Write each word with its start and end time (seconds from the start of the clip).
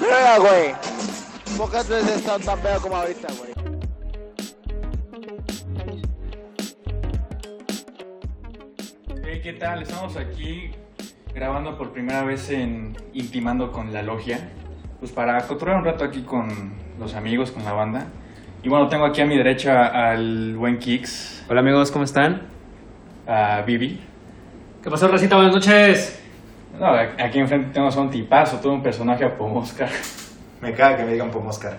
Mira, 0.00 0.38
güey. 0.38 0.74
Pocas 1.56 1.88
veces 1.88 2.16
están 2.16 2.40
tan 2.40 2.58
feo 2.58 2.80
como 2.80 2.96
ahorita, 2.96 3.28
güey. 3.38 3.52
Hey, 9.24 9.40
¿Qué 9.42 9.52
tal? 9.54 9.82
Estamos 9.82 10.16
aquí 10.16 10.70
grabando 11.34 11.76
por 11.76 11.92
primera 11.92 12.22
vez 12.24 12.50
en 12.50 12.96
Intimando 13.12 13.72
con 13.72 13.92
la 13.92 14.02
Logia. 14.02 14.50
Pues 15.00 15.10
para 15.10 15.40
cotorrear 15.46 15.78
un 15.78 15.84
rato 15.84 16.04
aquí 16.04 16.22
con 16.22 16.74
los 16.98 17.14
amigos, 17.14 17.50
con 17.50 17.64
la 17.64 17.72
banda. 17.72 18.06
Y 18.62 18.68
bueno, 18.68 18.88
tengo 18.88 19.04
aquí 19.04 19.20
a 19.20 19.26
mi 19.26 19.36
derecha 19.36 19.86
al 19.86 20.56
buen 20.56 20.78
Kix, 20.78 21.44
Hola 21.48 21.60
amigos, 21.60 21.90
¿cómo 21.90 22.04
están? 22.04 22.42
a 23.26 23.62
Vivi. 23.62 24.00
¿Qué 24.82 24.90
pasó, 24.90 25.08
Racita? 25.08 25.36
Buenas 25.36 25.54
noches. 25.54 26.21
No, 26.82 26.88
aquí 26.88 27.38
enfrente 27.38 27.70
tenemos 27.72 27.96
a 27.96 28.00
un 28.00 28.10
tipazo, 28.10 28.58
todo 28.58 28.72
un 28.72 28.82
personaje 28.82 29.24
a 29.24 29.36
Pomoscar. 29.36 29.88
Me 30.60 30.74
caga 30.74 30.96
que 30.96 31.04
me 31.04 31.12
digan 31.12 31.30
Pomoscar. 31.30 31.78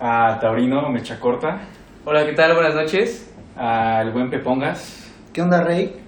A 0.00 0.38
Taurino, 0.40 0.88
Mecha 0.88 1.20
Corta. 1.20 1.60
Hola, 2.06 2.24
¿qué 2.24 2.32
tal? 2.32 2.54
Buenas 2.54 2.74
noches. 2.74 3.30
Al 3.54 4.10
buen 4.10 4.30
Pepongas. 4.30 5.12
¿Qué 5.34 5.42
onda, 5.42 5.62
Rey? 5.62 6.00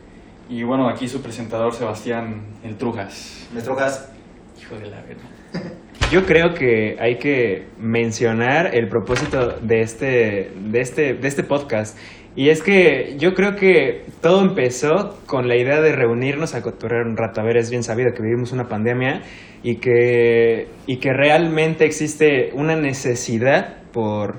Y 0.49 0.63
bueno, 0.63 0.89
aquí 0.89 1.07
su 1.07 1.21
presentador 1.21 1.75
Sebastián 1.75 2.47
El 2.65 2.79
Trujas. 2.79 3.47
¿Me 3.53 3.61
trojas? 3.61 4.11
Hijo 4.59 4.75
de 4.77 4.87
la 4.87 5.02
verga. 5.02 5.75
Yo 6.11 6.25
creo 6.25 6.55
que 6.55 6.97
hay 6.99 7.19
que 7.19 7.69
mencionar 7.79 8.75
el 8.75 8.88
propósito 8.88 9.59
de 9.61 9.83
este, 9.83 10.51
de 10.57 10.80
este, 10.80 11.13
de 11.13 11.29
este 11.29 11.45
podcast. 11.45 11.99
Y 12.37 12.51
es 12.51 12.62
que 12.62 13.16
yo 13.19 13.34
creo 13.34 13.57
que 13.57 14.05
todo 14.20 14.41
empezó 14.43 15.19
con 15.27 15.48
la 15.48 15.57
idea 15.57 15.80
de 15.80 15.93
reunirnos 15.93 16.55
a 16.55 16.62
cotorrear 16.62 17.07
un 17.07 17.16
rato. 17.16 17.41
A 17.41 17.45
ver, 17.45 17.57
es 17.57 17.71
bien 17.71 17.83
sabido 17.83 18.12
que 18.15 18.23
vivimos 18.23 18.52
una 18.52 18.69
pandemia 18.69 19.23
y 19.62 19.77
que, 19.77 20.69
y 20.87 20.98
que 20.98 21.12
realmente 21.12 21.85
existe 21.85 22.51
una 22.55 22.77
necesidad 22.77 23.82
por, 23.93 24.37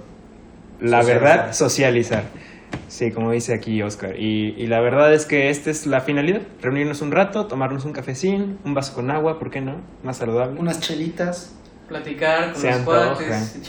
la 0.81 1.01
Socializar. 1.01 1.38
verdad, 1.38 1.53
socializar. 1.53 2.23
Sí, 2.88 3.11
como 3.11 3.31
dice 3.31 3.53
aquí 3.53 3.81
Oscar. 3.81 4.19
Y, 4.19 4.55
y 4.57 4.67
la 4.67 4.81
verdad 4.81 5.13
es 5.13 5.25
que 5.25 5.49
esta 5.49 5.69
es 5.69 5.85
la 5.85 6.01
finalidad. 6.01 6.41
Reunirnos 6.61 7.01
un 7.01 7.11
rato, 7.11 7.45
tomarnos 7.47 7.85
un 7.85 7.94
cafecín, 7.94 8.57
un 8.66 8.73
vaso 8.73 8.94
con 8.95 9.11
agua, 9.11 9.38
¿por 9.39 9.51
qué 9.51 9.61
no? 9.61 9.81
Más 10.03 10.17
saludable. 10.17 10.59
Unas 10.59 10.79
chelitas. 10.79 11.55
Platicar 11.92 12.53
con 12.53 12.61
Se 12.61 12.67
los 12.67 12.78
antoja. 12.78 13.06
cuates, 13.16 13.61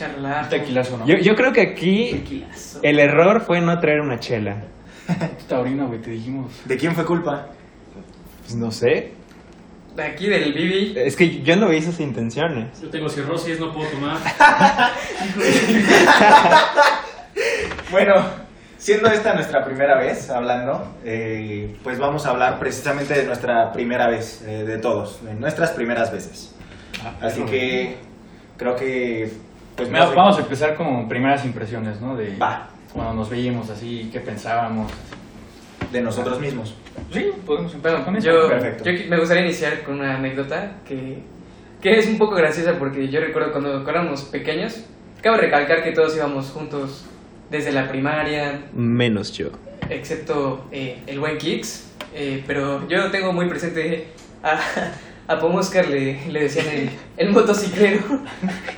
tequilazo, 0.48 0.98
¿no? 0.98 1.06
Yo, 1.06 1.16
yo 1.16 1.34
creo 1.34 1.52
que 1.52 1.60
aquí 1.60 2.10
Tequilazo. 2.12 2.78
el 2.82 2.98
error 3.00 3.40
fue 3.40 3.60
no 3.60 3.78
traer 3.80 4.00
una 4.00 4.20
chela. 4.20 4.62
Taurino, 5.48 5.88
güey, 5.88 6.00
te 6.00 6.10
dijimos. 6.12 6.52
¿De 6.64 6.76
quién 6.76 6.94
fue 6.94 7.04
culpa? 7.04 7.48
Pues 8.42 8.54
no 8.54 8.70
sé. 8.70 9.12
De 9.96 10.02
aquí 10.04 10.28
del 10.28 10.52
Bibi. 10.54 10.94
Es 10.96 11.16
que 11.16 11.42
yo 11.42 11.56
no 11.56 11.68
vi 11.68 11.78
esas 11.78 11.98
intenciones. 12.00 12.80
Yo 12.80 12.88
tengo 12.90 13.08
cirrosis, 13.08 13.58
no 13.58 13.72
puedo 13.72 13.88
tomar. 13.90 14.18
Bueno, 17.90 18.14
siendo 18.78 19.08
esta 19.10 19.34
nuestra 19.34 19.64
primera 19.64 19.98
vez 19.98 20.30
hablando, 20.30 20.94
eh, 21.04 21.76
pues 21.82 21.98
vamos 21.98 22.24
a 22.24 22.30
hablar 22.30 22.58
precisamente 22.58 23.12
de 23.14 23.24
nuestra 23.24 23.70
primera 23.72 24.08
vez, 24.08 24.42
eh, 24.46 24.64
de 24.64 24.78
todos, 24.78 25.22
de 25.24 25.34
nuestras 25.34 25.72
primeras 25.72 26.10
veces. 26.10 26.54
Así 27.20 27.42
que 27.42 27.98
creo 28.62 28.76
que... 28.76 29.30
Pues 29.76 29.88
Mira, 29.88 30.04
no 30.04 30.10
sé. 30.10 30.16
vamos 30.16 30.38
a 30.38 30.40
empezar 30.42 30.74
con 30.74 31.08
primeras 31.08 31.44
impresiones, 31.44 32.00
¿no? 32.00 32.16
De 32.16 32.36
Va, 32.36 32.68
cuando 32.92 33.14
nos 33.14 33.30
veíamos 33.30 33.70
así, 33.70 34.08
qué 34.12 34.20
pensábamos. 34.20 34.90
de 35.90 36.00
nosotros 36.00 36.40
mismos. 36.40 36.74
Sí, 37.12 37.30
podemos 37.46 37.74
empezar 37.74 38.04
con 38.04 38.16
eso. 38.16 38.26
Yo, 38.30 38.48
Perfecto. 38.48 38.84
yo 38.84 38.92
me 39.10 39.18
gustaría 39.18 39.44
iniciar 39.44 39.82
con 39.82 39.98
una 40.00 40.16
anécdota 40.16 40.76
que, 40.86 41.18
que 41.80 41.98
es 41.98 42.06
un 42.06 42.18
poco 42.18 42.34
graciosa 42.34 42.78
porque 42.78 43.08
yo 43.08 43.20
recuerdo 43.20 43.52
cuando, 43.52 43.70
cuando 43.82 43.90
éramos 43.90 44.22
pequeños, 44.24 44.84
cabe 45.22 45.38
recalcar 45.38 45.82
que 45.82 45.92
todos 45.92 46.14
íbamos 46.16 46.50
juntos 46.50 47.04
desde 47.50 47.72
la 47.72 47.88
primaria, 47.88 48.62
Menos 48.72 49.32
yo. 49.32 49.48
excepto 49.90 50.66
eh, 50.70 51.02
el 51.06 51.18
buen 51.20 51.36
Kix, 51.38 51.90
eh, 52.14 52.42
pero 52.46 52.86
yo 52.88 53.10
tengo 53.10 53.32
muy 53.32 53.48
presente 53.48 54.08
a, 54.42 54.58
a 55.32 55.38
Pomoscar 55.40 55.88
le, 55.88 56.26
le 56.28 56.40
decían 56.42 56.66
el, 56.68 56.90
el 57.16 57.30
motociclero 57.30 58.02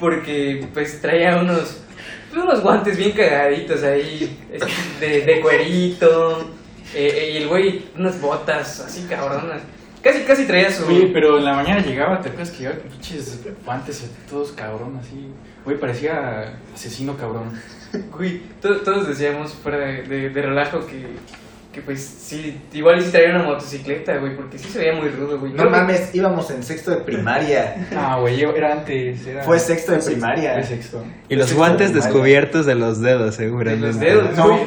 porque 0.01 0.67
pues 0.73 1.01
traía 1.01 1.37
unos 1.37 1.81
unos 2.33 2.61
guantes 2.63 2.97
bien 2.97 3.13
cagaditos 3.13 3.83
ahí 3.85 4.39
este, 4.53 4.73
de, 5.07 5.21
de 5.25 5.41
cuerito 5.41 6.41
eh, 6.95 7.13
eh, 7.17 7.31
y 7.35 7.37
el 7.39 7.49
güey 7.49 7.85
unas 7.97 8.21
botas 8.21 8.81
así 8.81 9.07
cabronas 9.09 9.63
casi 10.03 10.23
casi 10.23 10.45
traía 10.45 10.71
su 10.71 10.85
Oye, 10.87 11.11
pero 11.13 11.39
en 11.39 11.45
la 11.45 11.55
mañana 11.55 11.81
llegaba, 11.81 12.21
¿te 12.21 12.29
acuerdas 12.29 12.51
que 12.51 12.59
llegaba 12.65 12.79
con 12.81 12.91
pinches 12.91 13.41
guantes 13.65 14.11
todos 14.29 14.53
cabrón 14.53 14.99
así? 15.01 15.29
Güey, 15.65 15.79
parecía 15.79 16.59
asesino 16.75 17.17
cabrón. 17.17 17.59
Güey, 18.15 18.43
to- 18.61 18.81
todos 18.83 19.09
decíamos 19.09 19.53
fuera 19.55 19.79
de, 19.79 20.03
de- 20.03 20.29
de 20.29 20.43
relajo 20.43 20.85
que, 20.87 21.07
que 21.75 21.83
pues 21.83 22.03
sí, 22.05 22.61
igual 22.73 23.03
sí 23.03 23.11
traía 23.11 23.31
una 23.31 23.43
motocicleta, 23.43 24.17
güey, 24.19 24.37
porque 24.37 24.57
sí 24.59 24.69
se 24.69 24.79
veía 24.79 24.95
muy 24.95 25.09
rudo, 25.09 25.41
güey. 25.41 25.53
No 25.53 25.65
que- 25.65 25.71
mames, 25.71 26.15
íbamos 26.15 26.49
en 26.51 26.63
sexto 26.63 26.93
de 26.93 26.99
primaria. 26.99 27.89
Ah, 27.97 28.19
güey, 28.21 28.37
yo 28.39 28.51
era 28.55 28.73
antes. 28.73 29.27
Era... 29.27 29.43
Fue 29.43 29.59
sexto 29.59 29.93
de 29.93 29.99
primaria. 29.99 30.55
Fue 30.55 30.63
sexto. 30.63 31.05
Y 31.29 31.35
los 31.37 31.53
guantes 31.53 31.93
descubiertos 31.93 32.65
de 32.65 32.77
los 32.77 33.01
dedos, 33.01 33.37
de 33.37 33.45
seguramente. 33.45 33.87
los 33.89 33.99
dedos, 34.01 34.37
No. 34.37 34.49
güey. 34.49 34.61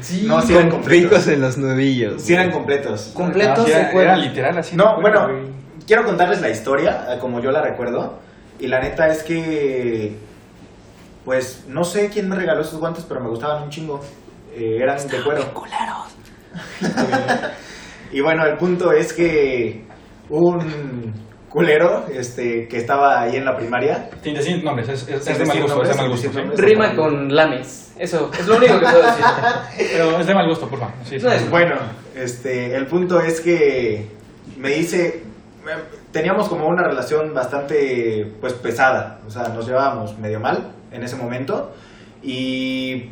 Sí, 0.00 0.24
No, 0.26 0.40
sí 0.42 0.52
eran 0.54 0.70
Con 0.70 0.80
completos. 0.80 1.10
picos 1.10 1.28
en 1.28 1.40
los 1.42 1.56
nudillos. 1.58 2.22
Sí 2.22 2.32
eran 2.34 2.50
completos. 2.50 3.10
completos 3.14 3.66
sí, 3.66 3.72
era, 3.72 4.16
literal 4.16 4.58
así. 4.58 4.74
No, 4.76 5.00
bueno, 5.00 5.28
güey. 5.28 5.42
quiero 5.86 6.04
contarles 6.04 6.40
la 6.40 6.50
historia 6.50 7.06
eh, 7.10 7.18
como 7.20 7.40
yo 7.40 7.50
la 7.52 7.62
recuerdo. 7.62 8.18
Y 8.58 8.66
la 8.68 8.80
neta 8.80 9.08
es 9.08 9.22
que, 9.22 10.16
pues, 11.24 11.64
no 11.68 11.84
sé 11.84 12.08
quién 12.10 12.28
me 12.28 12.36
regaló 12.36 12.60
esos 12.62 12.78
guantes, 12.80 13.04
pero 13.08 13.20
me 13.20 13.28
gustaban 13.28 13.62
un 13.64 13.70
chingo. 13.70 14.00
Eh, 14.56 14.78
eran 14.80 14.96
de 15.08 15.20
cuero. 15.22 15.44
y 18.12 18.20
bueno, 18.20 18.44
el 18.46 18.56
punto 18.56 18.92
es 18.92 19.12
que 19.12 19.84
un 20.28 21.12
culero 21.48 22.06
este, 22.12 22.66
que 22.66 22.78
estaba 22.78 23.20
ahí 23.20 23.36
en 23.36 23.44
la 23.44 23.56
primaria. 23.56 24.10
Sin 24.22 24.34
decir 24.34 24.62
nombres, 24.64 24.88
es, 24.88 25.08
es, 25.08 25.26
es 25.26 25.38
de 25.38 25.44
mal 25.46 25.62
gusto, 25.62 25.82
es 25.82 25.88
de 25.88 25.94
nombres, 25.94 25.96
mal 25.96 26.08
gusto. 26.10 26.30
¿sí? 26.30 26.36
nombres. 26.36 26.60
Rima 26.60 26.96
con 26.96 27.34
lames. 27.34 27.94
Eso, 27.96 28.30
es 28.36 28.46
lo 28.48 28.56
único 28.56 28.74
que 28.80 28.86
puedo 28.86 29.02
decir. 29.02 29.24
Pero 29.92 30.18
es 30.18 30.26
de 30.26 30.34
mal 30.34 30.48
gusto, 30.48 30.68
por 30.68 30.80
favor. 30.80 30.94
Sí. 31.04 31.16
No 31.22 31.30
es- 31.30 31.48
Bueno, 31.48 31.76
este, 32.16 32.74
el 32.74 32.86
punto 32.86 33.20
es 33.20 33.40
que 33.40 34.08
me 34.58 34.70
dice, 34.70 35.22
teníamos 36.10 36.48
como 36.48 36.66
una 36.66 36.82
relación 36.82 37.32
bastante, 37.32 38.32
pues, 38.40 38.52
pesada, 38.54 39.20
o 39.26 39.30
sea, 39.30 39.48
nos 39.48 39.66
llevábamos 39.66 40.18
medio 40.18 40.40
mal 40.40 40.72
en 40.90 41.04
ese 41.04 41.14
momento 41.16 41.72
y 42.22 43.10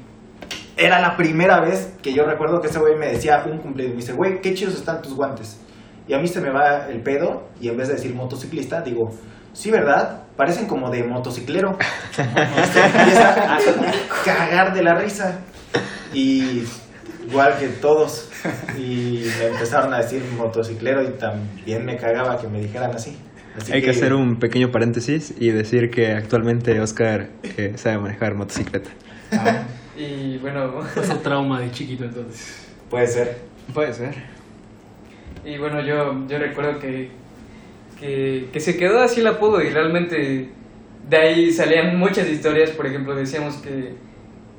era 0.85 1.01
la 1.01 1.17
primera 1.17 1.61
vez 1.61 1.95
que 2.03 2.13
yo 2.13 2.25
recuerdo 2.25 2.61
que 2.61 2.69
ese 2.69 2.79
güey 2.79 2.97
me 2.97 3.07
decía 3.07 3.43
un 3.47 3.59
cumpleaños, 3.59 3.95
me 3.95 4.01
dice, 4.01 4.13
güey, 4.13 4.41
qué 4.41 4.55
chidos 4.55 4.75
están 4.75 5.03
tus 5.03 5.15
guantes. 5.15 5.61
Y 6.09 6.15
a 6.15 6.19
mí 6.19 6.27
se 6.27 6.41
me 6.41 6.51
va 6.51 6.89
el 6.89 7.03
pedo 7.03 7.49
y 7.61 7.69
en 7.69 7.77
vez 7.77 7.89
de 7.89 7.95
decir 7.95 8.15
motociclista, 8.15 8.83
digo, 8.83 9.11
sí, 9.53 9.71
¿verdad? 9.71 10.25
Parecen 10.37 10.67
como 10.67 10.91
de 10.91 11.05
motociclero. 11.05 11.79
Y 11.79 12.23
se 12.73 12.81
empieza 12.85 13.57
a 13.57 13.59
cagar 14.25 14.75
de 14.75 14.83
la 14.83 14.95
risa. 14.95 15.41
Y 16.13 16.65
igual 17.29 17.57
que 17.59 17.69
todos. 17.69 18.29
Y 18.77 19.25
me 19.39 19.47
empezaron 19.47 19.95
a 19.95 19.99
decir 19.99 20.23
motociclero 20.37 21.03
y 21.03 21.13
también 21.13 21.85
me 21.85 21.97
cagaba 21.97 22.39
que 22.39 22.49
me 22.49 22.61
dijeran 22.61 22.93
así. 22.95 23.17
Así 23.57 23.73
Hay 23.73 23.83
que 23.83 23.91
hacer 23.91 24.15
un 24.15 24.39
pequeño 24.39 24.71
paréntesis 24.71 25.35
y 25.39 25.51
decir 25.51 25.91
que 25.91 26.13
actualmente 26.13 26.81
Oscar 26.81 27.29
eh, 27.43 27.75
sabe 27.77 27.99
manejar 27.99 28.35
motocicleta. 28.35 28.91
Ah, 29.31 29.65
Y 29.97 30.39
bueno, 30.39 30.81
Pasó 30.95 31.17
trauma 31.19 31.61
de 31.61 31.71
chiquito 31.71 32.05
entonces. 32.05 32.67
Puede 32.91 33.07
ser. 33.07 33.39
Puede 33.73 33.93
ser. 33.93 34.15
y 35.45 35.57
bueno 35.59 35.81
yo, 35.81 36.27
yo 36.29 36.39
recuerdo 36.39 36.79
que, 36.79 37.11
que, 37.99 38.49
que 38.53 38.61
se 38.61 38.77
quedó 38.77 39.01
así 39.01 39.21
el 39.21 39.27
apodo 39.29 39.61
y 39.63 39.71
realmente 39.71 40.51
de 41.09 41.17
ahí 41.17 41.53
salían 41.53 41.97
muchas 41.99 42.29
historias. 42.29 42.71
Por 42.71 42.87
ejemplo, 42.87 43.15
decíamos 43.15 43.57
que, 43.57 43.95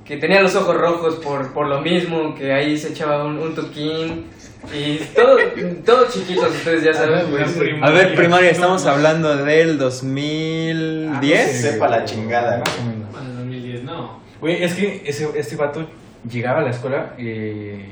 que 0.06 0.18
tenía 0.18 0.42
los 0.42 0.56
ojos 0.56 0.76
rojos 0.78 1.16
por, 1.16 1.54
por 1.54 1.68
lo 1.68 1.82
mismo, 1.82 2.36
que 2.36 2.54
ahí 2.54 2.78
se 2.78 2.90
echaba 2.90 3.24
un, 3.26 3.38
un 3.40 3.56
tuquín. 3.56 4.26
Y 4.74 4.96
todo, 5.14 5.38
todos 5.86 6.14
chiquitos, 6.14 6.50
ustedes 6.56 6.84
ya 6.84 6.94
saben. 6.94 7.26
pues, 7.30 7.58
A 7.82 7.90
ver, 7.92 8.16
primaria, 8.16 8.50
estamos 8.50 8.86
hablando 8.86 9.36
del 9.44 9.78
2010. 9.78 11.62
Sepa 11.62 11.90
la 11.90 12.06
chingada. 12.06 12.60
Más 12.60 12.80
o 12.80 12.84
menos. 12.86 13.04
Güey, 14.44 14.62
es 14.62 14.74
que 14.74 15.02
ese, 15.06 15.30
este 15.40 15.56
vato 15.56 15.88
llegaba 16.30 16.60
a 16.60 16.64
la 16.64 16.72
escuela, 16.72 17.14
eh, 17.18 17.86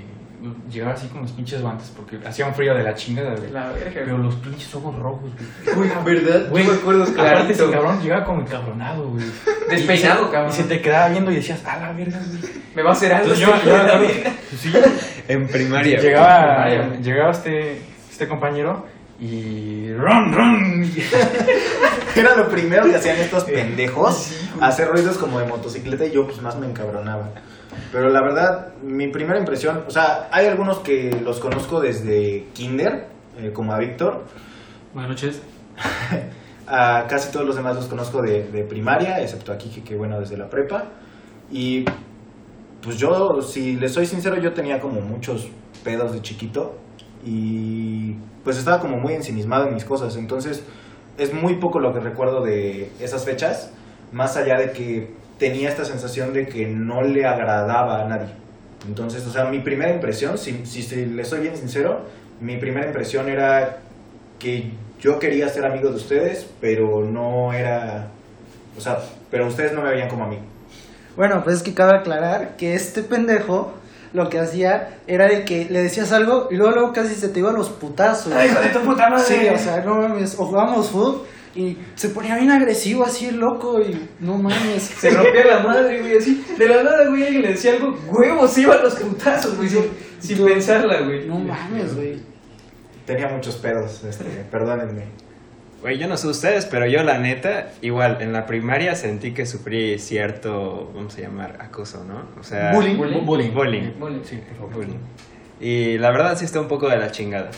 llegaba 0.70 0.92
así 0.94 1.08
con 1.08 1.22
los 1.22 1.32
pinches 1.32 1.62
guantes 1.62 1.94
porque 1.96 2.20
hacía 2.28 2.46
un 2.46 2.54
frío 2.54 2.76
de 2.76 2.84
la 2.84 2.94
chingada, 2.94 3.36
güey. 3.38 3.52
La 3.52 3.72
verga, 3.72 4.02
Pero 4.04 4.18
los 4.18 4.36
pinches 4.36 4.76
ojos 4.76 4.94
rojos, 5.00 5.32
güey. 5.74 5.90
¿Verdad? 6.04 6.50
Güey, 6.50 6.66
Yo 6.66 6.74
me 6.74 6.78
acuerdo 6.80 7.04
Aparte, 7.04 7.54
ese 7.54 7.70
cabrón 7.70 8.02
llegaba 8.02 8.26
como 8.26 8.42
encabronado, 8.42 9.08
güey. 9.12 9.24
Despeinado, 9.70 10.24
Y 10.24 10.26
se- 10.26 10.32
cabrón. 10.34 10.52
Y 10.52 10.56
se 10.58 10.64
te 10.66 10.82
quedaba 10.82 11.08
viendo 11.08 11.32
y 11.32 11.36
decías, 11.36 11.66
a 11.66 11.78
la 11.80 11.94
verga, 11.94 12.20
güey. 12.28 12.54
Me 12.76 12.82
va 12.84 12.90
a 12.90 12.94
hacer 12.94 13.14
algo. 13.14 13.34
Entonces 13.34 13.48
yo, 13.64 13.72
yo- 13.72 14.32
sí, 14.58 14.74
En 15.30 15.48
primaria. 15.48 16.02
llegaba, 16.02 16.66
Primaria. 16.66 17.00
llegaba 17.00 17.32
este, 17.32 17.82
este 18.12 18.28
compañero 18.28 18.86
y 19.22 19.94
ron, 19.94 20.34
ron. 20.34 20.84
Era 22.16 22.36
lo 22.36 22.50
primero 22.50 22.90
que 22.90 22.96
hacían 22.96 23.18
estos 23.18 23.46
pendejos, 23.46 24.36
hacer 24.60 24.88
ruidos 24.90 25.18
como 25.18 25.40
de 25.40 25.46
motocicleta 25.46 26.06
y 26.06 26.12
yo 26.12 26.26
pues 26.26 26.42
más 26.42 26.58
me 26.58 26.66
encabronaba. 26.66 27.30
Pero 27.92 28.10
la 28.10 28.22
verdad, 28.22 28.74
mi 28.82 29.10
primera 29.10 29.40
impresión, 29.40 29.86
o 29.88 29.92
sea, 29.92 30.28
hay 30.32 30.48
algunos 30.48 30.80
que 30.80 31.22
los 31.24 31.40
conozco 31.40 31.80
desde 31.80 32.48
kinder, 32.54 33.08
eh, 33.38 33.52
como 33.54 33.74
a 33.74 33.78
Víctor, 33.78 34.26
Buenas 34.94 35.12
noches. 35.12 35.42
a 36.68 37.06
casi 37.08 37.32
todos 37.32 37.46
los 37.46 37.56
demás 37.56 37.76
los 37.76 37.88
conozco 37.88 38.22
de, 38.22 38.50
de 38.52 38.64
primaria, 38.64 39.22
excepto 39.22 39.54
aquí 39.54 39.70
que, 39.70 39.84
que 39.84 39.96
bueno, 39.96 40.20
desde 40.20 40.36
la 40.36 40.50
prepa. 40.50 40.86
Y 41.50 41.86
pues 42.82 42.98
yo, 42.98 43.42
si 43.42 43.78
les 43.78 43.94
soy 43.94 44.06
sincero, 44.06 44.38
yo 44.42 44.52
tenía 44.52 44.82
como 44.82 45.00
muchos 45.00 45.48
pedos 45.84 46.12
de 46.12 46.22
chiquito 46.22 46.76
y 47.24 48.16
pues 48.44 48.58
estaba 48.58 48.80
como 48.80 48.98
muy 48.98 49.14
ensimismado 49.14 49.68
en 49.68 49.74
mis 49.74 49.86
cosas. 49.86 50.16
Entonces 50.16 50.64
es 51.18 51.34
muy 51.34 51.56
poco 51.56 51.80
lo 51.80 51.94
que 51.94 52.00
recuerdo 52.00 52.44
de 52.44 52.90
esas 53.00 53.26
fechas, 53.26 53.72
más 54.12 54.38
allá 54.38 54.58
de 54.58 54.72
que 54.72 55.12
tenía 55.38 55.70
esta 55.70 55.86
sensación 55.86 56.34
de 56.34 56.48
que 56.48 56.68
no 56.68 57.02
le 57.02 57.26
agradaba 57.26 58.02
a 58.02 58.08
nadie. 58.08 58.30
Entonces, 58.88 59.26
o 59.28 59.32
sea, 59.32 59.46
mi 59.46 59.60
primera 59.60 59.94
impresión, 59.94 60.38
si, 60.38 60.66
si, 60.66 61.06
les 61.06 61.28
soy 61.28 61.42
bien 61.42 61.56
sincero, 61.56 62.02
mi 62.40 62.58
primera 62.58 62.88
impresión 62.88 63.30
era 63.30 63.80
que 64.40 64.72
yo 65.00 65.20
quería 65.20 65.50
ser 65.50 65.66
amigo 65.66 65.90
de 65.90 65.96
ustedes, 65.96 66.48
pero 66.60 67.04
no 67.04 67.54
era, 67.54 68.08
o 68.78 68.82
sea, 68.82 69.00
pero 69.30 69.48
ustedes 69.48 69.74
no 69.74 69.82
me 69.82 69.92
veían 69.92 70.10
como 70.10 70.24
amigo. 70.24 70.42
Bueno, 71.16 71.44
pues 71.44 71.58
es 71.58 71.64
que 71.64 71.74
cabe 71.74 71.98
aclarar 71.98 72.56
que 72.56 72.74
este 72.74 73.04
pendejo 73.04 73.74
lo 74.14 74.30
que 74.30 74.40
hacía 74.40 74.98
era 75.08 75.28
de 75.28 75.46
que 75.46 75.66
le 75.70 75.82
decías 75.82 76.12
algo 76.12 76.48
y 76.52 76.56
luego, 76.56 76.74
luego 76.74 76.94
casi 76.94 77.16
se 77.16 77.30
te 77.30 77.40
iban 77.40 77.56
los 77.56 77.70
putazos. 77.70 78.34
Ay, 78.34 78.50
hijo 78.50 78.60
de 78.60 78.70
tu 78.70 78.80
puta 78.82 79.10
madre. 79.10 79.24
Sí, 79.26 79.48
o 79.48 79.58
sea, 79.58 79.82
no 79.86 79.96
mames, 79.96 80.36
o 80.38 80.46
jugábamos 80.46 80.90
fútbol 80.90 81.24
y 81.56 81.78
se 81.96 82.10
ponía 82.10 82.36
bien 82.38 82.50
agresivo 82.52 83.04
así 83.06 83.26
el 83.28 83.38
loco 83.38 83.80
y 83.82 84.10
no 84.20 84.38
mames. 84.38 84.84
Se 84.84 85.10
rompía 85.12 85.46
la 85.46 85.60
madre, 85.60 86.00
güey, 86.02 86.18
así. 86.18 86.46
De 86.58 86.68
la 86.68 86.84
nada, 86.84 87.08
güey, 87.10 87.24
alguien 87.24 87.42
le 87.42 87.50
decía 87.50 87.74
algo, 87.74 87.98
huevos, 88.10 88.58
iban 88.58 88.82
los 88.82 88.96
putazos, 88.96 89.58
güey, 89.58 89.70
sin, 89.70 89.84
sin 90.20 90.38
Yo- 90.38 90.46
pensarla, 90.46 91.02
güey. 91.02 91.28
No 91.28 91.40
mames, 91.40 91.96
güey. 91.96 92.20
Tenía 93.06 93.28
muchos 93.30 93.56
pedos, 93.58 94.04
este, 94.04 94.24
perdónenme. 94.52 95.06
Güey, 95.82 95.98
yo 95.98 96.08
no 96.08 96.16
sé 96.16 96.28
ustedes, 96.28 96.68
pero 96.68 96.86
yo 96.86 97.02
la 97.04 97.18
neta, 97.18 97.70
igual, 97.82 98.18
en 98.22 98.34
la 98.34 98.46
primaria 98.46 98.94
sentí 98.96 99.34
que 99.34 99.48
sufrí 99.48 99.98
cierto, 99.98 100.92
vamos 100.94 101.18
a 101.18 101.22
llamar, 101.22 101.58
acoso, 101.60 102.04
¿no? 102.04 102.26
O 102.40 102.44
sea... 102.44 102.72
Bullying. 102.72 102.98
Bu- 102.98 103.26
Bullying. 103.26 103.52
Bullying. 103.52 103.92
Bullying. 104.00 104.24
Sí, 104.24 104.36
por 104.48 104.58
favor. 104.58 104.74
Bullying. 104.76 105.00
Y 105.60 105.98
la 105.98 106.12
verdad 106.12 106.38
sí 106.38 106.46
está 106.46 106.60
un 106.62 106.68
poco 106.68 106.88
de 106.88 106.98
la 106.98 107.10
chingada. 107.10 107.50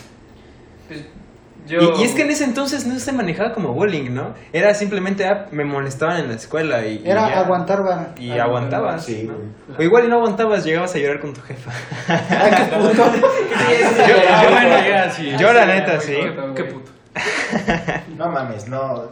Pues, 0.88 1.06
yo... 1.68 1.80
Y, 1.98 2.02
y 2.02 2.04
es 2.06 2.12
que 2.14 2.22
en 2.22 2.32
ese 2.32 2.46
entonces 2.46 2.86
no 2.88 2.98
se 2.98 3.12
manejaba 3.12 3.54
como 3.54 3.74
bullying, 3.74 4.14
¿no? 4.14 4.34
Era 4.54 4.74
simplemente, 4.74 5.26
ah, 5.28 5.48
me 5.52 5.66
molestaban 5.66 6.18
en 6.22 6.30
la 6.30 6.36
escuela 6.36 6.86
y... 6.86 7.02
y 7.06 7.10
Era 7.10 7.28
ya. 7.30 7.40
aguantar 7.42 7.84
vara. 7.84 8.14
Y 8.18 8.32
aguantabas. 8.32 9.06
Sí. 9.06 9.30
O 9.78 9.84
igual 9.84 10.06
y 10.06 10.08
no 10.08 10.16
aguantabas, 10.16 10.64
llegabas 10.64 10.96
a 10.96 10.98
llorar 10.98 11.20
con 11.20 11.34
tu 11.34 11.42
jefa. 11.42 11.72
Qué 12.08 12.76
puto. 12.78 13.04
Yo, 14.08 14.16
yo, 14.88 15.12
sí. 15.12 15.32
Yo 15.38 15.52
la 15.52 15.66
neta, 15.66 16.00
sí. 16.00 16.16
Qué 16.56 16.64
puto. 16.64 16.92
No 18.18 18.30
mames, 18.32 18.68
no. 18.68 19.10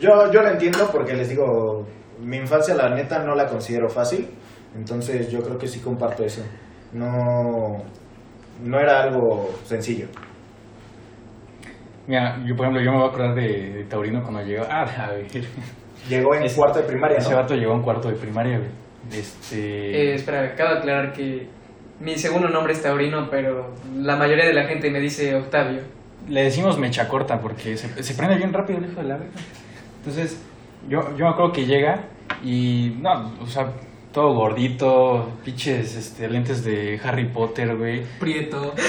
Yo, 0.00 0.30
yo 0.32 0.42
lo 0.42 0.48
entiendo 0.50 0.88
porque 0.92 1.14
les 1.14 1.28
digo, 1.28 1.86
mi 2.20 2.36
infancia 2.38 2.74
la 2.74 2.90
neta 2.94 3.18
no 3.20 3.34
la 3.34 3.46
considero 3.46 3.88
fácil, 3.88 4.28
entonces 4.76 5.30
yo 5.30 5.40
creo 5.40 5.58
que 5.58 5.66
sí 5.66 5.80
comparto 5.80 6.24
eso. 6.24 6.42
No, 6.92 7.82
no 8.62 8.78
era 8.80 9.02
algo 9.02 9.50
sencillo. 9.64 10.06
Mira, 12.06 12.36
yo 12.44 12.54
por 12.54 12.66
ejemplo, 12.66 12.82
yo 12.84 12.90
me 12.92 12.98
voy 12.98 13.06
a 13.06 13.08
acordar 13.08 13.34
de, 13.34 13.72
de 13.72 13.84
Taurino 13.84 14.22
cuando 14.22 14.42
llegó. 14.42 14.64
Ah, 14.70 14.82
a 14.82 15.10
ver. 15.12 15.26
Llegó 16.08 16.34
en 16.34 16.42
Ese- 16.42 16.56
cuarto 16.56 16.80
de 16.80 16.84
primaria, 16.86 17.16
Ese 17.18 17.30
¿no? 17.30 17.36
vato 17.36 17.54
llegó 17.54 17.72
a 17.72 17.76
un 17.76 17.82
cuarto 17.82 18.08
de 18.08 18.14
primaria, 18.16 18.58
güey. 18.58 18.70
Este. 19.10 20.10
Eh, 20.10 20.14
espera, 20.14 20.42
acabo 20.52 20.72
de 20.74 20.78
aclarar 20.80 21.12
que 21.12 21.48
mi 22.00 22.16
segundo 22.18 22.48
nombre 22.48 22.74
es 22.74 22.82
Taurino, 22.82 23.28
pero 23.30 23.72
la 23.96 24.16
mayoría 24.16 24.44
de 24.46 24.52
la 24.54 24.66
gente 24.66 24.90
me 24.90 25.00
dice 25.00 25.34
Octavio. 25.34 25.80
Le 26.28 26.42
decimos 26.44 26.78
mecha 26.78 27.06
corta 27.08 27.38
porque 27.40 27.76
se, 27.76 28.02
se 28.02 28.14
prende 28.14 28.36
bien 28.36 28.52
rápido 28.52 28.78
el 28.78 28.86
hijo 28.90 29.00
de 29.02 29.08
la 29.08 29.16
verga. 29.16 29.32
Entonces, 29.98 30.40
yo, 30.88 31.00
yo 31.16 31.24
me 31.26 31.30
acuerdo 31.30 31.52
que 31.52 31.66
llega 31.66 32.04
y, 32.42 32.96
no, 33.00 33.32
o 33.40 33.46
sea, 33.46 33.72
todo 34.12 34.32
gordito, 34.34 35.28
pinches 35.44 35.96
este, 35.96 36.28
lentes 36.28 36.62
de 36.64 37.00
Harry 37.02 37.26
Potter, 37.32 37.76
güey. 37.76 38.02
Prieto. 38.20 38.72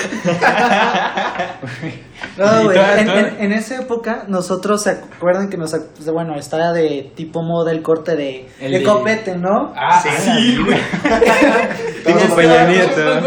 No, 2.37 2.63
güey, 2.63 2.77
en, 2.77 3.09
en- 3.09 3.41
en 3.41 3.51
esa 3.53 3.81
época 3.81 4.25
nosotros 4.27 4.83
se 4.83 4.91
acuerdan 4.91 5.49
que 5.49 5.57
nos 5.57 5.73
ac- 5.73 6.11
bueno 6.11 6.35
estaba 6.35 6.71
de 6.73 7.11
tipo 7.15 7.41
moda 7.43 7.71
el 7.71 7.81
corte 7.81 8.15
de, 8.15 8.47
El 8.59 8.71
de 8.73 8.79
de- 8.79 8.83
copete, 8.85 9.37
¿no? 9.37 9.73
Ah, 9.75 10.01
sí, 10.01 10.57
güey. 10.63 10.77
Tipo 12.05 12.35
Peña 12.35 12.65
Nieto. 12.67 13.21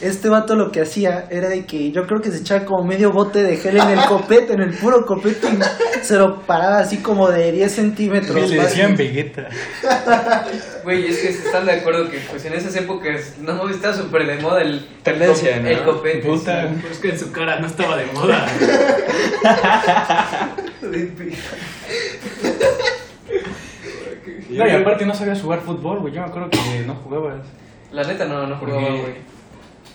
Este 0.00 0.28
vato, 0.28 0.54
lo 0.54 0.70
que 0.70 0.82
hacía 0.82 1.26
era 1.28 1.48
de 1.48 1.66
que 1.66 1.90
yo 1.90 2.06
creo 2.06 2.20
que 2.20 2.30
se 2.30 2.38
echaba 2.38 2.64
como 2.64 2.84
medio 2.84 3.10
bote 3.10 3.42
de 3.42 3.56
gel 3.56 3.78
en 3.78 3.88
el 3.88 4.04
copete, 4.04 4.52
en 4.52 4.60
el 4.60 4.72
puro 4.74 5.04
copete 5.04 5.48
y 5.48 6.04
se 6.04 6.16
lo 6.16 6.42
paraba 6.42 6.78
así 6.78 6.98
como 6.98 7.28
de 7.28 7.50
10 7.50 7.72
centímetros. 7.72 8.36
Le 8.36 8.42
fácil. 8.42 8.60
decían 8.60 8.96
Vegeta. 8.96 9.48
Güey, 10.84 11.08
es 11.08 11.18
que 11.18 11.28
están 11.28 11.66
de 11.66 11.72
acuerdo 11.72 12.08
que 12.08 12.18
pues 12.30 12.44
en 12.44 12.54
esas 12.54 12.74
épocas 12.76 13.34
no 13.40 13.68
está 13.68 13.92
súper 13.92 14.26
de 14.26 14.40
moda 14.40 14.62
el, 14.62 14.86
Tendencia, 15.02 15.56
el, 15.56 15.62
¿no? 15.64 15.68
el 15.68 15.82
copete. 15.82 16.28
Puta. 16.28 16.68
sí. 16.68 16.74
Es 16.90 16.98
que 16.98 17.10
en 17.10 17.18
su 17.18 17.32
cara 17.32 17.58
no 17.58 17.66
estaba 17.66 17.96
de 17.96 18.06
moda. 18.06 18.46
No, 24.50 24.66
y 24.66 24.70
aparte 24.70 25.04
no 25.04 25.14
sabías 25.14 25.42
jugar 25.42 25.60
fútbol, 25.60 26.00
güey. 26.00 26.14
Yo 26.14 26.22
me 26.22 26.28
acuerdo 26.28 26.48
que 26.48 26.58
no 26.86 26.94
jugabas. 26.94 27.46
La 27.92 28.02
neta 28.02 28.24
no, 28.24 28.46
no 28.46 28.56
jugaba, 28.56 28.88
güey. 28.88 29.37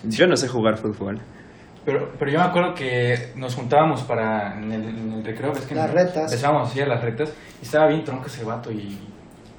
Yo 0.03 0.27
no 0.27 0.35
sé 0.35 0.47
jugar 0.47 0.77
fútbol. 0.77 1.21
Pero, 1.85 2.13
pero 2.17 2.31
yo 2.31 2.39
me 2.39 2.45
acuerdo 2.45 2.73
que 2.73 3.31
nos 3.35 3.55
juntábamos 3.55 4.03
para 4.03 4.57
en 4.57 4.71
el, 4.71 4.87
en 4.87 5.13
el 5.13 5.23
recreo. 5.23 5.53
¿ves 5.53 5.65
que 5.65 5.75
Las 5.75 5.91
retas. 5.91 6.31
Empezábamos 6.31 6.69
así 6.69 6.81
a 6.81 6.87
las 6.87 7.01
retas. 7.01 7.33
Y 7.61 7.65
estaba 7.65 7.87
bien 7.87 8.03
tronco 8.03 8.27
ese 8.27 8.43
vato. 8.43 8.71
Y 8.71 8.97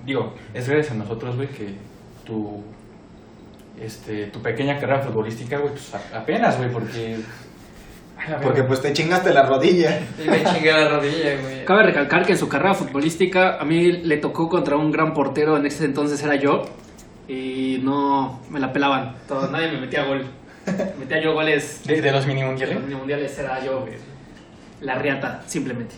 digo, 0.05 0.35
es 0.55 0.69
gracias 0.69 0.95
a 0.95 0.99
nosotros, 0.99 1.37
güey, 1.37 1.49
que 1.49 1.75
tu, 2.25 2.63
este, 3.79 4.27
tu 4.27 4.41
pequeña 4.41 4.79
carrera 4.79 5.03
futbolística, 5.03 5.59
güey, 5.59 5.73
pues 5.73 5.93
apenas, 6.15 6.57
güey, 6.59 6.71
porque. 6.73 7.19
Ay, 8.17 8.35
Porque 8.43 8.63
pues 8.63 8.81
te 8.81 8.93
chingaste 8.93 9.35
la 9.35 9.43
rodilla. 9.43 10.01
Y 10.23 10.29
me 10.29 10.43
chingué 10.45 10.73
la 10.73 10.89
rodilla, 10.89 11.41
güey. 11.43 11.65
Cabe 11.65 11.83
recalcar 11.83 12.25
que 12.25 12.33
en 12.33 12.39
su 12.39 12.49
carrera 12.49 12.73
futbolística 12.73 13.59
a 13.59 13.65
mí 13.65 13.93
le 13.93 14.17
tocó 14.19 14.49
contra 14.49 14.77
un 14.77 14.91
gran 14.91 15.13
portero, 15.13 15.57
en 15.57 15.67
ese 15.67 15.85
entonces 15.85 16.23
era 16.23 16.37
yo, 16.37 16.63
y 17.29 17.81
no 17.83 18.41
me 18.51 18.61
la 18.61 18.73
pelaban. 18.73 19.17
Todo, 19.29 19.49
nadie 19.51 19.73
me 19.73 19.81
metía 19.81 20.05
gol. 20.05 20.25
Metía 20.99 21.21
yo 21.21 21.35
goles 21.35 21.83
¿De, 21.85 22.01
de 22.01 22.11
los 22.11 22.27
mini 22.27 22.43
mundiales? 22.43 22.77
los 22.81 22.99
mundiales, 22.99 23.39
era 23.39 23.63
yo 23.63 23.81
güey, 23.83 23.95
la 24.81 24.95
riata, 24.95 25.43
simplemente. 25.47 25.95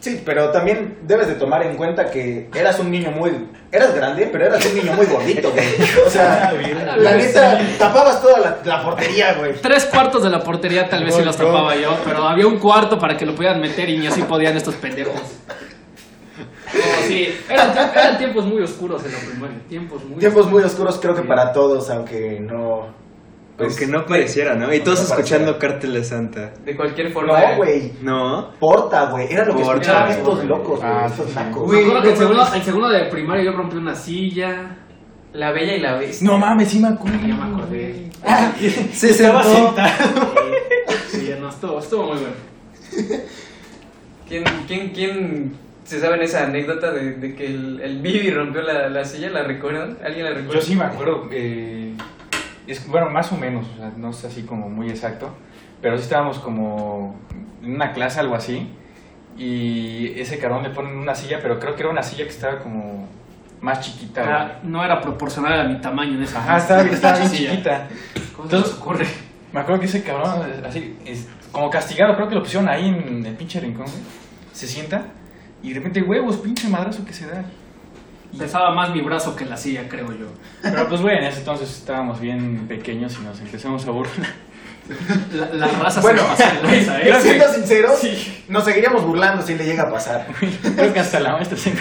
Sí, 0.00 0.22
pero 0.24 0.50
también 0.50 0.96
debes 1.02 1.28
de 1.28 1.34
tomar 1.34 1.62
en 1.62 1.76
cuenta 1.76 2.10
que 2.10 2.48
eras 2.54 2.78
un 2.78 2.90
niño 2.90 3.10
muy... 3.10 3.48
Eras 3.70 3.94
grande, 3.94 4.30
pero 4.32 4.46
eras 4.46 4.64
un 4.64 4.74
niño 4.74 4.94
muy 4.94 5.04
gordito, 5.04 5.50
güey. 5.52 5.66
O 6.06 6.08
sea, 6.08 6.50
la 6.96 7.14
neta, 7.16 7.60
tapabas 7.78 8.22
toda 8.22 8.40
la, 8.40 8.58
la 8.64 8.82
portería, 8.82 9.34
güey. 9.34 9.52
Tres 9.60 9.84
cuartos 9.84 10.22
de 10.22 10.30
la 10.30 10.42
portería 10.42 10.88
tal 10.88 11.04
vez 11.04 11.14
sí 11.14 11.22
los 11.22 11.36
tapaba 11.36 11.76
yo, 11.76 11.98
pero 12.02 12.26
había 12.26 12.46
un 12.46 12.58
cuarto 12.58 12.98
para 12.98 13.18
que 13.18 13.26
lo 13.26 13.34
pudieran 13.34 13.60
meter 13.60 13.90
y 13.90 13.98
ni 13.98 14.06
así 14.06 14.22
podían 14.22 14.56
estos 14.56 14.76
pendejos. 14.76 15.20
No, 16.80 17.06
sí, 17.08 17.28
eran, 17.48 17.70
eran 17.94 18.18
tiempos 18.18 18.46
muy 18.46 18.62
oscuros 18.62 19.04
en 19.04 19.12
la 19.12 19.18
primaria, 19.18 19.58
tiempos 19.68 20.04
muy 20.04 20.18
Tiempos 20.18 20.50
muy 20.50 20.62
oscuros 20.62 20.98
creo 21.00 21.14
que 21.14 21.22
para 21.22 21.52
todos, 21.52 21.88
aunque 21.90 22.40
no... 22.40 22.88
pues, 23.56 23.70
Aunque 23.70 23.86
no 23.86 24.06
pareciera, 24.06 24.54
¿no? 24.54 24.72
Y 24.72 24.80
todos 24.80 25.00
No 25.00 25.14
escuchando. 25.14 25.58
Cartel 25.58 25.92
de 25.94 26.04
Santa. 26.04 26.52
De 26.64 26.76
cualquier 26.76 27.12
forma. 27.12 27.38
No, 27.38 27.56
güey. 27.56 27.92
¿No? 28.02 28.50
Porta, 28.58 29.06
güey. 29.10 29.32
Era 29.32 29.44
lo 29.44 29.56
que 29.56 29.62
Porta, 29.62 29.80
escuchaban 29.80 30.06
güey. 30.08 30.18
estos 30.18 30.44
locos, 30.44 30.80
güey. 30.80 30.92
Ah, 30.92 31.06
estos 31.06 31.26
sí, 31.26 31.32
sí. 31.32 31.38
nacos. 31.38 31.70
Me 31.72 31.80
acuerdo 31.80 32.02
que 32.02 32.10
en 32.10 32.16
segundo, 32.16 32.46
en 32.54 32.62
segundo 32.64 32.88
de 32.88 33.04
primaria 33.06 33.44
yo 33.44 33.52
rompí 33.52 33.76
una 33.76 33.94
silla. 33.94 34.76
La 35.32 35.52
bella 35.52 35.74
y 35.76 35.80
la 35.80 35.94
bestia. 35.96 36.26
No 36.28 36.38
mames, 36.38 36.68
sí 36.70 36.78
me 36.80 36.88
acuerdo. 36.88 37.18
Ya 37.26 37.34
me 37.36 37.52
acordé. 37.52 38.10
Se 38.92 39.10
Estaba 39.10 39.42
sentó. 39.44 39.66
sentado. 39.66 40.32
Sí, 41.10 41.34
no, 41.40 41.48
estuvo, 41.50 41.78
estuvo 41.78 42.02
muy 42.06 42.18
bueno. 42.18 43.22
¿Quién, 44.28 44.44
quién, 44.66 44.88
quién 44.90 45.52
se 45.90 46.00
saben 46.00 46.22
esa 46.22 46.44
anécdota 46.44 46.92
de, 46.92 47.14
de 47.14 47.34
que 47.34 47.46
el, 47.46 47.80
el 47.82 47.98
Bibi 48.00 48.30
rompió 48.30 48.62
la, 48.62 48.88
la 48.88 49.04
silla? 49.04 49.28
¿La 49.30 49.42
recuerdan? 49.42 49.98
¿Alguien 50.04 50.24
la 50.24 50.30
recuerda? 50.30 50.54
Yo 50.54 50.60
sí 50.64 50.76
me 50.76 50.84
acuerdo. 50.84 51.28
eh, 51.32 51.92
es, 52.66 52.86
bueno, 52.86 53.10
más 53.10 53.32
o 53.32 53.36
menos, 53.36 53.66
o 53.74 53.76
sea, 53.76 53.92
no 53.96 54.10
es 54.10 54.24
así 54.24 54.42
como 54.44 54.68
muy 54.68 54.88
exacto. 54.88 55.30
Pero 55.82 55.96
sí 55.96 56.04
estábamos 56.04 56.38
como 56.38 57.18
en 57.62 57.74
una 57.74 57.92
clase, 57.92 58.20
algo 58.20 58.34
así. 58.36 58.68
Y 59.36 60.12
ese 60.20 60.38
cabrón 60.38 60.62
le 60.62 60.70
ponen 60.70 60.96
una 60.96 61.14
silla, 61.14 61.38
pero 61.42 61.58
creo 61.58 61.74
que 61.74 61.82
era 61.82 61.90
una 61.90 62.02
silla 62.02 62.24
que 62.24 62.30
estaba 62.30 62.58
como 62.58 63.08
más 63.60 63.80
chiquita. 63.80 64.22
Era- 64.22 64.44
güey. 64.60 64.72
no 64.72 64.84
era 64.84 65.00
proporcional 65.00 65.60
a 65.60 65.64
mi 65.64 65.80
tamaño 65.80 66.14
en 66.14 66.22
esa 66.22 66.38
Ajá, 66.40 66.58
estaba, 66.58 66.82
estaba 66.82 67.18
bien 67.18 67.30
chiquita. 67.32 67.88
¿Cómo 68.36 68.48
se 68.50 68.56
les 68.58 68.72
ocurre? 68.74 69.06
Me 69.52 69.60
acuerdo 69.60 69.80
que 69.80 69.86
ese 69.86 70.02
cabrón, 70.04 70.42
así, 70.66 70.96
es- 71.04 71.28
como 71.50 71.68
castigado, 71.70 72.14
creo 72.14 72.28
que 72.28 72.34
lo 72.36 72.42
pusieron 72.42 72.68
ahí 72.68 72.88
en 72.88 73.26
el 73.26 73.34
pinche 73.34 73.58
rincón, 73.58 73.86
güey. 73.86 73.98
Se 74.52 74.66
sienta 74.66 75.06
y 75.62 75.68
de 75.70 75.74
repente, 75.74 76.02
huevos, 76.02 76.36
pinche 76.36 76.68
madrazo 76.68 77.04
que 77.04 77.12
se 77.12 77.26
da. 77.26 77.44
Pesaba 78.38 78.72
más 78.74 78.90
mi 78.94 79.00
brazo 79.00 79.34
que 79.34 79.44
la 79.44 79.56
silla, 79.56 79.88
creo 79.88 80.08
yo. 80.12 80.26
Pero 80.62 80.88
pues, 80.88 81.00
güey, 81.02 81.16
en 81.18 81.24
ese 81.24 81.40
entonces 81.40 81.68
estábamos 81.78 82.20
bien 82.20 82.66
pequeños 82.68 83.18
y 83.20 83.24
nos 83.24 83.40
empezamos 83.40 83.84
a 83.86 83.90
burlar. 83.90 84.14
La, 85.34 85.46
la 85.54 85.66
raza 85.78 86.00
Bueno, 86.00 86.22
se 86.36 86.44
pasó 86.44 86.62
de 86.62 86.62
lanza, 86.76 87.00
¿eh? 87.00 87.14
Siendo 87.22 87.48
sinceros, 87.52 87.98
Sí. 87.98 88.44
nos 88.48 88.64
seguiríamos 88.64 89.04
burlando 89.04 89.42
si 89.42 89.54
le 89.54 89.64
llega 89.64 89.84
a 89.84 89.90
pasar. 89.90 90.26
Creo 90.76 90.92
que 90.92 91.00
hasta 91.00 91.20
la 91.20 91.32
maestra 91.32 91.56
se 91.56 91.72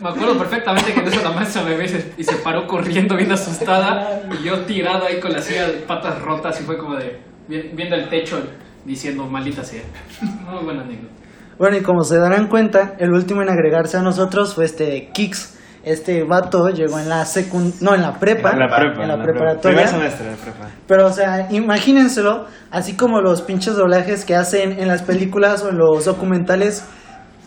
Me 0.00 0.08
acuerdo 0.08 0.36
perfectamente 0.38 0.92
que 0.92 1.00
en 1.00 1.06
eso 1.08 1.22
la 1.22 1.30
maestra 1.30 1.62
me 1.62 1.76
ve 1.76 1.84
y 1.84 1.88
se- 1.88 2.12
y 2.36 2.42
paró 2.42 2.66
corriendo 2.66 3.16
bien 3.16 3.30
asustada 3.32 4.22
y 4.38 4.44
yo 4.44 4.60
tirado 4.64 5.06
ahí 5.06 5.18
con 5.20 5.32
la 5.32 5.40
silla 5.40 5.66
de 5.68 5.74
patas 5.78 6.20
rotas 6.20 6.60
y 6.60 6.64
fue 6.64 6.76
como 6.76 6.96
de 6.96 7.20
vi- 7.48 7.70
viendo 7.72 7.94
el 7.96 8.08
techo 8.08 8.42
diciendo 8.84 9.24
maldita 9.26 9.64
sea. 9.64 9.82
Muy 10.50 10.64
buena 10.64 10.82
anécdota. 10.82 11.14
Bueno, 11.58 11.76
y 11.76 11.82
como 11.82 12.02
se 12.02 12.18
darán 12.18 12.48
cuenta, 12.48 12.94
el 12.98 13.12
último 13.12 13.42
en 13.42 13.48
agregarse 13.48 13.96
a 13.96 14.02
nosotros 14.02 14.54
fue 14.54 14.64
este 14.64 15.10
Kix. 15.12 15.54
Este 15.84 16.24
vato 16.24 16.68
llegó 16.70 16.98
en 16.98 17.10
la 17.10 17.26
secund... 17.26 17.74
No, 17.82 17.94
en 17.94 18.00
la 18.00 18.18
prepa. 18.18 18.52
En 18.52 18.58
la 18.58 18.68
prepa. 18.74 19.02
En 19.02 19.08
la 19.08 19.16
prepa. 19.16 19.32
preparatoria. 19.32 19.82
Primer 19.82 19.88
semestre 19.88 20.30
de 20.30 20.36
prepa. 20.36 20.70
Pero, 20.86 21.06
o 21.06 21.12
sea, 21.12 21.48
imagínenselo, 21.50 22.46
así 22.70 22.94
como 22.94 23.20
los 23.20 23.42
pinches 23.42 23.76
doblajes 23.76 24.24
que 24.24 24.34
hacen 24.34 24.80
en 24.80 24.88
las 24.88 25.02
películas 25.02 25.62
o 25.62 25.68
en 25.68 25.76
los 25.76 26.06
documentales, 26.06 26.84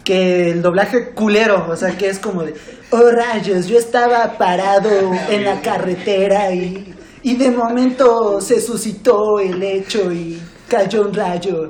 que 0.03 0.51
el 0.51 0.61
doblaje 0.61 1.13
culero, 1.15 1.65
o 1.67 1.75
sea, 1.75 1.97
que 1.97 2.09
es 2.09 2.19
como 2.19 2.43
de, 2.43 2.53
oh 2.91 3.11
rayos, 3.11 3.67
yo 3.67 3.77
estaba 3.77 4.37
parado 4.37 4.89
en 5.29 5.43
la 5.43 5.59
carretera 5.59 6.53
y, 6.53 6.95
y 7.23 7.35
de 7.35 7.51
momento 7.51 8.39
se 8.39 8.61
suscitó 8.61 9.39
el 9.39 9.61
hecho 9.61 10.11
y 10.11 10.39
cayó 10.67 11.01
un 11.03 11.13
rayo 11.13 11.69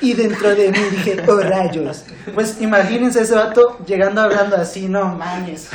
y 0.00 0.14
dentro 0.14 0.54
de 0.54 0.70
mí 0.70 0.78
dije, 0.90 1.16
oh 1.26 1.40
rayos. 1.40 2.04
Pues 2.34 2.60
imagínense 2.60 3.22
ese 3.22 3.34
vato 3.34 3.78
llegando 3.86 4.20
hablando 4.22 4.56
así, 4.56 4.88
no 4.88 5.14
mames. 5.14 5.70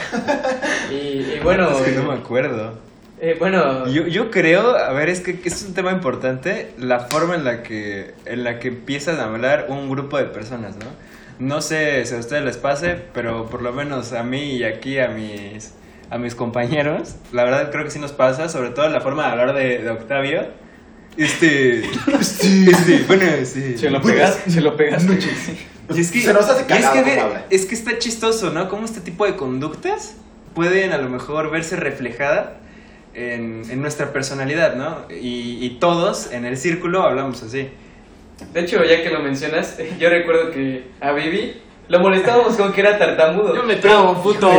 Y, 0.89 0.93
y 0.95 1.39
bueno, 1.43 1.69
Es 1.69 1.81
que 1.83 1.91
no 1.91 2.03
me 2.03 2.13
acuerdo. 2.13 2.73
eh, 3.19 3.35
bueno, 3.39 3.87
Yo, 3.87 4.07
yo 4.07 4.31
creo, 4.31 4.75
a 4.75 4.91
ver, 4.93 5.09
es 5.09 5.21
que 5.21 5.39
es 5.43 5.63
un 5.63 5.73
tema 5.73 5.91
importante, 5.91 6.73
la 6.77 6.99
forma 7.01 7.35
en 7.35 7.43
la 7.43 7.63
que 7.63 8.13
en 8.25 8.43
la 8.43 8.59
que 8.59 8.69
empiezan 8.69 9.19
a 9.19 9.25
hablar 9.25 9.67
un 9.69 9.89
grupo 9.89 10.17
de 10.17 10.25
personas, 10.25 10.75
¿no? 10.77 10.85
No 11.39 11.61
sé 11.61 12.05
si 12.05 12.13
a 12.15 12.19
ustedes 12.19 12.43
les 12.43 12.57
pase, 12.57 12.97
pero 13.13 13.47
por 13.49 13.61
lo 13.63 13.71
menos 13.73 14.13
a 14.13 14.23
mí 14.23 14.57
y 14.57 14.63
aquí 14.63 14.99
a 14.99 15.07
mis 15.09 15.73
a 16.09 16.17
mis 16.17 16.35
compañeros, 16.35 17.15
la 17.31 17.43
verdad 17.45 17.71
creo 17.71 17.85
que 17.85 17.91
sí 17.91 17.99
nos 17.99 18.11
pasa, 18.11 18.49
sobre 18.49 18.69
todo 18.71 18.89
la 18.89 18.99
forma 19.01 19.25
de 19.25 19.31
hablar 19.31 19.53
de, 19.55 19.79
de 19.79 19.89
Octavio. 19.89 20.47
Este, 21.17 21.79
este, 22.19 23.03
bueno, 23.07 23.25
sí. 23.43 23.77
Se 23.77 23.89
lo 23.89 24.01
pegas, 24.01 24.39
se 24.47 24.61
lo 24.61 24.75
pegas. 24.75 25.05
Y 25.93 25.99
es 25.99 26.11
que, 26.11 26.21
Se 26.21 26.31
nos 26.31 26.47
hace 26.47 26.61
y 26.69 26.73
es 26.73 26.85
cagado 26.85 27.33
que, 27.49 27.55
es 27.55 27.65
que 27.65 27.75
está 27.75 27.97
chistoso, 27.97 28.51
¿no? 28.51 28.69
Cómo 28.69 28.85
este 28.85 29.01
tipo 29.01 29.25
de 29.25 29.35
conductas 29.35 30.15
pueden 30.53 30.93
a 30.93 30.97
lo 30.97 31.09
mejor 31.09 31.51
verse 31.51 31.75
reflejada 31.75 32.61
en, 33.13 33.63
en 33.69 33.81
nuestra 33.81 34.13
personalidad, 34.13 34.75
¿no? 34.75 35.05
Y, 35.09 35.57
y 35.65 35.77
todos 35.81 36.31
en 36.31 36.45
el 36.45 36.55
círculo 36.55 37.03
hablamos 37.03 37.43
así. 37.43 37.69
de 38.53 38.59
hecho, 38.61 38.81
ya 38.85 39.03
que 39.03 39.09
lo 39.09 39.19
mencionas, 39.19 39.77
yo 39.99 40.09
recuerdo 40.09 40.51
que 40.51 40.85
a 41.01 41.11
Vivi 41.11 41.61
lo 41.89 41.99
molestábamos 41.99 42.55
con 42.55 42.71
que 42.71 42.79
era 42.79 42.97
tartamudo. 42.97 43.53
Yo 43.53 43.63
me 43.63 43.75
trabo, 43.75 44.21
puto. 44.21 44.49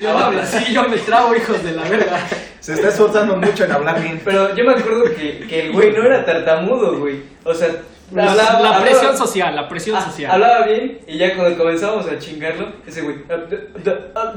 yo 0.00 0.12
no 0.12 0.18
hablo 0.18 0.42
así, 0.42 0.72
yo 0.72 0.88
me 0.88 0.96
trabo, 0.96 1.32
hijos 1.36 1.62
de 1.62 1.72
la 1.72 1.82
verga. 1.82 2.26
Se 2.68 2.74
está 2.74 2.88
esforzando 2.88 3.36
mucho 3.36 3.64
en 3.64 3.72
hablar 3.72 4.02
bien. 4.02 4.20
Pero 4.24 4.54
yo 4.54 4.64
me 4.64 4.72
acuerdo 4.72 5.04
que, 5.16 5.46
que 5.48 5.60
el 5.66 5.72
güey 5.72 5.92
no 5.92 6.02
era 6.04 6.24
tartamudo, 6.24 6.98
güey. 6.98 7.20
O 7.44 7.54
sea, 7.54 7.68
La, 8.12 8.30
hablaba- 8.30 8.52
la 8.52 8.58
hablaba- 8.58 8.80
presión 8.84 9.16
social, 9.16 9.54
la 9.56 9.68
presión 9.68 9.96
Ah, 9.96 10.02
social. 10.02 10.30
Hablaba 10.32 10.66
bien 10.66 10.98
y 11.06 11.18
ya 11.18 11.34
cuando 11.36 11.56
comenzábamos 11.58 12.06
a 12.08 12.18
chingarlo, 12.18 12.72
ese 12.86 13.02
güey. 13.02 13.16
ah, 13.30 13.92
ah, 14.14 14.32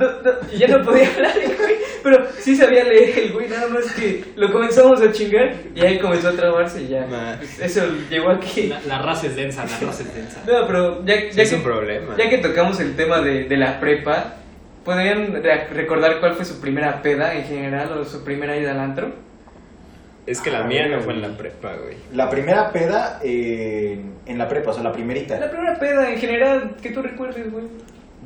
y 0.52 0.58
ya 0.58 0.68
no 0.68 0.84
podía 0.84 1.08
hablar 1.16 1.38
el 1.38 1.56
güey. 1.58 1.76
Pero 2.04 2.26
sí 2.40 2.56
sabía 2.56 2.84
leer 2.84 3.18
el 3.20 3.32
güey, 3.34 3.48
nada 3.48 3.68
más 3.68 3.86
que 3.94 4.24
lo 4.36 4.52
comenzamos 4.52 5.02
a 5.02 5.12
chingar 5.12 5.54
y 5.76 5.82
ahí 5.86 6.00
comenzó 6.00 6.30
a 6.30 6.32
trabarse 6.34 6.82
y 6.84 6.88
ya. 6.90 7.06
Nah. 7.06 7.38
Pues 7.38 7.60
eso 7.60 7.86
llegó 8.10 8.32
aquí. 8.32 8.68
La, 8.68 8.80
la 8.88 9.02
raza 9.02 9.28
es 9.28 9.36
densa, 9.36 9.64
la 9.66 9.78
raza 9.88 10.04
es 10.04 10.14
densa. 10.16 10.42
No, 10.48 10.66
pero 10.68 11.06
ya, 11.06 11.30
ya 11.32 11.44
es 11.44 11.50
que, 11.50 11.56
un 11.58 11.64
problema. 11.64 12.16
ya 12.18 12.30
que 12.30 12.38
tocamos 12.40 12.80
el 12.80 12.96
tema 12.96 13.22
de, 13.22 13.44
de 13.46 13.58
la 13.58 13.80
prepa, 13.80 14.36
¿podrían 14.84 15.34
re- 15.44 15.68
recordar 15.70 16.20
cuál 16.20 16.34
fue 16.36 16.46
su 16.46 16.60
primera 16.60 17.02
peda 17.02 17.34
en 17.36 17.44
general 17.46 17.92
o 17.98 18.06
su 18.06 18.24
primera 18.24 18.58
ida 18.58 18.72
al 18.72 18.80
antro? 18.80 19.12
Es 20.28 20.40
que 20.40 20.52
la 20.52 20.64
mía 20.64 20.88
no 20.88 21.02
fue 21.02 21.14
en 21.14 21.22
la 21.22 21.36
prepa, 21.36 21.74
güey. 21.84 21.98
La 22.14 22.30
primera 22.30 22.72
peda 22.72 23.20
eh, 23.24 24.00
en 24.26 24.38
la 24.38 24.48
prepa, 24.48 24.70
o 24.72 24.74
sea, 24.74 24.84
la 24.84 24.92
primerita. 24.92 25.40
La 25.40 25.50
primera 25.50 25.78
peda 25.80 26.10
en 26.12 26.18
general 26.20 26.76
que 26.82 26.92
tú 26.92 27.02
recuerdes, 27.02 27.52
güey. 27.52 27.66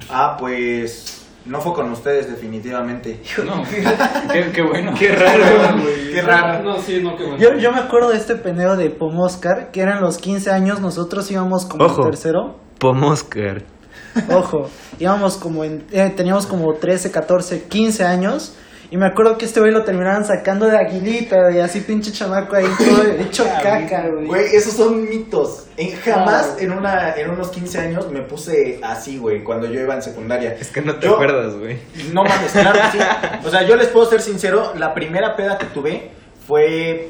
Ah, 0.10 0.36
pues 0.38 1.26
no 1.46 1.62
fue 1.62 1.74
con 1.74 1.90
ustedes 1.92 2.30
definitivamente. 2.30 3.22
No, 3.46 3.64
qué, 4.34 4.52
qué 4.54 4.62
bueno. 4.62 4.94
Qué 5.00 5.10
raro, 5.14 5.82
güey. 5.82 6.12
Qué 6.12 6.22
raro. 6.22 6.64
No, 6.64 6.78
sí, 6.80 7.02
no, 7.02 7.16
qué 7.16 7.24
bueno. 7.24 7.38
Yo, 7.40 7.56
yo 7.58 7.72
me 7.72 7.80
acuerdo 7.80 8.10
de 8.10 8.18
este 8.18 8.36
pendejo 8.36 8.76
de 8.76 8.90
Pomoscar, 8.90 9.72
que 9.72 9.80
eran 9.82 10.02
los 10.02 10.18
15 10.18 10.52
años, 10.52 10.82
nosotros 10.82 11.32
íbamos 11.32 11.66
como 11.66 11.86
Ojo. 11.86 12.04
tercero. 12.04 12.60
Pomoscar. 12.78 13.64
Ojo, 14.30 14.70
íbamos 15.00 15.38
como 15.38 15.64
en, 15.64 15.86
eh, 15.92 16.12
teníamos 16.16 16.46
como 16.48 16.74
13, 16.74 17.12
14, 17.12 17.64
15 17.64 18.04
años. 18.06 18.56
Y 18.92 18.98
me 18.98 19.08
acuerdo 19.08 19.36
que 19.38 19.46
este 19.46 19.60
güey 19.60 19.72
lo 19.72 19.84
terminaban 19.84 20.24
sacando 20.26 20.68
de 20.68 20.78
aguilita, 20.78 21.52
y 21.52 21.58
así 21.60 21.82
pinche 21.82 22.12
chamaco 22.12 22.56
ahí 22.56 22.68
todo 22.78 23.02
hecho 23.04 23.44
caca, 23.64 24.08
güey. 24.14 24.28
Güey, 24.28 24.56
esos 24.56 24.74
son 24.74 25.10
mitos. 25.10 25.66
En- 25.76 25.98
jamás 26.00 26.58
en, 26.60 26.72
una, 26.72 27.16
en 27.16 27.32
unos 27.32 27.50
15 27.50 27.80
años 27.80 28.12
me 28.12 28.22
puse 28.22 28.80
así, 28.84 29.18
güey, 29.18 29.44
cuando 29.44 29.66
yo 29.68 29.82
iba 29.82 29.96
en 29.96 30.04
secundaria. 30.04 30.54
Es 30.60 30.70
que 30.70 30.82
no 30.82 30.96
te 30.98 31.08
Yo- 31.08 31.16
acuerdas, 31.16 31.56
güey. 31.58 31.80
No 32.14 32.24
mames, 32.24 32.52
claro 32.52 32.80
que 32.80 32.98
sí. 33.00 33.04
O 33.46 33.50
sea, 33.50 33.64
yo 33.64 33.76
les 33.76 33.88
puedo 33.88 34.06
ser 34.06 34.22
sincero, 34.22 34.74
la 34.78 34.94
primera 34.94 35.36
peda 35.36 35.58
que 35.58 35.66
tuve 35.66 36.12
fue 36.48 37.10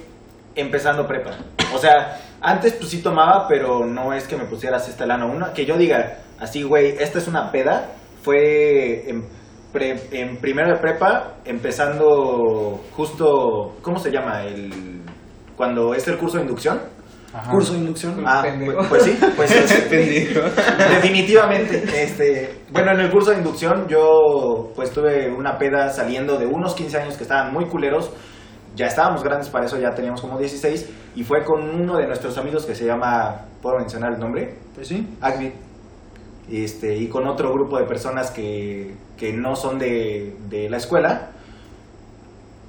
empezando 0.56 1.06
prepa. 1.06 1.32
O 1.74 1.78
sea, 1.78 2.20
antes 2.42 2.72
pues 2.74 2.90
sí 2.90 3.02
tomaba, 3.02 3.48
pero 3.50 3.86
no 3.86 4.14
es 4.14 4.24
que 4.28 4.38
me 4.38 4.46
pusieras 4.46 4.88
esta 4.88 5.06
lana. 5.06 5.26
Una, 5.26 5.52
que 5.54 5.66
yo 5.66 5.78
diga, 5.78 6.20
así, 6.39 6.63
güey, 6.63 6.96
esta 7.00 7.20
es 7.20 7.27
una 7.27 7.51
peda, 7.51 7.92
fue 8.24 9.10
en, 9.10 9.24
pre- 9.72 10.01
en 10.12 10.38
primero 10.38 10.70
de 10.74 10.80
prepa, 10.80 11.36
empezando 11.46 12.82
justo, 12.92 13.75
¿cómo 13.82 14.00
se 14.00 14.12
llama? 14.12 14.44
El, 14.44 15.01
cuando 15.56 15.94
es 15.94 16.08
el 16.08 16.18
curso 16.18 16.38
de 16.38 16.44
inducción. 16.44 16.80
Ajá. 17.34 17.51
Curso 17.51 17.74
de 17.74 17.80
inducción. 17.80 18.24
Ah, 18.25 18.42
Pendejo. 18.44 18.77
pues, 18.88 18.88
pues 18.89 19.04
sí, 19.04 19.18
pues 19.36 19.50
sí. 19.89 20.27
Definitivamente, 20.96 21.84
este, 22.04 22.60
bueno, 22.72 22.92
en 22.94 23.01
el 23.01 23.12
curso 23.12 23.32
de 23.32 23.38
inducción 23.38 23.88
yo 23.89 24.72
pues 24.75 24.92
tuve 24.92 25.30
una 25.34 25.58
peda 25.58 25.89
saliendo 25.89 26.38
de 26.38 26.46
unos 26.46 26.74
15 26.75 26.98
años 26.98 27.18
que 27.18 27.24
estaban 27.24 27.51
muy 27.54 27.65
culeros, 27.65 28.12
ya 28.75 28.88
estábamos 28.88 29.22
grandes 29.24 29.50
para 29.50 29.65
eso, 29.65 29.77
ya 29.77 29.92
teníamos 29.92 30.22
como 30.22 30.38
16 30.39 30.89
y 31.15 31.24
fue 31.24 31.44
con 31.44 31.62
uno 31.62 31.98
de 31.98 32.08
nuestros 32.08 32.38
amigos 32.38 32.65
que 32.65 32.74
se 32.75 32.86
llama, 32.86 33.42
¿puedo 33.62 33.77
mencionar 33.80 34.13
el 34.13 34.20
nombre? 34.20 34.56
Pues 34.74 34.88
sí. 34.88 35.06
Agvid. 35.20 35.51
Este, 36.52 36.98
y 36.98 37.08
con 37.08 37.28
otro 37.28 37.52
grupo 37.52 37.80
de 37.80 37.86
personas 37.86 38.32
que, 38.32 38.94
que 39.18 39.34
no 39.34 39.56
son 39.56 39.80
de, 39.80 40.36
de 40.50 40.70
la 40.70 40.78
escuela. 40.78 41.32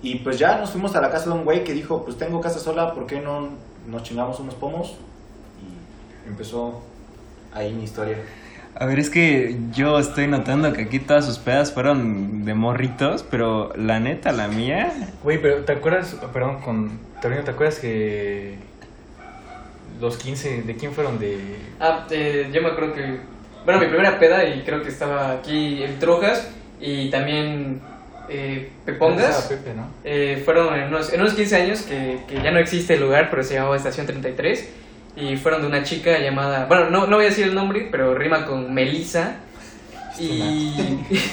Y 0.02 0.16
pues 0.16 0.38
ya 0.38 0.58
nos 0.58 0.70
fuimos 0.70 0.94
a 0.96 1.00
la 1.00 1.10
casa 1.10 1.30
de 1.30 1.36
un 1.36 1.44
güey 1.44 1.64
que 1.64 1.72
dijo, 1.72 2.04
pues 2.04 2.16
tengo 2.16 2.40
casa 2.40 2.58
sola, 2.58 2.94
¿por 2.94 3.06
qué 3.06 3.20
no 3.20 3.50
nos 3.86 4.02
chingamos 4.02 4.40
unos 4.40 4.54
pomos? 4.54 4.96
Y 5.60 6.28
empezó 6.28 6.82
ahí 7.52 7.72
mi 7.72 7.84
historia. 7.84 8.18
A 8.78 8.84
ver, 8.84 8.98
es 8.98 9.08
que 9.08 9.56
yo 9.72 9.98
estoy 9.98 10.26
notando 10.26 10.70
que 10.74 10.82
aquí 10.82 10.98
todas 10.98 11.24
sus 11.24 11.38
pedas 11.38 11.72
fueron 11.72 12.44
de 12.44 12.52
morritos, 12.52 13.22
pero 13.22 13.72
la 13.74 14.00
neta, 14.00 14.32
la 14.32 14.48
mía, 14.48 14.92
Güey, 15.22 15.40
pero 15.40 15.64
¿te 15.64 15.72
acuerdas? 15.72 16.14
Perdón, 16.30 16.60
con 16.60 16.98
Torino, 17.22 17.42
¿te 17.42 17.52
acuerdas 17.52 17.78
que 17.78 18.58
los 19.98 20.18
15, 20.18 20.62
¿de 20.62 20.76
quién 20.76 20.92
fueron? 20.92 21.18
De... 21.18 21.38
Ah, 21.80 22.06
eh, 22.10 22.50
yo 22.52 22.60
me 22.60 22.68
acuerdo 22.68 22.92
que. 22.92 23.20
Bueno, 23.66 23.80
mi 23.80 23.88
primera 23.88 24.16
peda, 24.20 24.44
y 24.44 24.62
creo 24.62 24.80
que 24.80 24.90
estaba 24.90 25.32
aquí 25.32 25.82
el 25.82 25.98
Trojas 25.98 26.48
y 26.80 27.10
también 27.10 27.80
eh, 28.28 28.70
Pepongas. 28.84 29.44
Ah, 29.44 29.48
Pepe, 29.48 29.74
¿no? 29.74 29.90
Eh, 30.04 30.40
fueron 30.44 30.72
en 30.76 30.86
unos, 30.86 31.12
en 31.12 31.20
unos 31.20 31.34
15 31.34 31.56
años 31.56 31.82
que, 31.82 32.20
que 32.28 32.40
ya 32.40 32.52
no 32.52 32.60
existe 32.60 32.94
el 32.94 33.00
lugar, 33.00 33.28
pero 33.28 33.42
se 33.42 33.54
llamaba 33.54 33.76
Estación 33.76 34.06
33. 34.06 34.72
Y 35.16 35.36
fueron 35.36 35.62
de 35.62 35.66
una 35.66 35.82
chica 35.82 36.16
llamada. 36.20 36.66
Bueno, 36.66 36.90
no, 36.90 37.08
no 37.08 37.16
voy 37.16 37.24
a 37.24 37.28
decir 37.30 37.48
el 37.48 37.56
nombre, 37.56 37.88
pero 37.90 38.14
rima 38.14 38.46
con 38.46 38.72
Melissa. 38.72 39.38
Y, 40.16 40.72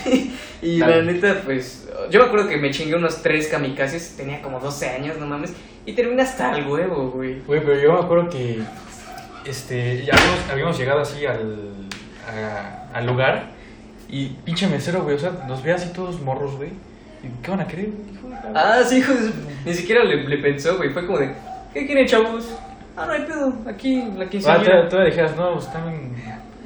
y 0.64 0.78
la 0.80 1.04
neta, 1.04 1.40
pues. 1.46 1.88
Yo 2.10 2.20
me 2.20 2.26
acuerdo 2.26 2.50
que 2.50 2.58
me 2.58 2.72
chingué 2.72 2.96
unos 2.96 3.22
tres 3.22 3.48
kamikazes. 3.48 4.16
Tenía 4.18 4.42
como 4.42 4.60
12 4.60 4.90
años, 4.90 5.20
no 5.20 5.28
mames. 5.28 5.54
Y 5.86 5.94
terminé 5.94 6.24
hasta 6.24 6.58
el 6.58 6.66
huevo, 6.66 7.12
güey. 7.12 7.42
Güey, 7.46 7.62
pero 7.64 7.80
yo 7.80 7.94
me 7.94 8.00
acuerdo 8.00 8.28
que 8.28 8.60
este, 9.46 10.04
ya 10.04 10.16
habíamos, 10.16 10.50
habíamos 10.50 10.78
llegado 10.80 11.02
así 11.02 11.26
al, 11.28 11.83
a- 12.30 12.98
al 12.98 13.06
lugar 13.06 13.52
y 14.10 14.28
pinche 14.46 14.68
mesero, 14.68 15.04
güey, 15.04 15.16
o 15.16 15.20
sea, 15.20 15.32
nos 15.48 15.64
ve 15.64 15.74
así 15.74 15.90
todos 15.94 16.22
morros, 16.22 16.56
güey. 16.58 16.72
¿Qué 17.42 17.52
van 17.52 17.62
a 17.62 17.68
querer? 17.68 17.90
Ah, 18.54 18.82
sí, 18.86 18.98
hijo 18.98 19.14
de 19.14 19.32
Ni 19.66 19.74
siquiera 19.74 20.04
le, 20.04 20.28
le 20.28 20.38
pensó, 20.42 20.76
güey. 20.78 20.90
Fue 20.92 21.06
como 21.06 21.20
de, 21.20 21.34
¿qué 21.74 21.86
quieren, 21.86 22.06
chavos? 22.06 22.54
Ah, 22.98 23.06
no 23.08 23.14
hay 23.14 23.22
pedo. 23.26 23.54
Aquí, 23.68 24.04
la 24.18 24.26
Ah, 24.26 24.30
quinceañera. 24.30 24.84
tú, 24.90 24.96
tú 24.98 25.02
le 25.02 25.06
dijeras, 25.06 25.36
no, 25.38 25.58
están 25.58 26.14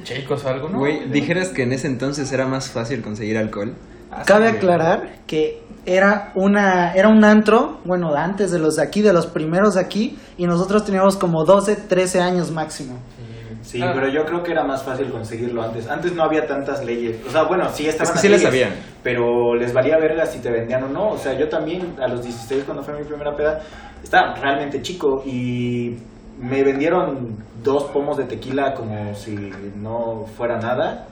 chicos 0.03 0.43
o 0.43 0.49
algo, 0.49 0.69
¿no? 0.69 0.79
Güey, 0.79 1.09
dijeras 1.09 1.49
que 1.49 1.63
en 1.63 1.73
ese 1.73 1.87
entonces 1.87 2.31
era 2.31 2.47
más 2.47 2.69
fácil 2.71 3.01
conseguir 3.03 3.37
alcohol. 3.37 3.75
Ah, 4.11 4.21
sí, 4.23 4.27
Cabe 4.27 4.45
güey. 4.47 4.57
aclarar 4.57 5.09
que 5.27 5.61
era 5.85 6.31
una 6.35 6.93
era 6.93 7.07
un 7.09 7.23
antro, 7.23 7.79
bueno, 7.85 8.13
antes 8.15 8.51
de 8.51 8.57
los 8.59 8.77
de 8.77 8.83
aquí, 8.83 9.01
de 9.01 9.13
los 9.13 9.27
primeros 9.27 9.75
de 9.75 9.81
aquí, 9.81 10.17
y 10.37 10.47
nosotros 10.47 10.85
teníamos 10.85 11.17
como 11.17 11.43
12, 11.45 11.75
13 11.75 12.19
años 12.21 12.51
máximo. 12.51 12.95
Sí, 13.17 13.37
Ah. 13.81 13.91
pero 13.93 14.07
yo 14.07 14.25
creo 14.25 14.43
que 14.43 14.51
era 14.51 14.63
más 14.63 14.83
fácil 14.83 15.09
conseguirlo 15.09 15.62
antes. 15.62 15.88
Antes 15.89 16.13
no 16.13 16.24
había 16.24 16.47
tantas 16.47 16.83
leyes. 16.86 17.17
O 17.27 17.31
sea, 17.31 17.43
bueno, 17.43 17.69
sí 17.74 17.88
estaban 17.88 18.05
Es 18.05 18.09
que 18.12 18.15
las 18.15 18.21
sí 18.21 18.29
les 18.29 18.53
leyes, 18.53 18.65
sabían. 18.65 18.83
Pero 19.03 19.55
les 19.55 19.74
valía 19.74 19.97
verga 19.97 20.25
si 20.25 20.39
te 20.39 20.50
vendían 20.50 20.83
o 20.83 20.89
no. 20.89 21.09
O 21.09 21.17
sea, 21.17 21.33
yo 21.33 21.50
también 21.50 21.95
a 22.01 22.07
los 22.07 22.24
16 22.24 22.63
cuando 22.63 22.83
fue 22.83 22.97
mi 22.97 23.03
primera 23.03 23.36
peda, 23.36 23.62
estaba 24.03 24.36
realmente 24.36 24.81
chico 24.81 25.24
y 25.25 25.97
me 26.39 26.63
vendieron 26.63 27.36
dos 27.63 27.86
pomos 27.86 28.17
de 28.17 28.25
tequila 28.25 28.74
como 28.74 29.13
si 29.15 29.36
no 29.75 30.25
fuera 30.38 30.57
nada. 30.57 31.07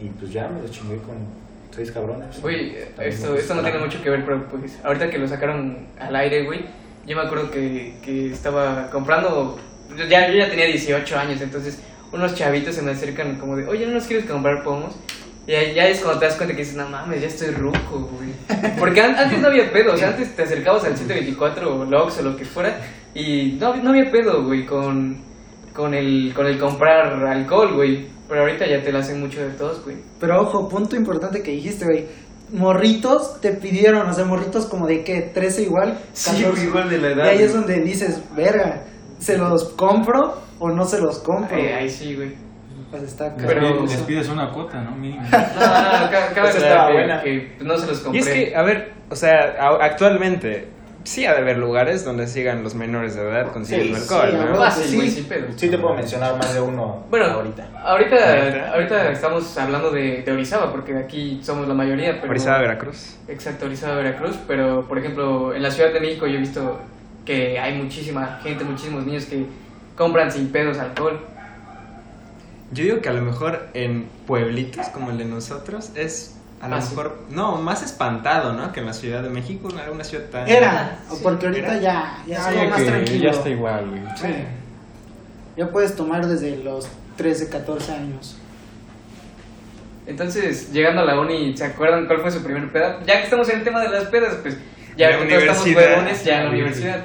Y 0.00 0.08
pues 0.10 0.32
ya 0.32 0.48
me 0.48 0.62
los 0.62 0.70
chingué 0.70 0.96
con 0.98 1.16
seis 1.70 1.90
cabrones. 1.90 2.40
Güey, 2.40 2.76
esto, 2.98 3.34
esto 3.34 3.54
no 3.54 3.62
tiene 3.62 3.78
mucho 3.78 4.02
que 4.02 4.10
ver, 4.10 4.24
pero 4.24 4.46
pues 4.48 4.78
ahorita 4.84 5.10
que 5.10 5.18
lo 5.18 5.28
sacaron 5.28 5.86
al 5.98 6.16
aire, 6.16 6.44
güey, 6.44 6.64
yo 7.06 7.16
me 7.16 7.22
acuerdo 7.22 7.50
que, 7.50 7.94
que 8.02 8.32
estaba 8.32 8.90
comprando, 8.90 9.58
ya, 10.08 10.28
yo 10.28 10.34
ya 10.38 10.48
tenía 10.50 10.66
18 10.66 11.18
años, 11.18 11.40
entonces 11.40 11.78
unos 12.12 12.34
chavitos 12.34 12.74
se 12.74 12.82
me 12.82 12.90
acercan 12.92 13.36
como 13.38 13.56
de, 13.56 13.66
oye, 13.66 13.86
¿no 13.86 13.92
nos 13.94 14.06
quieres 14.06 14.26
comprar 14.28 14.62
pomos? 14.62 14.94
Y 15.46 15.52
ahí- 15.54 15.74
ya 15.74 15.86
es 15.88 16.00
cuando 16.00 16.20
te 16.20 16.26
das 16.26 16.34
cuenta 16.36 16.54
que 16.54 16.62
dices, 16.62 16.76
no 16.76 16.88
mames, 16.88 17.20
ya 17.22 17.28
estoy 17.28 17.48
ruco, 17.50 18.10
güey. 18.12 18.30
Porque 18.78 19.00
an- 19.00 19.16
antes 19.16 19.38
no 19.40 19.48
había 19.48 19.70
pedo, 19.72 19.94
o 19.94 19.96
sea, 19.96 20.08
antes 20.08 20.34
te 20.36 20.42
acercabas 20.42 20.84
al 20.84 20.96
724 20.96 21.80
o 21.80 21.84
Lox 21.84 22.18
o 22.18 22.22
lo 22.22 22.36
que 22.36 22.44
fuera 22.44 22.78
y 23.14 23.52
no, 23.60 23.74
no 23.76 23.90
había 23.90 24.10
pedo, 24.10 24.44
güey, 24.44 24.64
con, 24.66 25.18
con, 25.74 25.94
el, 25.94 26.32
con 26.34 26.46
el 26.46 26.58
comprar 26.58 27.24
alcohol, 27.26 27.74
güey. 27.74 28.06
Pero 28.28 28.42
ahorita 28.42 28.64
ya 28.68 28.80
te 28.82 28.92
la 28.92 29.00
hacen 29.00 29.18
mucho 29.20 29.40
de 29.42 29.50
todos, 29.50 29.82
güey. 29.82 29.96
Pero 30.20 30.40
ojo, 30.42 30.68
punto 30.68 30.94
importante 30.94 31.42
que 31.42 31.50
dijiste, 31.52 31.84
güey. 31.84 32.06
Morritos 32.52 33.40
te 33.40 33.52
pidieron, 33.52 34.08
o 34.08 34.12
sea, 34.12 34.24
morritos 34.24 34.66
como 34.66 34.86
de 34.86 35.02
que 35.04 35.20
13 35.22 35.62
igual. 35.62 35.98
Sí, 36.12 36.42
14. 36.42 36.64
igual 36.66 36.90
de 36.90 36.98
la 36.98 37.08
edad, 37.08 37.24
Y 37.26 37.28
ahí 37.28 37.42
es 37.42 37.52
donde 37.52 37.80
dices, 37.80 38.20
verga, 38.36 38.82
¿se 39.20 39.38
los 39.38 39.70
compro 39.70 40.34
o 40.58 40.68
no 40.70 40.84
se 40.84 41.00
los 41.00 41.20
compro? 41.20 41.56
Ahí, 41.56 41.66
ahí 41.66 41.88
sí, 41.88 42.16
güey. 42.16 42.34
Pues 42.90 43.04
está 43.04 43.28
Les 43.36 43.46
Pero- 43.46 43.82
les 43.84 43.96
pides 44.02 44.28
una 44.28 44.50
cuota, 44.50 44.82
¿no? 44.82 44.90
Mínimo. 44.96 45.22
No, 45.30 45.38
no, 45.38 46.00
no, 46.06 46.10
ca- 46.10 46.32
cabe 46.34 46.48
Esa 46.48 46.58
aclarar 46.58 46.58
estaba 46.58 46.90
buena. 46.92 47.22
que 47.22 47.56
no 47.60 47.76
se 47.78 47.86
los 47.86 48.00
Y 48.00 48.02
compré. 48.04 48.20
es 48.20 48.28
que, 48.28 48.56
a 48.56 48.62
ver, 48.62 48.92
o 49.08 49.14
sea, 49.14 49.38
actualmente 49.80 50.68
sí 51.04 51.24
ha 51.24 51.32
de 51.32 51.38
haber 51.38 51.56
lugares 51.58 52.04
donde 52.04 52.26
sigan 52.26 52.62
los 52.62 52.74
menores 52.74 53.14
de 53.14 53.22
edad 53.22 53.52
consiguiendo 53.52 53.96
Sí, 53.96 54.02
alcohol, 54.02 54.28
sí, 54.30 54.36
¿no? 54.36 54.42
a 54.42 54.44
huevo. 54.46 54.56
Fácil, 54.58 54.84
sí. 54.84 54.96
güey, 54.96 55.08
sin 55.08 55.24
pedo. 55.26 55.46
Sí 55.56 55.70
te 55.70 55.78
puedo 55.78 55.94
mencionar 55.94 56.36
más 56.36 56.52
de 56.52 56.60
uno 56.60 57.04
Bueno, 57.10 57.26
ahorita. 57.26 57.68
ahorita, 57.84 58.16
¿Neta? 58.44 58.72
ahorita 58.72 59.10
estamos 59.12 59.56
hablando 59.56 59.90
de, 59.92 60.22
de 60.22 60.32
Orizaba, 60.32 60.70
porque 60.72 60.96
aquí 60.98 61.38
somos 61.42 61.68
la 61.68 61.74
mayoría, 61.74 62.18
pero... 62.20 62.30
Orizaba, 62.30 62.58
Veracruz. 62.60 63.16
Exacto, 63.28 63.66
Orizaba, 63.66 63.94
Veracruz, 63.96 64.36
pero 64.48 64.86
por 64.88 64.98
ejemplo, 64.98 65.54
en 65.54 65.62
la 65.62 65.70
Ciudad 65.70 65.92
de 65.92 66.00
México 66.00 66.26
yo 66.26 66.34
he 66.34 66.40
visto 66.40 66.78
que 67.30 67.60
hay 67.60 67.74
muchísima 67.80 68.40
gente, 68.42 68.64
muchísimos 68.64 69.06
niños 69.06 69.26
que 69.26 69.46
compran 69.96 70.32
sin 70.32 70.48
pedos 70.50 70.78
alcohol. 70.78 71.20
Yo 72.72 72.82
digo 72.82 73.00
que 73.00 73.08
a 73.08 73.12
lo 73.12 73.22
mejor 73.22 73.68
en 73.72 74.08
pueblitos 74.26 74.88
como 74.88 75.12
el 75.12 75.18
de 75.18 75.26
nosotros 75.26 75.92
es 75.94 76.34
a 76.60 76.66
lo 76.68 76.74
Ah, 76.74 76.80
sí. 76.82 76.90
mejor, 76.90 77.20
no, 77.30 77.56
más 77.58 77.84
espantado, 77.84 78.52
¿no? 78.54 78.72
Que 78.72 78.80
en 78.80 78.86
la 78.86 78.92
Ciudad 78.94 79.22
de 79.22 79.30
México, 79.30 79.68
no 79.72 79.80
era 79.80 79.92
una 79.92 80.02
ciudad 80.02 80.24
tan... 80.24 80.48
Era, 80.48 80.98
Sí. 81.08 81.20
porque 81.22 81.46
ahorita 81.46 81.78
ya, 81.80 82.18
ya 82.26 82.36
es 82.50 82.56
como 82.56 82.70
más 82.70 82.84
tranquilo. 82.84 83.24
Ya 83.26 83.30
está 83.30 83.48
igual, 83.48 83.88
güey. 83.90 84.02
Ya 85.56 85.70
puedes 85.70 85.94
tomar 85.94 86.26
desde 86.26 86.56
los 86.64 86.88
13, 87.16 87.48
14 87.48 87.92
años. 87.92 88.36
Entonces, 90.08 90.72
llegando 90.72 91.02
a 91.02 91.04
la 91.04 91.20
uni, 91.20 91.56
¿se 91.56 91.64
acuerdan 91.64 92.06
cuál 92.06 92.22
fue 92.22 92.32
su 92.32 92.42
primer 92.42 92.72
peda? 92.72 92.98
Ya 93.06 93.18
que 93.18 93.24
estamos 93.24 93.48
en 93.50 93.58
el 93.58 93.64
tema 93.64 93.80
de 93.82 93.88
las 93.90 94.04
pedas, 94.06 94.34
pues 94.42 94.56
ya 94.96 95.10
La 95.10 95.18
que 95.18 95.26
todos 95.26 95.42
estamos 95.42 95.66
huevones, 95.76 96.24
ya 96.24 96.38
en 96.38 96.44
la 96.46 96.50
universidad. 96.50 97.04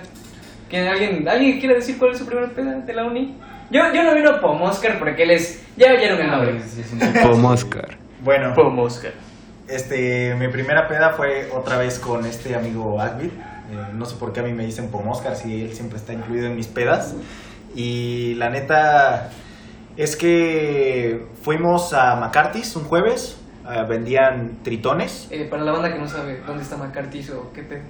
¿Quién, 0.69 0.87
alguien, 0.87 1.27
¿Alguien 1.27 1.59
quiere 1.59 1.75
decir 1.75 1.97
cuál 1.97 2.11
es 2.11 2.17
su 2.17 2.25
primer 2.25 2.51
peda 2.53 2.73
de 2.79 2.93
la 2.93 3.05
uni? 3.05 3.35
Yo, 3.71 3.81
yo 3.93 4.03
no 4.03 4.13
vino 4.15 4.39
Pomoscar 4.41 4.99
porque 4.99 5.23
él 5.23 5.31
es... 5.31 5.63
Ya 5.77 5.93
oyeron 5.93 6.19
el 6.19 6.31
nombre. 6.31 6.59
Sí, 6.61 6.83
sí, 6.83 6.97
sí. 6.99 7.19
Pomoscar. 7.23 7.97
Bueno, 8.23 8.53
Pomoscar. 8.53 9.13
este, 9.67 10.35
mi 10.35 10.47
primera 10.47 10.87
peda 10.87 11.11
fue 11.11 11.49
otra 11.53 11.77
vez 11.77 11.99
con 11.99 12.25
este 12.25 12.55
amigo 12.55 12.99
Agvid. 13.01 13.27
Eh, 13.27 13.91
no 13.93 14.05
sé 14.05 14.15
por 14.17 14.33
qué 14.33 14.39
a 14.41 14.43
mí 14.43 14.53
me 14.53 14.65
dicen 14.65 14.89
Pomoscar 14.89 15.35
si 15.35 15.63
él 15.63 15.73
siempre 15.73 15.97
está 15.97 16.13
incluido 16.13 16.47
en 16.47 16.55
mis 16.55 16.67
pedas. 16.67 17.15
Y 17.75 18.35
la 18.35 18.49
neta 18.49 19.29
es 19.97 20.15
que 20.15 21.25
fuimos 21.41 21.93
a 21.93 22.15
McCarthy's 22.15 22.75
un 22.75 22.83
jueves. 22.85 23.37
eh, 23.69 23.83
vendían 23.89 24.59
tritones. 24.63 25.27
Eh, 25.31 25.47
para 25.49 25.63
la 25.63 25.71
banda 25.71 25.91
que 25.91 25.99
no 25.99 26.07
sabe 26.07 26.41
dónde 26.45 26.61
está 26.63 26.77
McCarthy's 26.77 27.31
o 27.31 27.51
qué 27.53 27.63
pedo. 27.63 27.81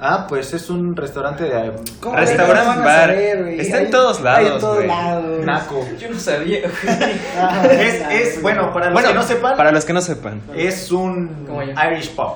Ah, 0.00 0.26
pues 0.28 0.52
es 0.54 0.70
un 0.70 0.94
restaurante 0.94 1.42
de 1.44 1.72
¿Cómo 2.00 2.14
Restaurante, 2.14 2.68
van 2.68 2.78
a 2.80 2.84
bar. 2.84 3.00
saber? 3.08 3.48
Está 3.60 3.78
en 3.78 3.86
Hay- 3.86 3.90
todos 3.90 4.18
Hay 4.18 4.22
lados, 4.24 4.52
en 4.52 4.60
todos 4.60 4.76
güey. 4.76 4.86
lados. 4.86 5.44
naco. 5.46 5.88
Yo 5.98 6.10
no 6.10 6.18
sabía. 6.20 6.58
Ajá, 7.36 7.66
Es, 7.72 8.02
es, 8.36 8.42
bueno, 8.42 8.72
para 8.72 8.86
los 8.86 8.92
Bueno, 8.94 9.08
que 9.08 9.14
no 9.14 9.22
sepan, 9.24 9.56
para 9.56 9.72
los 9.72 9.84
que 9.84 9.92
no 9.92 10.00
sepan. 10.00 10.40
es 10.54 10.92
un. 10.92 11.48
Irish 11.90 12.10
pub. 12.14 12.34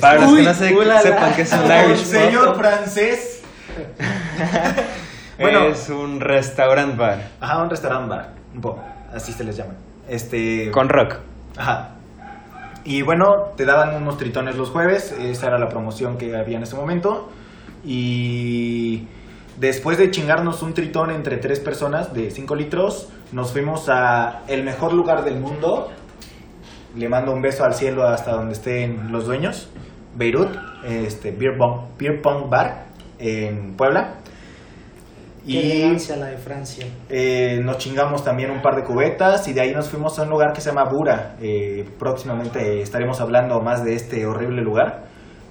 Para 0.00 0.20
los 0.20 0.34
que 0.34 0.42
no 0.42 0.54
se- 0.54 0.68
sepan 1.02 1.34
que 1.34 1.42
es 1.42 1.52
un 1.52 1.64
Irish 1.66 1.98
pub, 1.98 2.06
señor 2.06 2.56
francés. 2.56 3.42
Bueno. 5.38 5.64
es 5.68 5.88
un 5.88 6.20
restaurant 6.20 6.98
bar 6.98 7.18
Ajá, 7.40 7.62
un 7.62 7.70
restaurante 7.70 8.08
bar. 8.10 8.28
Un 8.54 8.60
poco, 8.60 8.82
así 9.14 9.32
se 9.32 9.42
les 9.44 9.56
llama. 9.56 9.72
Este. 10.08 10.70
con 10.70 10.88
rock. 10.90 11.14
Ajá. 11.56 11.90
Y 12.84 13.02
bueno, 13.02 13.52
te 13.56 13.64
daban 13.64 13.94
unos 13.94 14.16
tritones 14.16 14.56
los 14.56 14.70
jueves, 14.70 15.12
esa 15.12 15.48
era 15.48 15.58
la 15.58 15.68
promoción 15.68 16.16
que 16.16 16.36
había 16.36 16.56
en 16.56 16.62
ese 16.62 16.76
momento. 16.76 17.28
Y 17.84 19.06
después 19.58 19.98
de 19.98 20.10
chingarnos 20.10 20.62
un 20.62 20.74
tritón 20.74 21.10
entre 21.10 21.36
tres 21.36 21.60
personas 21.60 22.14
de 22.14 22.30
5 22.30 22.54
litros, 22.54 23.08
nos 23.32 23.52
fuimos 23.52 23.88
a 23.88 24.42
el 24.48 24.64
mejor 24.64 24.92
lugar 24.92 25.24
del 25.24 25.38
mundo. 25.38 25.90
Le 26.96 27.08
mando 27.08 27.32
un 27.32 27.42
beso 27.42 27.64
al 27.64 27.74
cielo 27.74 28.06
hasta 28.06 28.32
donde 28.32 28.54
estén 28.54 29.12
los 29.12 29.26
dueños. 29.26 29.68
Beirut, 30.16 30.56
este, 30.84 31.30
Beer 31.30 31.56
Pong, 31.56 31.82
Beer 31.98 32.20
Pong 32.20 32.48
Bar 32.48 32.86
en 33.18 33.74
Puebla. 33.76 34.19
Qué 35.44 35.52
Y 35.52 35.72
elegancia 35.82 36.16
la 36.16 36.26
de 36.26 36.36
Francia. 36.36 36.86
eh, 37.08 37.60
nos 37.62 37.78
chingamos 37.78 38.22
también 38.24 38.50
un 38.50 38.60
par 38.62 38.76
de 38.76 38.84
cubetas 38.84 39.46
y 39.48 39.52
de 39.52 39.60
ahí 39.62 39.72
nos 39.74 39.88
fuimos 39.88 40.18
a 40.18 40.22
un 40.22 40.30
lugar 40.30 40.52
que 40.52 40.60
se 40.60 40.68
llama 40.70 40.84
Bura. 40.84 41.36
Eh, 41.40 41.88
próximamente 41.98 42.82
estaremos 42.82 43.20
hablando 43.20 43.60
más 43.60 43.84
de 43.84 43.94
este 43.94 44.26
horrible 44.26 44.62
lugar. 44.62 45.04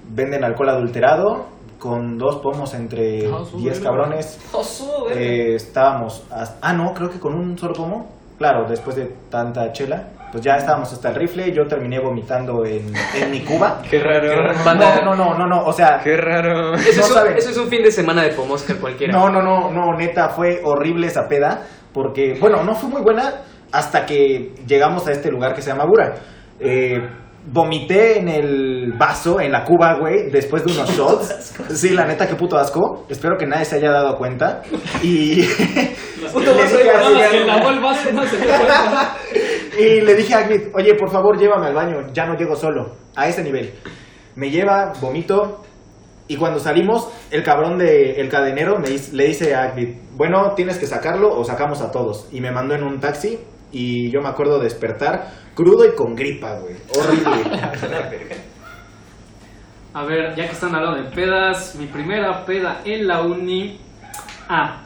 Venden 0.08 0.44
alcohol 0.44 0.68
adulterado 0.70 1.46
con 1.78 2.18
dos 2.18 2.36
pomos 2.36 2.74
entre 2.74 3.26
Ah, 3.26 3.44
su 3.50 3.58
10 3.58 3.80
verga. 3.80 3.84
cabrones. 3.90 4.38
Verga. 5.08 5.20
Eh, 5.20 5.54
estábamos... 5.54 6.24
hasta- 6.30 6.58
ah, 6.60 6.72
no, 6.72 6.92
creo 6.94 7.10
que 7.10 7.18
con 7.18 7.34
un 7.34 7.56
solo 7.58 7.72
pomo. 7.74 8.08
Claro, 8.38 8.66
después 8.68 8.96
de 8.96 9.06
tanta 9.30 9.72
chela. 9.72 10.08
Pues 10.30 10.44
ya 10.44 10.56
estábamos 10.56 10.92
hasta 10.92 11.10
el 11.10 11.16
rifle. 11.16 11.52
Yo 11.52 11.66
terminé 11.66 11.98
vomitando 11.98 12.64
en, 12.64 12.92
en 13.14 13.30
mi 13.30 13.40
cuba. 13.40 13.82
Qué 13.90 13.98
raro. 13.98 14.52
No, 14.64 14.74
no, 14.74 15.14
no, 15.14 15.38
no, 15.38 15.46
no. 15.46 15.64
O 15.64 15.72
sea, 15.72 16.00
Qué 16.02 16.16
raro. 16.16 16.74
Eso, 16.74 17.00
no 17.00 17.06
es 17.06 17.30
un, 17.30 17.36
eso 17.36 17.50
es 17.50 17.56
un 17.56 17.68
fin 17.68 17.82
de 17.82 17.90
semana 17.90 18.22
de 18.22 18.30
Pomoscar 18.30 18.76
cualquiera. 18.76 19.12
No, 19.12 19.28
no, 19.28 19.42
no, 19.42 19.70
no, 19.70 19.96
neta, 19.96 20.28
fue 20.28 20.60
horrible 20.64 21.06
esa 21.06 21.26
peda. 21.28 21.66
Porque, 21.92 22.36
bueno, 22.40 22.62
no 22.62 22.74
fue 22.74 22.88
muy 22.88 23.02
buena 23.02 23.42
hasta 23.72 24.06
que 24.06 24.52
llegamos 24.66 25.06
a 25.06 25.12
este 25.12 25.30
lugar 25.30 25.54
que 25.54 25.62
se 25.62 25.70
llama 25.70 25.84
Bura. 25.84 26.14
Eh, 26.60 26.98
vomité 27.46 28.18
en 28.18 28.28
el 28.28 28.92
vaso, 28.98 29.40
en 29.40 29.52
la 29.52 29.64
cuba, 29.64 29.94
güey, 29.98 30.30
después 30.30 30.64
de 30.64 30.72
unos 30.72 30.90
shots. 30.96 31.54
Sí, 31.74 31.90
la 31.90 32.04
neta, 32.06 32.26
qué 32.28 32.34
puto 32.36 32.56
asco. 32.58 33.06
Espero 33.08 33.36
que 33.38 33.46
nadie 33.46 33.64
se 33.64 33.76
haya 33.76 33.90
dado 33.90 34.16
cuenta. 34.16 34.62
Y. 35.02 35.42
Puto 36.32 36.40
le 36.54 36.62
vaso 36.62 36.76
dije 36.76 36.84
de 36.84 36.90
cuenta. 36.92 37.30
y 39.78 40.00
le 40.00 40.14
dije 40.14 40.34
a 40.34 40.38
Agrid, 40.38 40.62
oye, 40.74 40.94
por 40.94 41.10
favor, 41.10 41.38
llévame 41.38 41.66
al 41.68 41.74
baño, 41.74 41.96
ya 42.12 42.26
no 42.26 42.36
llego 42.36 42.56
solo, 42.56 42.96
a 43.16 43.28
ese 43.28 43.42
nivel. 43.42 43.72
Me 44.36 44.50
lleva, 44.50 44.92
vomito, 45.00 45.62
y 46.28 46.36
cuando 46.36 46.60
salimos, 46.60 47.08
el 47.30 47.42
cabrón 47.42 47.78
de 47.78 48.20
el 48.20 48.28
cadenero 48.28 48.78
me 48.78 48.88
dice- 48.88 49.12
le 49.16 49.26
dice 49.26 49.54
a 49.54 49.64
Agrid, 49.64 49.96
bueno, 50.12 50.52
tienes 50.54 50.78
que 50.78 50.86
sacarlo 50.86 51.34
o 51.36 51.44
sacamos 51.44 51.80
a 51.80 51.90
todos. 51.90 52.28
Y 52.30 52.40
me 52.40 52.52
mandó 52.52 52.74
en 52.74 52.84
un 52.84 53.00
taxi, 53.00 53.40
y 53.72 54.10
yo 54.10 54.20
me 54.20 54.28
acuerdo 54.28 54.58
de 54.58 54.64
despertar 54.64 55.30
crudo 55.54 55.84
y 55.84 55.94
con 55.94 56.14
gripa, 56.14 56.58
güey. 56.58 56.76
Horrible. 56.96 57.60
A 59.92 60.04
ver, 60.04 60.36
ya 60.36 60.46
que 60.46 60.52
están 60.52 60.74
hablando 60.74 61.02
de 61.02 61.10
pedas, 61.10 61.74
mi 61.74 61.86
primera 61.86 62.44
peda 62.44 62.80
en 62.84 63.08
la 63.08 63.22
uni. 63.22 63.78
Ah, 64.48 64.82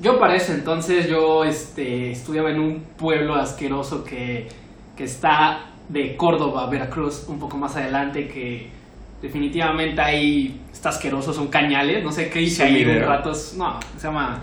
yo 0.00 0.18
para 0.18 0.34
ese 0.34 0.52
entonces 0.54 1.08
yo 1.08 1.44
este, 1.44 2.10
estudiaba 2.10 2.50
en 2.50 2.58
un 2.58 2.84
pueblo 2.96 3.36
asqueroso 3.36 4.04
que, 4.04 4.48
que 4.96 5.04
está 5.04 5.70
de 5.88 6.16
Córdoba, 6.16 6.68
Veracruz, 6.68 7.26
un 7.28 7.38
poco 7.38 7.56
más 7.56 7.76
adelante, 7.76 8.26
que 8.26 8.68
definitivamente 9.22 10.00
ahí 10.00 10.60
está 10.72 10.90
asqueroso, 10.90 11.32
son 11.32 11.48
cañales, 11.48 12.02
no 12.04 12.12
sé 12.12 12.28
qué 12.28 12.42
hice 12.42 12.64
ahí 12.64 12.78
un 12.78 12.82
Sumidero. 12.82 13.08
rato, 13.08 13.32
no, 13.56 13.80
se 13.96 14.06
llama 14.06 14.40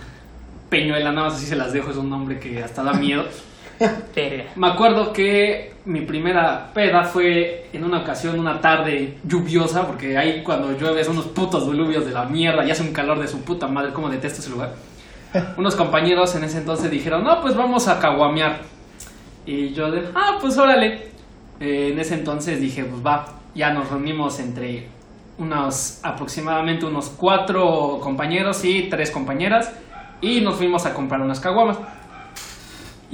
Peñuela, 0.70 1.12
nada 1.12 1.28
más 1.28 1.36
así 1.36 1.46
se 1.46 1.56
las 1.56 1.72
dejo, 1.74 1.92
es 1.92 1.98
un 1.98 2.10
nombre 2.10 2.40
que 2.40 2.64
hasta 2.64 2.84
da 2.84 2.94
miedo. 2.94 3.26
Verga. 4.16 4.46
Me 4.56 4.68
acuerdo 4.68 5.12
que 5.12 5.74
mi 5.86 6.02
primera 6.02 6.72
peda 6.74 7.04
fue 7.04 7.70
en 7.74 7.84
una 7.84 8.00
ocasión, 8.00 8.40
una 8.40 8.60
tarde 8.60 9.18
lluviosa, 9.24 9.86
porque 9.86 10.18
ahí 10.18 10.42
cuando 10.44 10.72
llueve 10.78 11.04
son 11.04 11.14
unos 11.18 11.28
putos 11.28 11.70
diluvios 11.70 12.06
de 12.06 12.12
la 12.12 12.26
mierda 12.26 12.66
y 12.66 12.72
hace 12.72 12.84
un 12.84 12.94
calor 12.94 13.20
de 13.20 13.28
su 13.28 13.42
puta 13.42 13.68
madre, 13.68 13.94
como 13.94 14.10
detesto 14.10 14.42
ese 14.42 14.50
lugar. 14.50 14.74
Unos 15.58 15.76
compañeros 15.76 16.34
en 16.36 16.46
ese 16.46 16.60
entonces 16.60 16.90
dijeron, 16.90 17.24
no, 17.24 17.42
pues 17.42 17.56
vamos 17.56 17.88
a 17.88 18.00
caguamear. 18.00 18.62
Y 19.46 19.74
yo 19.74 19.92
de, 19.92 20.08
ah, 20.16 20.38
pues 20.40 20.58
órale. 20.58 21.10
Eh, 21.60 21.90
en 21.92 22.00
ese 22.00 22.16
entonces 22.16 22.60
dije, 22.60 22.84
pues 22.84 23.06
va, 23.06 23.28
ya 23.54 23.72
nos 23.72 23.90
reunimos 23.90 24.40
entre 24.40 24.88
unos 25.38 26.00
aproximadamente 26.04 26.86
unos 26.86 27.10
cuatro 27.10 28.00
compañeros 28.02 28.64
y 28.64 28.84
tres 28.84 29.12
compañeras 29.12 29.72
y 30.22 30.40
nos 30.42 30.56
fuimos 30.56 30.86
a 30.86 30.94
comprar 30.94 31.22
unas 31.22 31.40
caguamas. 31.40 31.78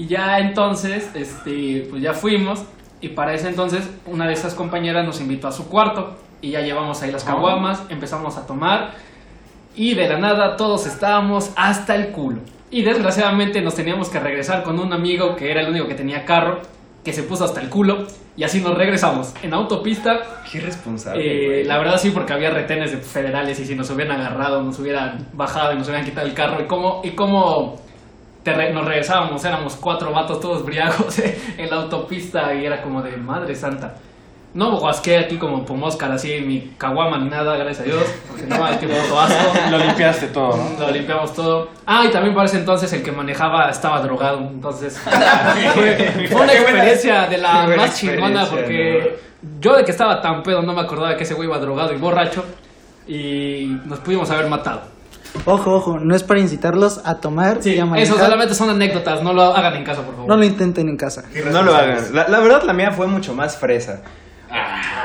Y 0.02 0.08
ya 0.08 0.40
entonces, 0.40 1.12
este, 1.14 1.86
pues 1.88 2.02
ya 2.02 2.14
fuimos 2.14 2.64
y 3.02 3.10
para 3.10 3.36
ese 3.36 3.50
entonces 3.50 3.88
una 4.08 4.26
de 4.26 4.34
esas 4.34 4.56
compañeras 4.56 5.06
nos 5.06 5.22
invitó 5.22 5.48
a 5.48 5.52
su 5.52 5.70
cuarto 5.70 6.16
y 6.42 6.50
ya 6.50 6.62
llevamos 6.62 7.04
ahí 7.04 7.12
las 7.12 7.24
caguamas, 7.24 7.84
empezamos 7.88 8.36
a 8.36 8.48
tomar 8.48 8.96
y 9.76 9.94
de 9.94 10.10
la 10.10 10.18
nada 10.18 10.56
todos 10.56 10.88
estábamos 10.88 11.52
hasta 11.56 11.94
el 11.94 12.08
culo. 12.08 12.40
Y 12.72 12.82
desgraciadamente 12.82 13.62
nos 13.62 13.76
teníamos 13.76 14.10
que 14.10 14.20
regresar 14.20 14.64
con 14.64 14.80
un 14.80 14.92
amigo 14.92 15.36
que 15.36 15.52
era 15.52 15.62
el 15.62 15.70
único 15.70 15.88
que 15.88 15.94
tenía 15.94 16.26
carro, 16.26 16.62
que 17.04 17.14
se 17.14 17.22
puso 17.22 17.46
hasta 17.46 17.62
el 17.62 17.70
culo 17.70 18.08
y 18.36 18.44
así 18.44 18.60
nos 18.60 18.76
regresamos 18.76 19.36
en 19.44 19.54
autopista 19.54 20.20
Qué 20.52 20.62
responsable. 20.62 21.62
eh, 21.62 21.64
la 21.64 21.78
verdad 21.78 21.98
sí, 22.00 22.10
porque 22.10 22.34
había 22.34 22.50
retenes 22.50 22.92
de 22.92 22.98
federales 22.98 23.60
y 23.60 23.66
si 23.66 23.76
nos 23.76 23.88
hubieran 23.92 24.20
agarrado, 24.20 24.64
nos 24.64 24.80
hubieran 24.80 25.28
bajado 25.34 25.74
y 25.74 25.76
nos 25.78 25.86
hubieran 25.88 26.06
quitado 26.06 26.26
el 26.26 26.34
carro. 26.34 26.60
¿Y 26.60 26.66
cómo, 26.66 27.02
y 27.04 27.12
cómo 27.12 27.91
re- 28.46 28.74
nos 28.74 28.86
regresábamos? 28.86 29.44
Éramos 29.46 29.76
cuatro 29.76 30.12
vatos 30.12 30.40
todos 30.40 30.66
briagos 30.66 31.20
en 31.58 31.70
la 31.70 31.78
autopista 31.78 32.54
y 32.54 32.66
era 32.66 32.82
como 32.82 33.02
de 33.02 33.16
madre 33.18 33.56
santa. 33.56 33.96
No 34.54 34.78
guasqué 34.80 35.18
aquí 35.18 35.38
como 35.38 35.64
pomoscar 35.66 36.12
así, 36.12 36.42
mi 36.42 36.74
caguama 36.78 37.18
ni 37.20 37.30
nada, 37.30 37.56
gracias 37.56 37.80
a 37.80 37.84
Dios, 37.84 38.04
porque 38.28 38.44
no, 38.48 38.58
boto 38.58 39.22
asco. 39.22 39.54
Lo 39.70 39.78
limpiaste 39.78 40.28
todo, 40.28 40.58
¿no? 40.58 40.88
Lo 40.88 40.92
limpiamos 40.92 41.34
todo. 41.34 41.70
Ah, 41.86 42.04
y 42.06 42.12
también 42.12 42.36
para 42.36 42.48
ese 42.48 42.58
entonces 42.58 42.92
el 42.92 43.02
que 43.02 43.14
manejaba 43.14 43.70
estaba 43.70 44.02
drogado. 44.02 44.40
Entonces 44.40 45.00
fue, 45.00 46.28
fue 46.30 46.42
una 46.42 46.52
experiencia 46.54 47.28
de 47.28 47.38
la 47.38 47.66
más 47.78 47.98
chingona 47.98 48.46
porque 48.46 49.20
yo 49.62 49.78
de 49.78 49.86
que 49.86 49.92
estaba 49.92 50.22
tan 50.22 50.44
pedo 50.44 50.62
no 50.62 50.74
me 50.74 50.82
acordaba 50.82 51.16
que 51.16 51.24
ese 51.24 51.34
güey 51.34 51.48
iba 51.48 51.58
drogado 51.58 51.94
y 51.94 51.98
borracho 51.98 52.44
y 53.08 53.78
nos 53.86 54.00
pudimos 54.00 54.30
haber 54.32 54.48
matado. 54.48 54.82
Ojo, 55.46 55.74
ojo, 55.76 56.00
no 56.00 56.16
es 56.16 56.24
para 56.24 56.40
incitarlos 56.40 57.02
a 57.06 57.16
tomar 57.20 57.58
Sí, 57.62 57.76
y 57.76 57.80
a 57.80 57.86
manejar. 57.86 58.16
eso 58.16 58.24
solamente 58.24 58.54
son 58.54 58.70
anécdotas, 58.70 59.24
no 59.24 59.34
lo 59.34 59.44
hagan 59.44 59.76
en 59.76 59.84
casa, 59.84 60.02
por 60.04 60.14
favor. 60.16 60.28
No 60.30 60.38
lo 60.38 60.44
intenten 60.44 60.90
en 60.90 60.98
casa. 60.98 61.24
No 61.52 61.64
lo 61.64 61.74
hagan. 61.74 62.14
La, 62.14 62.28
la 62.28 62.40
verdad, 62.40 62.64
la 62.64 62.74
mía 62.74 62.92
fue 62.92 63.08
mucho 63.08 63.34
más 63.34 63.58
fresa. 63.58 64.02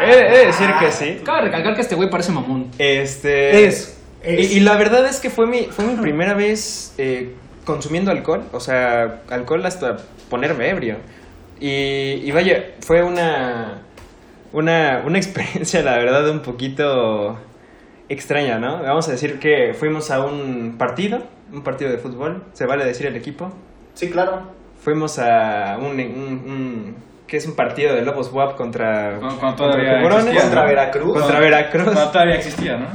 He, 0.04 0.10
he 0.10 0.38
de 0.38 0.46
decir 0.46 0.68
que 0.80 0.90
sí. 0.90 1.20
Cabe 1.24 1.42
recalcar 1.42 1.74
que 1.74 1.80
este 1.80 1.94
güey 1.94 2.10
parece 2.10 2.32
mamón. 2.32 2.68
Este. 2.78 3.66
Es. 3.66 3.98
Y, 4.26 4.32
y 4.56 4.60
la 4.60 4.76
verdad 4.76 5.06
es 5.06 5.20
que 5.20 5.30
fue 5.30 5.46
mi, 5.46 5.64
fue 5.66 5.84
mi 5.84 5.94
primera 5.94 6.34
vez 6.34 6.92
eh, 6.98 7.34
consumiendo 7.64 8.10
alcohol. 8.10 8.42
O 8.52 8.58
sea, 8.58 9.20
alcohol 9.30 9.64
hasta 9.64 9.98
ponerme 10.28 10.68
ebrio. 10.68 10.96
Y, 11.60 11.68
y 12.24 12.30
vaya, 12.32 12.72
fue 12.80 13.02
una, 13.04 13.82
una, 14.52 15.02
una 15.06 15.18
experiencia, 15.22 15.82
la 15.82 15.96
verdad, 15.96 16.28
un 16.28 16.40
poquito 16.40 17.38
extraña, 18.09 18.59
¿no? 18.59 18.83
Vamos 18.83 19.09
a 19.09 19.12
decir 19.12 19.38
que 19.38 19.73
fuimos 19.75 20.11
a 20.11 20.21
un 20.25 20.77
partido, 20.79 21.19
un 21.53 21.62
partido 21.62 21.90
de 21.90 21.99
fútbol. 21.99 22.45
¿Se 22.53 22.66
vale 22.66 22.85
decir 22.85 23.07
el 23.07 23.16
equipo? 23.16 23.51
Sí, 23.95 24.11
claro. 24.11 24.42
Fuimos 24.81 25.19
a 25.19 25.77
un, 25.79 25.99
un- 26.01 26.42
un- 26.47 26.97
que 27.27 27.38
es 27.38 27.47
un 27.47 27.57
partido 27.57 27.95
de 27.95 28.03
Lobos 28.03 28.31
WAP 28.33 28.57
contra, 28.57 29.19
Cuando- 29.19 29.38
cuando 29.40 29.64
contra 29.64 29.81
Tiburones. 29.99 30.27
existía, 30.27 30.42
Contra 30.42 30.62
¿no? 30.62 30.69
Veracruz. 30.69 31.12
Contra 31.21 31.40
Veracruz. 31.40 31.85
Cuando 31.85 32.11
todavía 32.11 32.35
existía, 32.37 32.77
¿no? 32.77 32.87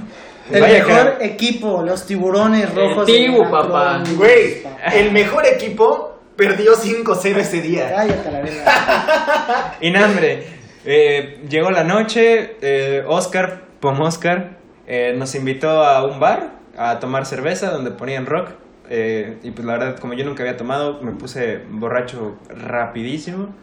El 0.52 0.62
Vaya 0.62 0.86
mejor 0.86 1.18
que- 1.18 1.26
equipo, 1.26 1.84
los 1.84 2.06
tiburones 2.06 2.74
rojos. 2.74 3.08
El 3.10 3.16
Tibu, 3.16 3.44
de 3.44 3.50
papá. 3.50 4.04
Güey, 4.18 4.64
el 4.94 5.12
mejor 5.12 5.46
equipo 5.46 6.20
perdió 6.36 6.74
5-0 6.76 7.40
ese 7.40 7.62
día. 7.62 7.92
Cállate 7.96 8.32
la 8.32 8.42
verga. 8.42 10.06
Hombre, 10.08 10.44
eh, 10.86 11.42
llegó 11.50 11.70
la 11.70 11.84
noche, 11.84 12.56
eh, 12.62 13.04
Oscar, 13.08 13.64
Pomoscar, 13.80 14.58
eh, 14.94 15.14
nos 15.18 15.34
invitó 15.36 15.70
a 15.86 16.06
un 16.06 16.20
bar 16.20 16.52
a 16.78 17.00
tomar 17.00 17.26
cerveza 17.26 17.72
donde 17.72 17.92
ponían 17.92 18.26
rock. 18.26 18.50
eh, 18.90 19.38
y 19.42 19.52
pues 19.52 19.66
la 19.66 19.78
verdad, 19.78 19.98
como 20.00 20.14
yo 20.16 20.26
nunca 20.26 20.44
había 20.44 20.58
tomado, 20.58 21.00
me 21.02 21.14
puse 21.14 21.62
borracho 21.70 22.36
rapidísimo. 22.50 23.56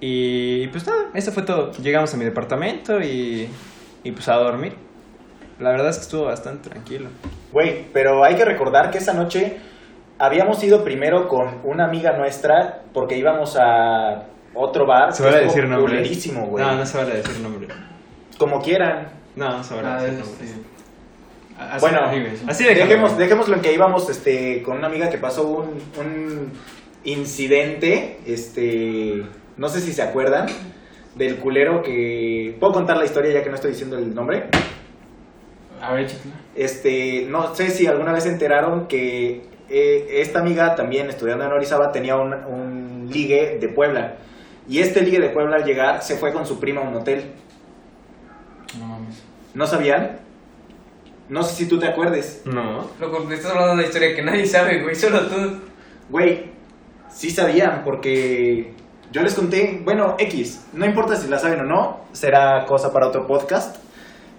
Y 0.00 0.66
pues 0.68 0.86
nada, 0.86 1.10
eso 1.12 1.30
fue 1.30 1.42
todo. 1.42 1.72
Llegamos 1.72 2.14
a 2.14 2.16
mi 2.16 2.24
departamento 2.24 3.00
y, 3.02 3.48
y 4.02 4.12
pues 4.12 4.28
a 4.28 4.36
dormir. 4.36 4.72
La 5.58 5.70
verdad 5.72 5.90
es 5.90 5.96
que 5.96 6.02
estuvo 6.04 6.24
bastante 6.24 6.70
tranquilo. 6.70 7.10
Güey, 7.52 7.84
pero 7.92 8.24
hay 8.24 8.34
que 8.34 8.46
recordar 8.46 8.90
que 8.90 8.96
esa 8.96 9.12
noche 9.12 9.58
habíamos 10.18 10.64
ido 10.64 10.84
primero 10.84 11.28
con 11.28 11.60
una 11.64 11.84
amiga 11.84 12.16
nuestra 12.16 12.80
porque 12.94 13.18
íbamos 13.18 13.58
a 13.60 14.24
otro 14.54 14.86
bar. 14.86 15.12
¿Se 15.12 15.22
vale 15.22 15.40
decir 15.40 15.68
culerísimo, 15.68 16.46
güey. 16.46 16.64
No, 16.64 16.76
no 16.76 16.86
se 16.86 16.96
vale 16.96 17.16
decir 17.16 17.38
nombre. 17.40 17.68
Como 18.38 18.62
quieran. 18.62 19.19
No, 19.36 19.48
vale 19.48 19.88
Ah, 19.88 20.06
este, 20.06 20.22
así- 20.22 21.80
Bueno, 21.80 22.00
así, 22.48 22.64
de 22.64 22.74
Dejemos, 22.74 23.16
dejémoslo 23.18 23.56
en 23.56 23.62
que 23.62 23.72
íbamos 23.72 24.08
este, 24.08 24.62
con 24.62 24.78
una 24.78 24.86
amiga 24.86 25.10
que 25.10 25.18
pasó 25.18 25.46
un, 25.48 25.68
un 25.98 26.52
incidente, 27.04 28.18
este, 28.26 29.24
no 29.56 29.68
sé 29.68 29.80
si 29.80 29.92
se 29.92 30.02
acuerdan, 30.02 30.46
del 31.16 31.36
culero 31.36 31.82
que... 31.82 32.56
¿Puedo 32.60 32.72
contar 32.72 32.96
la 32.96 33.04
historia 33.04 33.32
ya 33.32 33.42
que 33.42 33.48
no 33.50 33.56
estoy 33.56 33.72
diciendo 33.72 33.98
el 33.98 34.14
nombre? 34.14 34.44
A 35.82 35.92
ver. 35.92 36.08
Este, 36.56 37.26
no 37.28 37.54
sé 37.54 37.70
si 37.70 37.86
alguna 37.86 38.12
vez 38.12 38.24
se 38.24 38.30
enteraron 38.30 38.86
que 38.86 39.42
eh, 39.68 40.06
esta 40.20 40.40
amiga 40.40 40.74
también 40.76 41.08
estudiando 41.10 41.44
en 41.44 41.52
Orizaba 41.52 41.92
tenía 41.92 42.16
un, 42.16 42.32
un 42.32 43.08
ligue 43.12 43.58
de 43.60 43.68
Puebla. 43.68 44.16
Y 44.68 44.78
este 44.80 45.02
ligue 45.02 45.20
de 45.20 45.30
Puebla 45.30 45.56
al 45.56 45.64
llegar 45.64 46.02
se 46.02 46.16
fue 46.16 46.32
con 46.32 46.46
su 46.46 46.58
prima 46.60 46.80
a 46.80 46.84
un 46.88 46.94
hotel. 46.94 47.24
No 49.54 49.54
mames. 49.54 49.54
¿No 49.54 49.66
sabían? 49.66 50.20
No 51.28 51.42
sé 51.42 51.54
si 51.54 51.68
tú 51.68 51.78
te 51.78 51.86
acuerdes. 51.86 52.42
No. 52.44 52.88
Loco, 53.00 53.24
me 53.24 53.34
estás 53.34 53.52
hablando 53.52 53.70
de 53.70 53.78
una 53.78 53.86
historia 53.86 54.14
que 54.14 54.22
nadie 54.22 54.46
sabe, 54.46 54.82
güey, 54.82 54.94
solo 54.94 55.26
tú. 55.28 55.60
Güey, 56.08 56.50
sí 57.08 57.30
sabían 57.30 57.82
porque 57.84 58.74
yo 59.12 59.22
les 59.22 59.34
conté, 59.34 59.80
bueno, 59.84 60.16
X, 60.18 60.66
no 60.72 60.86
importa 60.86 61.16
si 61.16 61.28
la 61.28 61.38
saben 61.38 61.60
o 61.60 61.64
no, 61.64 62.00
será 62.12 62.64
cosa 62.66 62.92
para 62.92 63.08
otro 63.08 63.26
podcast. 63.26 63.76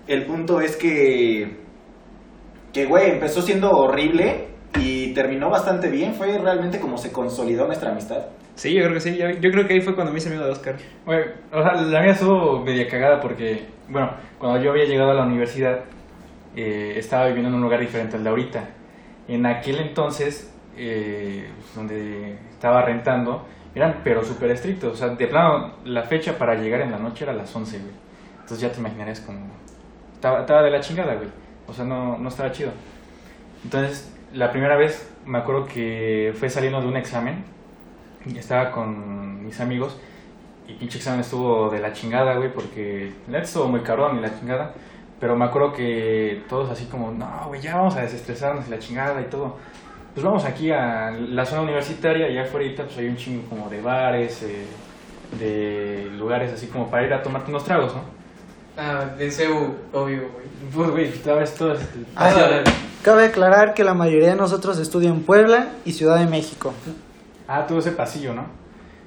El 0.07 0.25
punto 0.25 0.59
es 0.59 0.75
que, 0.75 1.59
que, 2.73 2.85
güey, 2.85 3.11
empezó 3.11 3.41
siendo 3.41 3.69
horrible 3.69 4.49
y 4.79 5.13
terminó 5.13 5.49
bastante 5.49 5.89
bien. 5.89 6.13
Fue 6.15 6.37
realmente 6.37 6.79
como 6.79 6.97
se 6.97 7.11
consolidó 7.11 7.67
nuestra 7.67 7.91
amistad. 7.91 8.25
Sí, 8.55 8.73
yo 8.73 8.81
creo 8.83 8.93
que 8.93 8.99
sí. 8.99 9.17
Yo, 9.17 9.29
yo 9.29 9.51
creo 9.51 9.67
que 9.67 9.73
ahí 9.73 9.81
fue 9.81 9.95
cuando 9.95 10.11
me 10.11 10.19
hice 10.19 10.29
amigo 10.29 10.45
de 10.45 10.51
Oscar. 10.51 10.75
Güey, 11.05 11.23
o 11.51 11.63
sea, 11.63 11.73
la 11.73 12.01
mía 12.01 12.11
estuvo 12.11 12.59
media 12.63 12.87
cagada 12.87 13.19
porque, 13.19 13.65
bueno, 13.87 14.11
cuando 14.37 14.61
yo 14.61 14.71
había 14.71 14.85
llegado 14.85 15.11
a 15.11 15.13
la 15.13 15.23
universidad, 15.23 15.81
eh, 16.55 16.93
estaba 16.97 17.27
viviendo 17.27 17.49
en 17.49 17.55
un 17.55 17.61
lugar 17.61 17.79
diferente 17.79 18.17
al 18.17 18.23
de 18.23 18.29
ahorita. 18.29 18.69
En 19.27 19.45
aquel 19.45 19.79
entonces, 19.79 20.53
eh, 20.77 21.49
donde 21.75 22.37
estaba 22.51 22.83
rentando, 22.83 23.45
eran 23.73 24.01
pero 24.03 24.23
súper 24.23 24.51
estrictos. 24.51 24.93
O 24.93 24.95
sea, 24.95 25.09
de 25.09 25.27
plano, 25.27 25.75
la 25.85 26.03
fecha 26.03 26.37
para 26.37 26.55
llegar 26.55 26.81
en 26.81 26.91
la 26.91 26.99
noche 26.99 27.23
era 27.23 27.33
las 27.33 27.55
11, 27.55 27.79
güey. 27.79 27.91
Entonces 28.33 28.59
ya 28.59 28.71
te 28.71 28.79
imaginarías 28.79 29.21
como... 29.21 29.39
Estaba, 30.13 30.41
estaba 30.41 30.61
de 30.61 30.71
la 30.71 30.81
chingada, 30.81 31.15
güey. 31.15 31.29
O 31.67 31.73
sea, 31.73 31.85
no, 31.85 32.17
no 32.17 32.29
estaba 32.29 32.51
chido. 32.51 32.71
Entonces, 33.63 34.13
la 34.33 34.51
primera 34.51 34.75
vez 34.75 35.11
me 35.25 35.37
acuerdo 35.37 35.65
que 35.65 36.33
fue 36.35 36.49
saliendo 36.49 36.81
de 36.81 36.87
un 36.87 36.97
examen 36.97 37.43
y 38.25 38.37
estaba 38.37 38.71
con 38.71 39.45
mis 39.45 39.59
amigos 39.59 39.97
y 40.67 40.73
pinche 40.73 40.97
examen 40.97 41.21
estuvo 41.21 41.69
de 41.69 41.79
la 41.79 41.93
chingada, 41.93 42.35
güey, 42.35 42.51
porque 42.51 43.11
la 43.27 43.39
estuvo 43.39 43.67
muy 43.67 43.81
cabrón 43.81 44.17
y 44.17 44.21
la 44.21 44.37
chingada. 44.37 44.73
Pero 45.19 45.35
me 45.35 45.45
acuerdo 45.45 45.73
que 45.73 46.43
todos 46.49 46.69
así 46.71 46.85
como, 46.85 47.11
no, 47.11 47.45
güey, 47.47 47.61
ya 47.61 47.75
vamos 47.75 47.95
a 47.95 48.01
desestresarnos 48.01 48.67
y 48.67 48.71
la 48.71 48.79
chingada 48.79 49.21
y 49.21 49.25
todo. 49.25 49.57
Pues 50.13 50.25
vamos 50.25 50.43
aquí 50.45 50.71
a 50.71 51.11
la 51.11 51.45
zona 51.45 51.61
universitaria 51.61 52.29
y 52.29 52.37
afuera 52.37 52.83
pues 52.83 52.97
hay 52.97 53.07
un 53.07 53.15
chingo 53.15 53.47
como 53.49 53.69
de 53.69 53.81
bares, 53.81 54.43
eh, 54.43 54.65
de 55.39 56.09
lugares 56.17 56.51
así 56.51 56.67
como 56.67 56.89
para 56.89 57.05
ir 57.05 57.13
a 57.13 57.21
tomarte 57.21 57.49
unos 57.49 57.63
tragos, 57.63 57.93
¿no? 57.93 58.01
Ah, 58.77 59.05
de 59.17 59.29
CEU, 59.29 59.75
obvio, 59.93 60.29
güey. 60.33 60.45
Pues, 60.73 60.89
güey, 60.89 61.11
sabes 61.23 61.53
todo 61.55 61.73
este... 61.73 61.99
Ah, 62.15 62.63
cabe 63.03 63.25
aclarar 63.25 63.73
que 63.73 63.83
la 63.83 63.93
mayoría 63.93 64.29
de 64.29 64.35
nosotros 64.35 64.79
estudia 64.79 65.09
en 65.09 65.21
Puebla 65.21 65.69
y 65.85 65.93
Ciudad 65.93 66.17
de 66.17 66.25
México. 66.25 66.73
Ah, 67.53 67.67
todo 67.67 67.79
ese 67.79 67.91
pasillo, 67.91 68.33
¿no? 68.33 68.45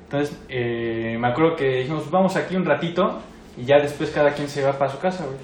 Entonces, 0.03 0.39
eh, 0.51 1.17
me 1.19 1.29
acuerdo 1.29 1.57
que 1.57 1.79
dijimos, 1.79 2.11
vamos 2.11 2.37
aquí 2.37 2.57
un 2.57 2.67
ratito 2.67 3.21
y 3.57 3.65
ya 3.65 3.79
después 3.79 4.11
cada 4.11 4.33
quien 4.33 4.49
se 4.49 4.63
va 4.63 4.73
para 4.75 4.91
su 4.91 4.99
casa, 4.99 5.25
güey. 5.25 5.39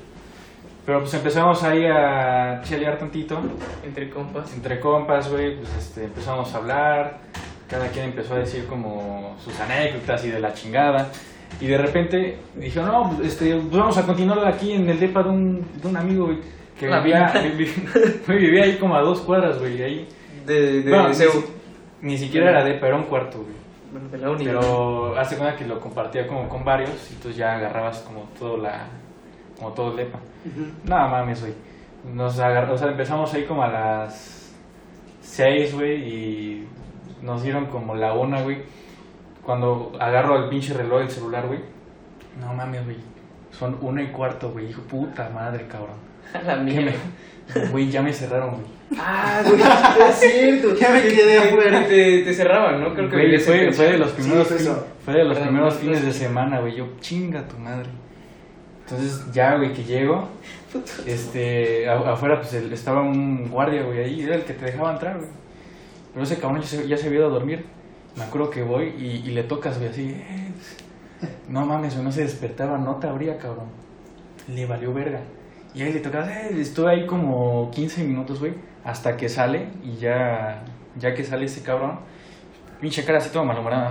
Pero 0.84 1.00
pues 1.00 1.14
empezamos 1.14 1.62
ahí 1.62 1.86
a 1.86 2.60
chelear 2.62 2.98
tantito, 2.98 3.40
Entre 3.82 4.10
compas. 4.10 4.52
entre 4.52 4.80
compas, 4.80 5.30
güey, 5.30 5.56
pues 5.56 5.70
este, 5.78 6.04
empezamos 6.04 6.52
a 6.52 6.58
hablar, 6.58 7.18
cada 7.68 7.88
quien 7.88 8.06
empezó 8.06 8.34
a 8.34 8.38
decir 8.40 8.66
como 8.66 9.34
sus 9.42 9.58
anécdotas 9.60 10.22
y 10.26 10.28
de 10.30 10.40
la 10.40 10.52
chingada. 10.52 11.08
Y 11.58 11.68
de 11.68 11.78
repente 11.78 12.38
dije, 12.54 12.82
no, 12.82 13.14
pues, 13.16 13.32
este, 13.32 13.54
pues 13.56 13.72
vamos 13.78 13.96
a 13.96 14.04
continuar 14.04 14.46
aquí 14.46 14.72
en 14.72 14.90
el 14.90 15.00
depa 15.00 15.22
de 15.22 15.30
un, 15.30 15.66
de 15.80 15.88
un 15.88 15.96
amigo, 15.96 16.26
güey, 16.26 16.38
que 16.78 16.86
vivía, 16.86 17.32
vivía 18.28 18.64
ahí 18.64 18.76
como 18.76 18.94
a 18.94 19.00
dos 19.00 19.20
cuadras, 19.20 19.58
güey, 19.58 19.82
ahí. 19.82 20.08
De, 20.44 20.82
de, 20.82 20.90
Bueno, 20.90 21.08
de 21.08 21.59
ni, 22.02 22.18
siquiera 22.18 22.50
era 22.50 22.64
depa, 22.64 22.86
era 22.86 22.96
un 22.96 23.04
cuarto, 23.04 23.38
güey. 23.38 23.54
Bueno, 23.92 24.08
de 24.08 24.18
la 24.18 24.30
uni. 24.30 24.44
Pero 24.44 25.16
hace 25.18 25.36
cuenta 25.36 25.56
que 25.56 25.66
lo 25.66 25.80
compartía 25.80 26.26
como 26.26 26.48
con 26.48 26.64
varios 26.64 27.10
y 27.10 27.14
entonces 27.14 27.36
ya 27.36 27.56
agarrabas 27.56 27.98
como 28.00 28.22
todo 28.38 28.56
la 28.56 28.86
como 29.58 29.72
todo 29.72 29.90
el 29.90 29.96
depa. 29.96 30.18
Nada 30.84 31.08
mames, 31.08 31.40
güey. 31.42 31.52
Nos 32.14 32.38
agarró, 32.38 32.74
o 32.74 32.78
sea, 32.78 32.88
empezamos 32.88 33.32
ahí 33.34 33.44
como 33.44 33.62
a 33.62 33.68
las 33.68 34.54
6, 35.20 35.74
güey, 35.74 36.02
y 36.02 36.68
nos 37.20 37.42
dieron 37.42 37.66
como 37.66 37.94
la 37.94 38.14
una, 38.14 38.40
güey. 38.40 38.62
Cuando 39.42 39.92
agarro 40.00 40.36
el 40.36 40.48
pinche 40.48 40.72
reloj 40.72 41.00
del 41.00 41.10
celular, 41.10 41.46
güey. 41.46 41.60
No 42.40 42.54
mames, 42.54 42.84
güey. 42.84 42.96
Son 43.50 43.76
una 43.82 44.02
y 44.02 44.08
cuarto, 44.08 44.50
güey. 44.50 44.70
Hijo 44.70 44.82
puta 44.82 45.28
madre, 45.30 45.66
cabrón. 45.66 45.96
A 46.34 46.42
la 46.42 46.56
¿Qué 46.56 46.62
mierda. 46.62 46.92
Güey, 47.72 47.90
ya 47.90 48.00
me 48.00 48.12
cerraron, 48.12 48.50
güey. 48.50 48.79
Ah, 48.98 49.42
güey, 49.46 49.60
es 50.10 50.16
cierto. 50.16 50.74
Ya 50.76 50.90
me 50.90 51.02
quedé 51.02 51.38
afuera. 51.38 51.86
Te, 51.86 52.22
te 52.22 52.34
cerraban, 52.34 52.80
¿no? 52.80 52.92
Creo 52.94 53.08
que 53.08 53.16
Güey, 53.16 53.38
fue, 53.38 53.72
fue 53.72 53.92
de 53.92 53.98
los 53.98 54.10
primeros, 54.12 54.48
fue 54.48 54.58
fin- 54.58 54.66
eso. 54.66 54.86
fue 55.04 55.14
de 55.14 55.24
los 55.24 55.34
Perdón, 55.38 55.48
primeros 55.54 55.74
no, 55.74 55.80
fines 55.80 56.00
no 56.00 56.06
de 56.06 56.12
semana, 56.12 56.60
güey. 56.60 56.76
Yo, 56.76 56.86
chinga 57.00 57.46
tu 57.46 57.56
madre. 57.58 57.88
Entonces, 58.84 59.24
ya, 59.32 59.56
güey, 59.56 59.72
que 59.72 59.84
llego, 59.84 60.28
este, 61.06 61.88
afuera, 61.88 62.40
pues, 62.40 62.52
el- 62.54 62.72
estaba 62.72 63.00
un 63.02 63.48
guardia, 63.48 63.82
güey, 63.84 64.00
ahí, 64.00 64.22
era 64.22 64.34
el 64.34 64.42
que 64.42 64.54
te 64.54 64.64
dejaba 64.66 64.92
entrar, 64.92 65.16
güey. 65.18 65.28
Pero 66.12 66.24
ese 66.24 66.38
cabrón 66.38 66.60
ya 66.60 66.66
se, 66.66 66.88
ya 66.88 66.96
se 66.96 67.06
había 67.06 67.20
ido 67.20 67.28
a 67.28 67.30
dormir. 67.30 67.64
Me 68.16 68.24
acuerdo 68.24 68.50
que 68.50 68.62
voy 68.62 68.92
y, 68.98 69.22
y 69.28 69.30
le 69.30 69.44
tocas, 69.44 69.78
güey, 69.78 69.90
así, 69.90 70.08
eh, 70.10 70.48
no 71.48 71.64
mames, 71.64 71.96
no 71.96 72.10
se 72.10 72.22
despertaba, 72.22 72.76
no 72.78 72.96
te 72.96 73.06
abría, 73.06 73.38
cabrón. 73.38 73.66
Le 74.48 74.66
valió 74.66 74.92
verga. 74.92 75.20
Y 75.74 75.82
ahí 75.82 75.92
le 75.92 76.00
tocas, 76.00 76.28
eh, 76.28 76.50
estuve 76.58 76.90
ahí 76.90 77.06
como 77.06 77.70
15 77.72 78.02
minutos, 78.02 78.40
güey, 78.40 78.54
hasta 78.84 79.16
que 79.16 79.28
sale 79.28 79.68
y 79.82 79.96
ya, 79.96 80.62
ya 80.96 81.12
que 81.14 81.24
sale 81.24 81.46
ese 81.46 81.62
cabrón, 81.62 82.00
pinche 82.80 83.04
cara 83.04 83.18
así 83.18 83.30
todo 83.30 83.44
malhumorada, 83.44 83.90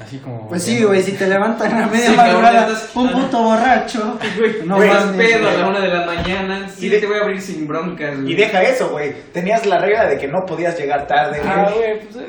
así 0.00 0.18
como... 0.18 0.46
Pues 0.48 0.62
sí, 0.62 0.82
güey, 0.84 1.02
si 1.02 1.12
te 1.12 1.26
levantan 1.26 1.72
a 1.82 1.86
media 1.88 2.10
Sí, 2.10 2.16
madrugada, 2.16 2.68
estás- 2.68 2.94
un 2.94 3.10
puto 3.10 3.42
borracho. 3.42 4.18
No 4.64 4.76
Güey, 4.76 4.88
mames, 4.90 5.16
pedo 5.16 5.48
a 5.48 5.52
la 5.54 5.68
una 5.68 5.80
de 5.80 5.88
la 5.88 6.06
mañana. 6.06 6.68
Sí, 6.68 6.86
Y 6.86 6.88
de- 6.90 7.00
te 7.00 7.06
voy 7.06 7.18
a 7.18 7.22
abrir 7.22 7.40
sin 7.40 7.66
broncas, 7.66 8.14
güey. 8.20 8.32
Y 8.32 8.36
deja 8.36 8.62
eso, 8.62 8.90
güey. 8.90 9.12
Tenías 9.32 9.66
la 9.66 9.78
regla 9.80 10.06
de 10.06 10.16
que 10.18 10.28
no 10.28 10.38
podías 10.46 10.78
llegar 10.78 11.06
tarde, 11.08 11.40
güey. 11.40 11.50
Ah, 11.52 11.70
güey, 11.74 12.00
pues, 12.00 12.16
eh, 12.16 12.28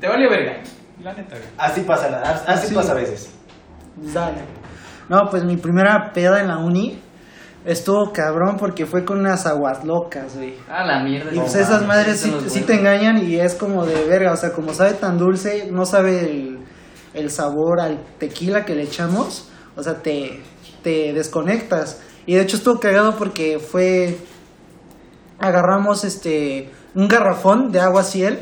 Te 0.00 0.08
valió 0.08 0.28
verga. 0.28 0.56
la 1.02 1.14
neta, 1.14 1.36
güey. 1.36 1.48
Así 1.56 1.80
pasa, 1.82 2.20
así 2.46 2.68
Sí. 2.68 2.74
pasa 2.74 2.92
a 2.92 2.96
veces. 2.96 3.34
Dale. 3.96 4.38
No, 5.08 5.28
pues 5.30 5.42
mi 5.44 5.56
primera 5.56 6.10
peda 6.12 6.40
en 6.40 6.48
la 6.48 6.58
uni 6.58 7.00
estuvo 7.64 8.12
cabrón 8.12 8.56
porque 8.58 8.86
fue 8.86 9.04
con 9.04 9.20
unas 9.20 9.46
aguas 9.46 9.84
locas, 9.84 10.36
güey. 10.36 10.54
Ah, 10.68 10.84
la 10.84 11.02
mierda. 11.02 11.32
Y 11.32 11.38
pues 11.38 11.54
No 11.54 11.60
esas 11.60 11.86
madres 11.86 12.26
sí, 12.48 12.60
te 12.60 12.74
engañan 12.74 13.24
y 13.24 13.36
es 13.36 13.54
como 13.54 13.86
de 13.86 14.04
verga, 14.04 14.32
o 14.32 14.36
sea, 14.36 14.52
como 14.52 14.72
sabe 14.74 14.94
tan 14.94 15.18
dulce, 15.18 15.68
no 15.70 15.86
sabe 15.86 16.20
el, 16.20 16.58
el 17.14 17.30
sabor 17.30 17.80
al 17.80 18.04
tequila 18.18 18.64
que 18.64 18.74
le 18.74 18.82
echamos, 18.82 19.48
o 19.76 19.82
sea, 19.82 20.02
te, 20.02 20.42
te 20.82 21.12
desconectas. 21.12 22.00
Y 22.26 22.34
de 22.34 22.42
hecho 22.42 22.56
estuvo 22.56 22.78
cagado 22.78 23.16
porque 23.16 23.58
fue, 23.58 24.18
agarramos 25.38 26.04
este, 26.04 26.70
un 26.94 27.08
garrafón 27.08 27.70
de 27.70 27.80
agua 27.80 28.02
ciel, 28.02 28.40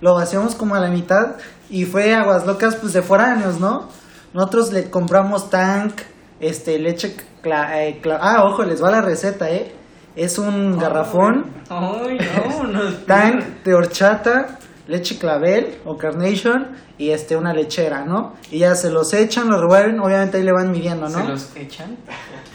lo 0.00 0.14
vaciamos 0.14 0.54
como 0.54 0.74
a 0.74 0.80
la 0.80 0.88
mitad 0.88 1.36
y 1.70 1.84
fue 1.84 2.14
aguas 2.14 2.46
locas 2.46 2.76
pues 2.76 2.92
de 2.92 3.02
foráneos, 3.02 3.60
¿no? 3.60 3.88
Nosotros 4.34 4.72
le 4.72 4.90
compramos 4.90 5.50
tank, 5.50 6.00
este, 6.40 6.78
leche, 6.78 7.14
cla- 7.42 7.70
eh, 7.82 8.00
cla- 8.02 8.18
ah, 8.20 8.44
ojo, 8.44 8.62
les 8.64 8.82
va 8.82 8.90
la 8.90 9.00
receta, 9.02 9.50
¿eh? 9.50 9.72
Es 10.14 10.38
un 10.38 10.78
garrafón 10.78 11.46
Ay, 11.70 12.18
no, 12.36 12.64
no. 12.64 12.92
tank 13.06 13.62
de 13.64 13.74
horchata, 13.74 14.58
leche 14.86 15.16
clavel 15.18 15.78
o 15.86 15.96
carnation 15.96 16.76
y 16.98 17.10
este 17.10 17.34
una 17.36 17.54
lechera, 17.54 18.04
¿no? 18.04 18.34
Y 18.50 18.58
ya 18.58 18.74
se 18.74 18.90
los 18.90 19.14
echan, 19.14 19.48
los 19.48 19.58
revuelven, 19.60 19.98
obviamente 20.00 20.36
ahí 20.36 20.42
le 20.42 20.52
van 20.52 20.70
midiendo, 20.70 21.08
¿Se 21.08 21.18
¿no? 21.18 21.28
los 21.30 21.56
echan? 21.56 21.96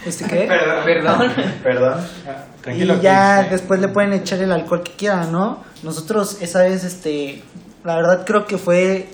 ¿Este 0.06 0.26
qué? 0.26 0.46
Perdón. 0.48 0.84
Perdón. 0.86 1.34
Perdón. 1.64 2.00
Tranquilo, 2.62 2.96
y 2.96 3.00
ya 3.02 3.44
después 3.50 3.80
le 3.80 3.88
pueden 3.88 4.14
echar 4.14 4.40
el 4.40 4.52
alcohol 4.52 4.84
que 4.84 4.92
quieran, 4.92 5.32
¿no? 5.32 5.64
Nosotros 5.84 6.38
esa 6.42 6.62
vez, 6.62 6.84
este, 6.84 7.42
la 7.84 7.96
verdad 7.96 8.24
creo 8.26 8.46
que 8.46 8.58
fue, 8.60 9.10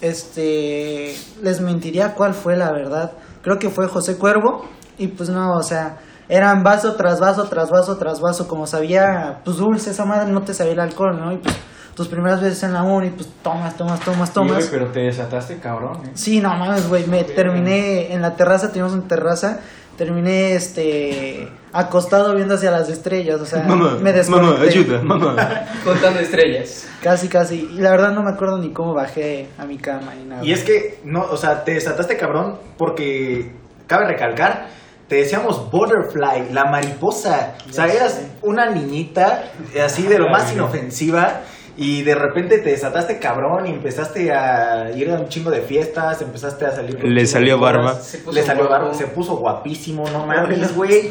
este, 0.00 1.14
les 1.42 1.60
mentiría 1.60 2.14
cuál 2.14 2.32
fue 2.34 2.56
la 2.56 2.72
verdad. 2.72 3.12
Creo 3.42 3.58
que 3.58 3.68
fue 3.70 3.86
José 3.86 4.16
Cuervo 4.16 4.64
y 4.98 5.08
pues 5.08 5.28
no, 5.30 5.52
o 5.56 5.62
sea, 5.62 5.98
eran 6.28 6.62
vaso 6.62 6.94
tras 6.96 7.20
vaso, 7.20 7.44
tras 7.44 7.70
vaso, 7.70 7.96
tras 7.98 8.20
vaso, 8.20 8.48
como 8.48 8.66
sabía, 8.66 9.40
pues 9.44 9.56
dulce 9.58 9.90
esa 9.90 10.04
madre, 10.04 10.32
no 10.32 10.42
te 10.42 10.54
sabía 10.54 10.72
el 10.72 10.80
alcohol, 10.80 11.16
¿no? 11.18 11.32
Y 11.32 11.36
pues 11.38 11.54
tus 11.94 12.08
primeras 12.08 12.40
veces 12.42 12.62
en 12.62 12.72
la 12.74 12.82
uni, 12.82 13.10
pues 13.10 13.28
tomas, 13.42 13.76
tomas, 13.76 14.00
tomas, 14.00 14.28
Sí, 14.28 14.34
tomas. 14.34 14.56
güey, 14.56 14.68
pero 14.70 14.86
te 14.92 15.00
desataste, 15.00 15.58
cabrón, 15.58 15.98
eh. 16.06 16.10
Sí, 16.14 16.40
no 16.40 16.50
mames, 16.50 16.88
güey, 16.88 17.06
me 17.06 17.24
terminé 17.24 18.12
en 18.12 18.20
la 18.22 18.34
terraza, 18.36 18.68
teníamos 18.68 18.92
una 18.94 19.08
terraza, 19.08 19.60
terminé 19.96 20.52
este 20.54 21.48
acostado 21.72 22.34
viendo 22.34 22.54
hacia 22.54 22.70
las 22.70 22.88
estrellas, 22.90 23.40
o 23.40 23.46
sea, 23.46 23.62
me 24.02 24.12
desconecté. 24.12 24.98
mamá. 24.98 25.36
Contando 25.84 26.20
estrellas. 26.20 26.86
Casi, 27.02 27.28
casi, 27.28 27.66
y 27.72 27.80
la 27.80 27.90
verdad 27.92 28.12
no 28.12 28.22
me 28.22 28.30
acuerdo 28.30 28.58
ni 28.58 28.72
cómo 28.72 28.92
bajé 28.94 29.48
a 29.58 29.64
mi 29.64 29.78
cama 29.78 30.14
ni 30.14 30.24
nada. 30.24 30.44
Y 30.44 30.52
es 30.52 30.64
que, 30.64 31.00
no, 31.04 31.22
o 31.22 31.36
sea, 31.38 31.64
te 31.64 31.72
desataste 31.74 32.16
cabrón 32.18 32.58
porque, 32.76 33.54
cabe 33.86 34.06
recalcar, 34.06 34.66
te 35.08 35.16
decíamos 35.16 35.70
butterfly, 35.70 36.52
la 36.52 36.64
mariposa. 36.64 37.54
O 37.68 37.72
sea, 37.72 37.86
eras 37.86 38.26
una 38.42 38.70
niñita 38.70 39.44
así 39.84 40.02
de 40.02 40.18
lo 40.18 40.28
más 40.28 40.52
inofensiva 40.52 41.42
y 41.78 42.02
de 42.02 42.14
repente 42.14 42.58
te 42.58 42.70
desataste 42.70 43.18
cabrón 43.18 43.66
y 43.66 43.70
empezaste 43.70 44.32
a 44.32 44.90
ir 44.92 45.10
a 45.10 45.20
un 45.20 45.28
chingo 45.28 45.50
de 45.50 45.60
fiestas, 45.60 46.22
empezaste 46.22 46.64
a 46.64 46.72
salir. 46.72 46.98
Le 47.04 47.26
salió 47.26 47.60
barba. 47.60 47.94
Se 48.00 48.18
puso 48.18 48.32
Le 48.32 48.42
salió 48.42 48.66
guapo. 48.66 48.84
barba, 48.84 48.94
se 48.94 49.06
puso 49.08 49.36
guapísimo, 49.36 50.08
no 50.10 50.26
mames, 50.26 50.74
güey. 50.74 51.10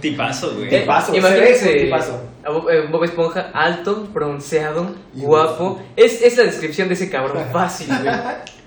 Tipazo, 0.00 0.54
güey. 0.54 0.68
Tipazo, 0.70 1.12
se 1.12 1.12
ve 1.12 1.18
Imagínense 1.18 1.72
un 1.72 1.78
tipazo. 1.84 2.20
a 2.44 2.50
Bob, 2.50 2.70
eh, 2.70 2.86
Bob 2.90 3.04
Esponja, 3.04 3.50
alto, 3.52 4.06
bronceado, 4.14 4.94
guapo. 5.14 5.82
Es, 5.96 6.22
es 6.22 6.36
la 6.38 6.44
descripción 6.44 6.88
de 6.88 6.94
ese 6.94 7.10
cabrón 7.10 7.44
fácil, 7.52 7.88
güey. 7.88 8.14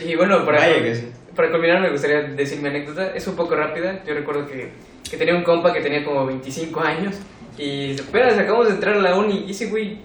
Y 0.00 0.16
bueno, 0.16 0.44
que 0.44 0.94
sí. 0.94 1.12
Para 1.38 1.52
culminar 1.52 1.80
me 1.80 1.90
gustaría 1.90 2.22
decir 2.22 2.60
mi 2.60 2.68
anécdota. 2.68 3.14
Es 3.14 3.24
un 3.28 3.36
poco 3.36 3.54
rápida. 3.54 4.02
Yo 4.04 4.12
recuerdo 4.12 4.44
que, 4.48 4.70
que 5.08 5.16
tenía 5.16 5.36
un 5.36 5.44
compa 5.44 5.72
que 5.72 5.80
tenía 5.80 6.04
como 6.04 6.26
25 6.26 6.80
años. 6.80 7.14
Y 7.56 7.92
apenas 8.00 8.36
acabamos 8.36 8.66
de 8.66 8.74
entrar 8.74 8.96
a 8.96 9.00
la 9.00 9.14
uni. 9.14 9.44
Y 9.46 9.52
ese 9.52 9.66
güey, 9.66 9.98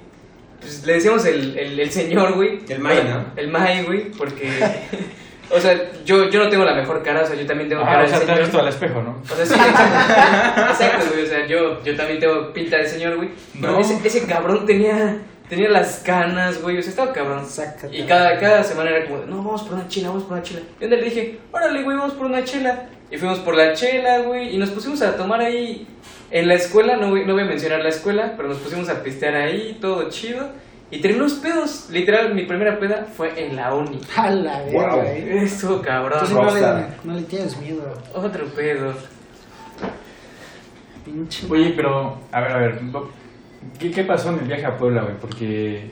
pues 0.62 0.86
le 0.86 0.94
decíamos 0.94 1.26
el, 1.26 1.58
el, 1.58 1.80
el 1.80 1.90
señor, 1.90 2.36
güey. 2.36 2.60
El 2.70 2.78
May, 2.78 3.04
¿no? 3.04 3.26
El 3.36 3.48
May, 3.48 3.84
güey, 3.84 4.12
porque... 4.12 4.48
O 5.50 5.60
sea, 5.60 5.92
yo, 6.04 6.30
yo 6.30 6.44
no 6.44 6.50
tengo 6.50 6.64
la 6.66 6.74
mejor 6.74 7.04
cara, 7.04 7.22
o 7.22 7.28
sea, 7.28 7.36
yo 7.36 7.46
también 7.46 7.70
tengo 7.70 7.84
Ajá, 7.84 7.92
cara 7.92 8.06
o 8.06 8.08
sea, 8.08 8.20
de 8.20 8.26
te 8.26 8.32
has 8.32 8.38
señor. 8.38 8.50
visto 8.50 8.60
al 8.60 8.68
espejo, 8.70 9.02
¿no? 9.04 9.22
O 9.22 9.36
sea, 9.36 9.46
sí, 9.46 9.54
exacto, 9.54 10.62
exacto, 10.72 11.06
güey. 11.12 11.24
O 11.26 11.28
sea, 11.28 11.46
yo, 11.46 11.84
yo 11.84 11.96
también 11.96 12.20
tengo 12.20 12.54
pinta 12.54 12.78
de 12.78 12.88
señor, 12.88 13.18
güey. 13.18 13.30
No. 13.56 13.78
ese, 13.80 14.00
ese 14.04 14.26
cabrón 14.26 14.66
tenía, 14.66 15.20
tenía 15.50 15.70
las 15.70 16.00
canas, 16.00 16.62
güey. 16.62 16.78
O 16.78 16.82
sea, 16.82 16.90
estaba 16.92 17.14
cabrón. 17.14 17.46
Sácate. 17.46 17.96
Y 17.98 18.04
cada, 18.06 18.40
cada 18.40 18.64
semana 18.64 18.90
era 18.92 19.06
como, 19.06 19.26
no, 19.26 19.38
vamos 19.44 19.64
por 19.64 19.74
una 19.74 19.88
chela, 19.88 20.10
vamos 20.10 20.24
por 20.24 20.34
una 20.34 20.44
chela. 20.44 20.62
Y 20.80 20.88
le 20.88 21.02
dije, 21.02 21.40
órale, 21.52 21.84
güey, 21.84 21.98
vamos 21.98 22.14
por 22.14 22.26
una 22.28 22.44
chela. 22.44 22.90
Y 23.12 23.18
fuimos 23.18 23.40
por 23.40 23.56
la 23.56 23.74
chela, 23.74 24.20
güey. 24.20 24.56
Y 24.56 24.58
nos 24.58 24.70
pusimos 24.72 25.02
a 25.04 25.16
tomar 25.16 25.42
ahí 25.42 25.88
en 26.32 26.48
la 26.48 26.56
escuela. 26.56 26.96
No 26.98 27.10
voy, 27.12 27.26
no 27.26 27.34
voy 27.34 27.44
a 27.44 27.46
mencionar 27.46 27.82
la 27.82 27.90
escuela, 27.90 28.34
pero 28.36 28.50
nos 28.50 28.58
pusimos 28.58 28.90
a 28.90 29.04
pistear 29.04 29.36
ahí, 29.36 29.78
todo 29.80 30.10
chido. 30.10 30.50
Y 30.90 31.00
terminamos 31.02 31.34
pedos. 31.34 31.90
Literal, 31.92 32.34
mi 32.36 32.46
primera 32.46 32.80
peda 32.80 33.06
fue 33.16 33.34
en 33.44 33.56
la 33.56 33.74
uni. 33.74 34.00
A 34.16 34.30
la 34.32 34.60
verga, 34.64 34.96
Wow. 34.96 35.04
eh. 35.06 35.40
Estuvo 35.44 35.82
cabrón. 35.82 36.20
Tú 36.22 36.26
sí 36.28 36.34
no 36.36 36.54
le, 36.54 36.62
no 37.04 37.14
le 37.14 37.22
tienes 37.24 37.58
miedo, 37.58 37.94
Otro 38.14 38.46
pedo. 38.48 38.94
pinche. 41.06 41.46
Oye, 41.50 41.74
pero, 41.76 42.18
a 42.32 42.42
ver, 42.42 42.52
a 42.52 42.58
ver, 42.58 42.80
¿qué, 43.80 43.92
qué 43.92 44.04
pasó 44.04 44.30
en 44.30 44.40
el 44.40 44.46
viaje 44.46 44.66
a 44.66 44.78
Puebla, 44.78 45.02
güey? 45.04 45.16
Porque 45.20 45.92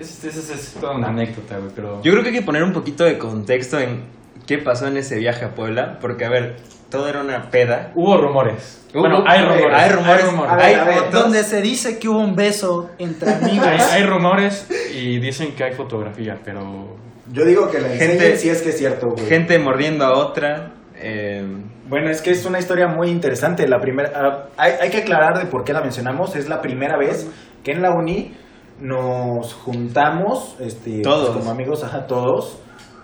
esa 0.00 0.28
es, 0.28 0.36
es, 0.36 0.50
es 0.50 0.72
toda 0.80 0.94
una 0.96 1.08
anécdota, 1.08 1.58
güey, 1.58 1.70
pero... 1.74 2.02
Yo 2.02 2.12
creo 2.12 2.22
que 2.22 2.30
hay 2.30 2.34
que 2.36 2.42
poner 2.42 2.62
un 2.62 2.72
poquito 2.72 3.04
de 3.04 3.18
contexto 3.18 3.78
en 3.78 4.04
qué 4.46 4.58
pasó 4.58 4.86
en 4.88 4.96
ese 4.96 5.16
viaje 5.18 5.44
a 5.44 5.54
Puebla, 5.54 5.98
porque 6.00 6.24
a 6.24 6.28
ver, 6.28 6.56
todo 6.90 7.08
era 7.08 7.20
una 7.20 7.50
peda. 7.50 7.92
Hubo 7.94 8.16
rumores. 8.18 8.80
Hubo- 8.92 9.00
bueno, 9.00 9.24
hay 9.26 9.40
rumores. 9.42 9.76
hay 9.78 9.90
rumores. 9.90 10.52
Hay 10.58 10.74
fotos. 10.98 11.12
Donde 11.22 11.44
se 11.44 11.62
dice 11.62 11.98
que 11.98 12.08
hubo 12.08 12.18
un 12.20 12.36
beso 12.36 12.90
entre 12.98 13.32
amigos. 13.32 13.66
Hay, 13.66 13.78
hay 13.80 14.02
rumores 14.04 14.66
y 14.94 15.18
dicen 15.18 15.54
que 15.54 15.64
hay 15.64 15.72
fotografía, 15.72 16.38
pero 16.44 16.96
Yo 17.32 17.44
digo 17.46 17.70
que 17.70 17.78
la 17.80 17.88
Gente- 17.88 18.12
enseñen 18.14 18.38
si 18.38 18.48
es 18.50 18.60
que 18.62 18.70
es 18.70 18.78
cierto, 18.78 19.10
güey. 19.12 19.24
Gente 19.26 19.58
mordiendo 19.58 20.04
a 20.04 20.12
otra. 20.18 20.72
eh, 20.96 21.42
Bueno, 21.92 22.08
es 22.08 22.22
que 22.22 22.30
es 22.30 22.46
una 22.46 22.58
historia 22.58 22.88
muy 22.88 23.10
interesante. 23.10 23.68
La 23.68 23.78
primera, 23.78 24.10
ah, 24.16 24.44
hay, 24.56 24.72
hay 24.80 24.88
que 24.88 24.96
aclarar 25.02 25.38
de 25.38 25.44
por 25.44 25.62
qué 25.62 25.74
la 25.74 25.82
mencionamos. 25.82 26.34
Es 26.36 26.48
la 26.48 26.62
primera 26.62 26.96
vez 26.96 27.30
que 27.62 27.72
en 27.72 27.82
la 27.82 27.90
uni 27.90 28.34
nos 28.80 29.52
juntamos, 29.52 30.56
este, 30.58 31.02
Todos. 31.02 31.28
pues, 31.28 31.40
como 31.40 31.50
amigos, 31.50 31.84
ajá, 31.84 32.06
todos. 32.06 32.58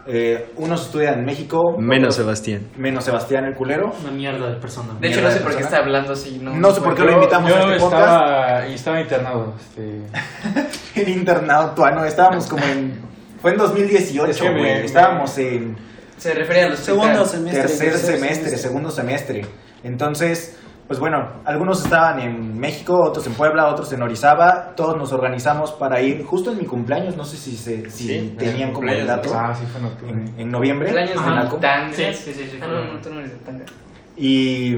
Eh, 0.07 0.53
unos 0.57 0.87
estudian 0.87 1.19
en 1.19 1.27
México, 1.27 1.61
menos 1.79 2.15
otros- 2.15 2.15
Sebastián. 2.17 2.63
menos 2.79 3.05
Sebastián 3.05 3.45
el 3.45 3.55
culero. 3.55 3.91
Una 4.01 4.11
mierda 4.11 4.49
de 4.49 4.57
persona. 4.59 4.95
De 4.99 5.09
hecho, 5.09 5.21
no 5.21 5.31
sé 5.31 5.41
por 5.41 5.55
qué 5.55 5.63
está 5.65 5.77
hablando 5.81 6.15
así. 6.15 6.39
No, 6.43 6.55
No 6.57 6.71
sé 6.71 6.81
por 6.81 6.95
qué 6.95 7.03
lo 7.03 7.13
invitamos 7.13 7.51
yo 7.51 7.57
a 7.59 7.61
este 7.75 7.77
estaba, 7.85 8.67
y 8.69 8.73
estaba 8.73 9.01
internado. 9.03 9.53
Este, 9.59 11.03
En 11.03 11.09
internado 11.19 11.75
tuano, 11.75 12.07
estábamos 12.07 12.49
como 12.49 12.65
en. 12.65 13.03
Fue 13.43 13.51
en 13.51 13.59
2018, 13.59 14.31
Es 14.31 14.41
que 14.41 14.49
me- 14.51 14.59
güey. 14.61 14.85
Estábamos 14.87 15.37
en 15.37 15.77
Se 16.19 16.35
refiere 16.35 16.65
a 16.65 16.69
los 16.71 16.79
Segundo 16.81 17.25
semestre. 17.25 17.63
tercer 17.63 17.93
semestre, 17.97 18.57
segundo 18.59 18.91
semestre. 18.91 19.43
Entonces, 19.85 20.59
pues 20.87 20.99
bueno, 20.99 21.43
algunos 21.45 21.85
estaban 21.85 22.19
en 22.21 22.59
México, 22.59 22.95
otros 23.05 23.27
en 23.27 23.35
Puebla, 23.35 23.67
otros 23.69 23.93
en 23.93 24.03
Orizaba. 24.03 24.75
Todos 24.75 24.97
nos 24.97 25.13
organizamos 25.13 25.73
para 25.73 26.01
ir 26.01 26.25
justo 26.25 26.51
en 26.51 26.59
mi 26.59 26.65
cumpleaños. 26.65 27.17
No 27.17 27.25
sé 27.25 27.37
si, 27.37 27.57
se, 27.57 27.89
si 27.91 28.09
Sí, 28.09 28.35
tenían 28.39 28.73
como 28.73 28.89
el 28.91 29.07
dato. 29.07 29.31
ah, 29.35 29.55
sí, 29.55 29.65
fue 29.71 29.81
en 29.81 29.87
octubre. 29.87 30.13
En, 30.13 30.41
en 30.41 30.49
noviembre. 30.51 30.91
En. 30.91 31.93
Sí, 31.95 32.05
sí, 32.15 32.33
sí, 32.33 32.49
sí. 32.51 32.59
Ah, 32.61 32.67
no, 32.67 32.95
no, 32.95 33.01
tú 33.01 33.11
no 33.13 33.21
eres. 33.21 33.33
Y 34.17 34.77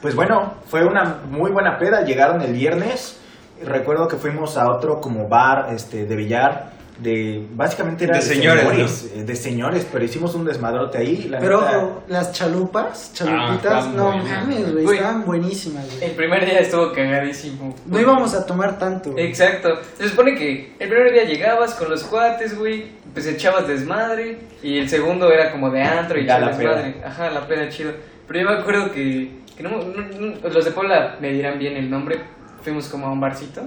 pues 0.00 0.14
bueno, 0.14 0.54
fue 0.66 0.84
una 0.86 1.20
muy 1.28 1.50
buena 1.50 1.76
peda. 1.78 2.02
Llegaron 2.04 2.40
el 2.40 2.52
viernes. 2.52 3.20
Recuerdo 3.62 4.06
que 4.06 4.16
fuimos 4.16 4.56
a 4.56 4.70
otro 4.70 5.00
como 5.00 5.28
bar 5.28 5.74
este, 5.74 6.06
de 6.06 6.16
billar. 6.16 6.77
De, 6.98 7.46
básicamente 7.54 8.04
era 8.04 8.16
De 8.16 8.22
señores, 8.22 9.10
eh, 9.14 9.22
de 9.22 9.36
señores, 9.36 9.86
pero 9.92 10.04
hicimos 10.04 10.34
un 10.34 10.44
desmadrote 10.44 10.98
ahí. 10.98 11.28
la 11.28 11.38
Pero 11.38 11.60
neta. 11.60 11.78
ojo, 11.78 12.02
las 12.08 12.32
chalupas, 12.32 13.10
Ah, 13.10 13.14
chalupitas, 13.14 13.86
no 13.88 14.16
mames, 14.16 14.72
güey, 14.82 14.96
estaban 14.96 15.24
buenísimas. 15.24 15.84
El 16.02 16.10
primer 16.12 16.44
día 16.44 16.58
estuvo 16.58 16.92
cagadísimo. 16.92 17.76
No 17.86 18.00
íbamos 18.00 18.34
a 18.34 18.44
tomar 18.44 18.78
tanto. 18.80 19.14
Exacto. 19.16 19.78
Se 19.96 20.08
supone 20.08 20.34
que 20.34 20.72
el 20.78 20.88
primer 20.88 21.12
día 21.12 21.24
llegabas 21.24 21.74
con 21.74 21.88
los 21.88 22.02
cuates, 22.02 22.58
güey, 22.58 22.86
pues 23.14 23.26
echabas 23.26 23.68
desmadre. 23.68 24.38
Y 24.62 24.78
el 24.78 24.88
segundo 24.88 25.30
era 25.30 25.52
como 25.52 25.70
de 25.70 25.82
antro 25.82 26.18
y 26.18 26.26
Ya 26.26 26.40
la 26.40 26.48
desmadre. 26.48 26.96
Ajá, 27.04 27.30
la 27.30 27.46
peda 27.46 27.68
chido. 27.68 27.92
Pero 28.26 28.40
yo 28.40 28.50
me 28.50 28.56
acuerdo 28.58 28.90
que, 28.90 29.30
que 29.56 29.62
no, 29.62 29.70
no- 29.70 30.18
no- 30.18 30.48
los 30.48 30.64
de 30.64 30.72
Puebla 30.72 31.16
me 31.20 31.32
dirán 31.32 31.58
bien 31.60 31.76
el 31.76 31.88
nombre. 31.88 32.18
Fuimos 32.62 32.88
como 32.88 33.06
a 33.06 33.12
un 33.12 33.20
barcito. 33.20 33.62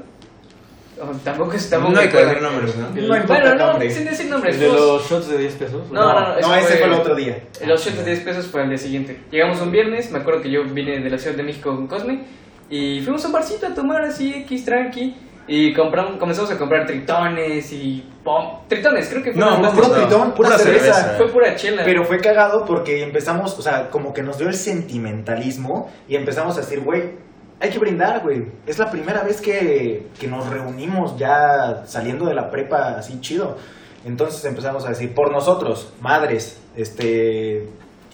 O 0.99 1.05
tampoco 1.23 1.53
es 1.53 1.69
tampoco 1.69 1.93
No 1.93 1.99
hay 1.99 2.09
que 2.09 2.17
decir 2.17 2.41
nombres, 2.41 2.75
¿no? 2.75 2.87
Bueno, 3.07 3.35
el 3.35 3.57
no, 3.57 3.67
nombre. 3.67 3.89
sin 3.89 4.05
decir 4.05 4.29
nombres. 4.29 4.55
¿El 4.55 4.61
de 4.61 4.67
los 4.67 5.09
shots 5.09 5.29
de 5.29 5.37
10 5.37 5.53
pesos? 5.53 5.91
No, 5.91 6.01
no, 6.13 6.19
no, 6.19 6.39
No, 6.41 6.55
ese 6.55 6.67
fue- 6.67 6.77
fue 6.77 6.87
el 6.87 6.93
otro 6.93 7.15
día. 7.15 7.43
Los 7.65 7.83
shots 7.83 7.97
de 7.97 8.05
10 8.05 8.19
pesos 8.19 8.47
fue 8.47 8.61
al 8.61 8.69
día 8.69 8.77
siguiente. 8.77 9.19
Llegamos 9.31 9.61
un 9.61 9.71
viernes, 9.71 10.11
me 10.11 10.19
acuerdo 10.19 10.41
que 10.41 10.51
yo 10.51 10.63
vine 10.65 10.99
de 10.99 11.09
la 11.09 11.17
Ciudad 11.17 11.35
de 11.37 11.43
México 11.43 11.73
con 11.75 11.87
Cosme 11.87 12.23
y 12.69 13.01
fuimos 13.01 13.23
a 13.23 13.27
un 13.27 13.33
barcito 13.33 13.65
a 13.67 13.73
tomar 13.73 14.03
así 14.03 14.33
X 14.45 14.65
tranqui 14.65 15.15
y 15.47 15.73
compramos, 15.73 16.17
comenzamos 16.17 16.51
a 16.51 16.57
comprar 16.57 16.85
tritones 16.85 17.73
y 17.73 18.05
pom, 18.23 18.59
tritones, 18.67 19.09
creo 19.09 19.23
que 19.23 19.31
fue 19.33 19.41
No, 19.41 19.57
no, 19.57 19.71
puro 19.73 19.87
no. 19.87 19.93
tritón, 19.95 20.31
pura 20.33 20.49
Pura 20.49 20.57
cerveza. 20.59 20.93
cerveza. 20.93 21.17
fue 21.17 21.27
pura 21.29 21.55
chela. 21.55 21.83
Pero 21.83 22.05
fue 22.05 22.19
cagado 22.19 22.63
porque 22.63 23.01
empezamos, 23.01 23.57
o 23.57 23.61
sea, 23.61 23.89
como 23.89 24.13
que 24.13 24.21
nos 24.21 24.37
dio 24.37 24.47
el 24.47 24.53
sentimentalismo 24.53 25.91
y 26.07 26.15
empezamos 26.15 26.57
a 26.57 26.61
decir, 26.61 26.81
güey, 26.81 27.30
hay 27.61 27.69
que 27.69 27.79
brindar, 27.79 28.21
güey. 28.23 28.47
Es 28.65 28.79
la 28.79 28.89
primera 28.89 29.23
vez 29.23 29.39
que, 29.39 30.07
que 30.19 30.27
nos 30.27 30.49
reunimos 30.49 31.15
ya 31.17 31.83
saliendo 31.85 32.25
de 32.25 32.33
la 32.33 32.49
prepa 32.49 32.95
así 32.97 33.19
chido. 33.21 33.55
Entonces 34.03 34.43
empezamos 34.45 34.83
a 34.85 34.89
decir, 34.89 35.13
por 35.13 35.31
nosotros, 35.31 35.93
madres, 36.01 36.59
este... 36.75 37.67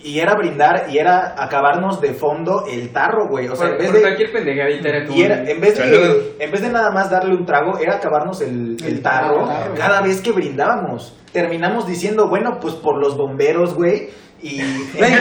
Y 0.04 0.20
era 0.20 0.36
brindar 0.36 0.86
y 0.92 1.00
era 1.00 1.34
acabarnos 1.42 2.00
de 2.00 2.14
fondo 2.14 2.66
el 2.72 2.94
tarro, 2.94 3.30
güey. 3.30 3.48
O 3.48 3.56
sea, 3.56 3.70
por, 3.70 3.72
en 3.72 3.78
vez 3.80 3.88
por 3.88 3.96
de... 3.96 4.02
cualquier 4.02 4.32
pendejadita 4.32 4.90
era 4.90 5.06
como 5.06 5.18
Y 5.18 5.24
era, 5.24 5.50
en, 5.50 5.60
vez 5.60 5.78
de, 5.78 6.36
en 6.40 6.52
vez 6.52 6.62
de 6.62 6.70
nada 6.70 6.92
más 6.92 7.10
darle 7.10 7.34
un 7.34 7.46
trago, 7.46 7.80
era 7.80 7.96
acabarnos 7.96 8.42
el, 8.42 8.78
el 8.86 9.02
tarro 9.02 9.48
tarro. 9.48 9.74
cada 9.76 10.02
vez 10.02 10.22
que 10.22 10.32
brindábamos. 10.32 11.18
Terminamos 11.34 11.88
diciendo, 11.88 12.30
bueno, 12.30 12.60
pues 12.62 12.76
por 12.76 13.02
los 13.02 13.18
bomberos, 13.18 13.74
güey. 13.74 14.10
Y 14.42 14.62
Güey, 14.98 15.14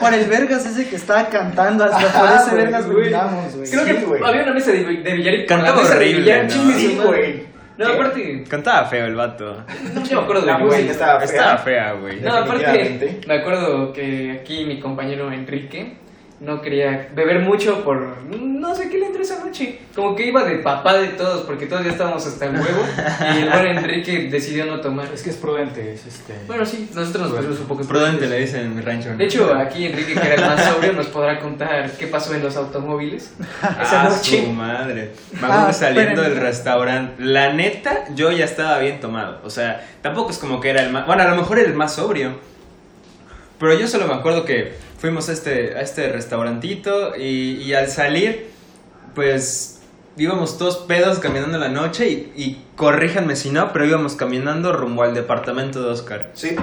por 0.00 0.14
el 0.14 0.26
vergas 0.26 0.64
ese 0.66 0.88
que 0.88 0.96
estaba 0.96 1.26
cantando, 1.28 1.84
hasta 1.84 1.98
por 2.18 2.28
Ajá, 2.28 2.36
ese 2.42 2.50
güey, 2.50 2.62
vergas 2.64 2.86
güey. 2.86 2.98
brindamos, 3.00 3.56
güey. 3.56 3.70
Creo 3.70 3.84
Sí, 3.84 3.90
que 3.90 4.04
güey. 4.04 4.22
había 4.24 4.42
una 4.44 4.52
mesa 4.54 4.70
de, 4.72 4.84
de 4.84 5.12
billar 5.14 5.34
y 5.34 5.46
Cantaba 5.46 5.76
la 5.76 5.82
mesa 5.82 5.94
de 5.94 5.96
horrible, 5.98 6.20
billar, 6.20 6.44
¿no? 6.44 6.48
chingue 6.50 6.72
su 6.74 6.78
Sí, 6.80 6.94
madre. 6.96 7.08
güey. 7.08 7.46
No, 7.78 7.86
¿Qué? 7.86 7.92
aparte, 7.92 8.44
Cantaba 8.48 8.86
feo 8.86 9.06
el 9.06 9.14
vato. 9.14 9.64
no 9.94 10.00
me 10.00 10.20
acuerdo 10.20 10.40
de 10.42 10.46
La 10.46 10.58
güey. 10.58 10.66
música 10.70 10.92
estaba 10.92 11.20
fea. 11.20 11.24
Estaba 11.26 11.58
fea, 11.58 11.92
güey. 11.92 12.20
No, 12.20 12.34
aparte, 12.34 12.64
Definitivamente. 12.66 13.26
me 13.28 13.34
acuerdo 13.34 13.92
que 13.92 14.38
aquí 14.40 14.64
mi 14.66 14.80
compañero 14.80 15.30
Enrique 15.32 15.96
no 16.40 16.62
quería 16.62 17.08
beber 17.16 17.40
mucho 17.40 17.82
por 17.82 18.16
no 18.30 18.72
sé 18.74 18.88
qué 18.88 18.98
le 18.98 19.06
entró 19.06 19.22
esa 19.22 19.44
noche. 19.44 19.80
Como 19.94 20.14
que 20.14 20.26
iba 20.26 20.44
de 20.44 20.56
papá 20.58 20.94
de 20.94 21.08
todos, 21.08 21.42
porque 21.42 21.66
todos 21.66 21.84
ya 21.84 21.90
estábamos 21.90 22.24
hasta 22.26 22.44
el 22.46 22.52
huevo. 22.54 22.84
y 23.34 23.38
el 23.42 23.50
buen 23.50 23.66
Enrique 23.66 24.28
decidió 24.30 24.64
no 24.66 24.80
tomar. 24.80 25.08
Es 25.12 25.22
que 25.22 25.30
es 25.30 25.36
prudente, 25.36 25.92
es 25.94 26.06
este... 26.06 26.34
Bueno, 26.46 26.64
sí, 26.64 26.88
nosotros 26.94 27.28
nos 27.30 27.32
pusimos 27.38 27.60
un 27.60 27.66
poco 27.66 27.82
Prudente 27.84 28.26
le 28.28 28.38
dicen 28.40 28.60
en 28.66 28.76
mi 28.76 28.82
rancho. 28.82 29.10
¿no? 29.10 29.16
De 29.16 29.24
hecho, 29.24 29.52
aquí 29.54 29.86
Enrique, 29.86 30.14
que 30.14 30.20
era 30.20 30.34
el 30.34 30.40
más 30.42 30.64
sobrio, 30.64 30.92
nos 30.92 31.06
podrá 31.06 31.40
contar 31.40 31.90
qué 31.92 32.06
pasó 32.06 32.34
en 32.34 32.42
los 32.44 32.56
automóviles 32.56 33.32
esa 33.82 34.02
Ah, 34.02 34.08
noche. 34.08 34.44
su 34.44 34.52
madre. 34.52 35.10
Vamos 35.40 35.56
Ah, 35.70 35.72
saliendo 35.72 36.10
espérenme. 36.12 36.34
del 36.34 36.40
restaurante. 36.40 37.14
La 37.24 37.52
neta, 37.52 38.04
yo 38.14 38.30
ya 38.30 38.44
estaba 38.44 38.78
bien 38.78 39.00
tomado. 39.00 39.40
O 39.44 39.50
sea, 39.50 39.84
tampoco 40.02 40.30
es 40.30 40.38
como 40.38 40.60
que 40.60 40.70
era 40.70 40.82
el 40.82 40.92
más. 40.92 41.04
Bueno, 41.06 41.22
a 41.22 41.28
lo 41.28 41.34
mejor 41.36 41.58
era 41.58 41.68
el 41.68 41.74
más 41.74 41.94
sobrio. 41.94 42.32
Pero 43.58 43.74
yo 43.76 43.88
solo 43.88 44.06
me 44.06 44.14
acuerdo 44.14 44.44
que 44.44 44.74
fuimos 44.98 45.28
a 45.28 45.32
este, 45.32 45.76
a 45.76 45.80
este 45.80 46.08
restaurantito 46.10 47.16
y, 47.16 47.62
y 47.62 47.74
al 47.74 47.88
salir, 47.88 48.50
pues 49.14 49.80
íbamos 50.16 50.58
todos 50.58 50.78
pedos 50.78 51.20
caminando 51.20 51.54
en 51.54 51.60
la 51.60 51.68
noche 51.68 52.08
y, 52.08 52.32
y 52.36 52.62
corríjanme 52.76 53.36
si 53.36 53.50
no, 53.50 53.72
pero 53.72 53.86
íbamos 53.86 54.16
caminando 54.16 54.72
rumbo 54.72 55.04
al 55.04 55.14
departamento 55.14 55.82
de 55.82 55.90
Oscar. 55.90 56.30
Sí. 56.34 56.56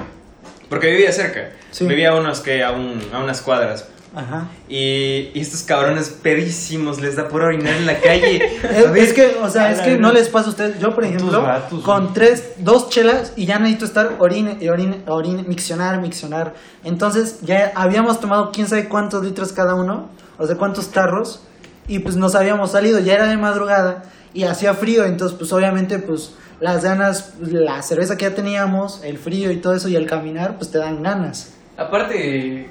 Porque 0.69 0.91
vivía 0.91 1.12
cerca. 1.12 1.52
Sí. 1.71 1.86
Vivía 1.86 2.10
a 2.10 2.15
unos 2.15 2.41
que 2.41 2.63
a, 2.63 2.71
un, 2.71 3.02
a 3.13 3.19
unas 3.19 3.41
cuadras. 3.41 3.88
Ajá. 4.15 4.47
Y, 4.69 5.32
y 5.34 5.39
estos 5.39 5.63
cabrones 5.63 6.10
pedísimos 6.10 7.01
les 7.01 7.17
da 7.17 7.28
por 7.28 7.41
orinar 7.41 7.75
en 7.75 7.86
la 7.86 7.99
calle. 7.99 8.41
Es, 8.75 9.10
es 9.10 9.13
que, 9.13 9.38
o 9.41 9.49
sea, 9.49 9.71
es 9.71 9.82
que 9.82 9.97
no 9.97 10.12
les 10.12 10.30
pasa 10.30 10.47
a 10.47 10.49
ustedes. 10.49 10.80
Yo, 10.80 10.95
por 10.95 11.04
ejemplo, 11.04 11.41
vatos, 11.41 11.84
con 11.84 12.13
tres, 12.13 12.54
dos 12.58 12.89
chelas 12.89 13.34
y 13.36 13.45
ya 13.45 13.60
necesito 13.60 13.86
estar 13.86 14.15
orine, 14.19 14.58
y 14.60 14.69
orine, 14.69 15.01
orine, 15.08 15.43
miccionar, 15.43 16.01
miccionar. 16.01 16.54
Entonces, 16.84 17.39
ya 17.41 17.71
habíamos 17.75 18.19
tomado 18.19 18.51
quién 18.51 18.67
sabe 18.67 18.88
cuántos 18.88 19.23
litros 19.23 19.51
cada 19.51 19.75
uno, 19.75 20.10
o 20.38 20.47
sea, 20.47 20.58
cuántos 20.58 20.91
tarros, 20.91 21.41
y 21.88 21.99
pues 21.99 22.15
nos 22.15 22.36
habíamos 22.36 22.71
salido, 22.71 22.99
ya 22.99 23.13
era 23.13 23.28
de 23.28 23.38
madrugada 23.38 24.04
y 24.34 24.43
hacía 24.43 24.73
frío, 24.73 25.06
entonces, 25.06 25.38
pues 25.38 25.51
obviamente, 25.54 25.99
pues 25.99 26.34
las 26.60 26.84
ganas, 26.84 27.34
la 27.39 27.82
cerveza 27.82 28.17
que 28.17 28.25
ya 28.25 28.36
teníamos, 28.36 29.01
el 29.04 29.17
frío 29.17 29.51
y 29.51 29.58
todo 29.58 29.73
eso, 29.73 29.88
y 29.88 29.95
el 29.95 30.08
caminar, 30.08 30.58
pues 30.58 30.71
te 30.71 30.78
dan 30.78 31.04
ganas. 31.04 31.54
Aparte, 31.78 32.69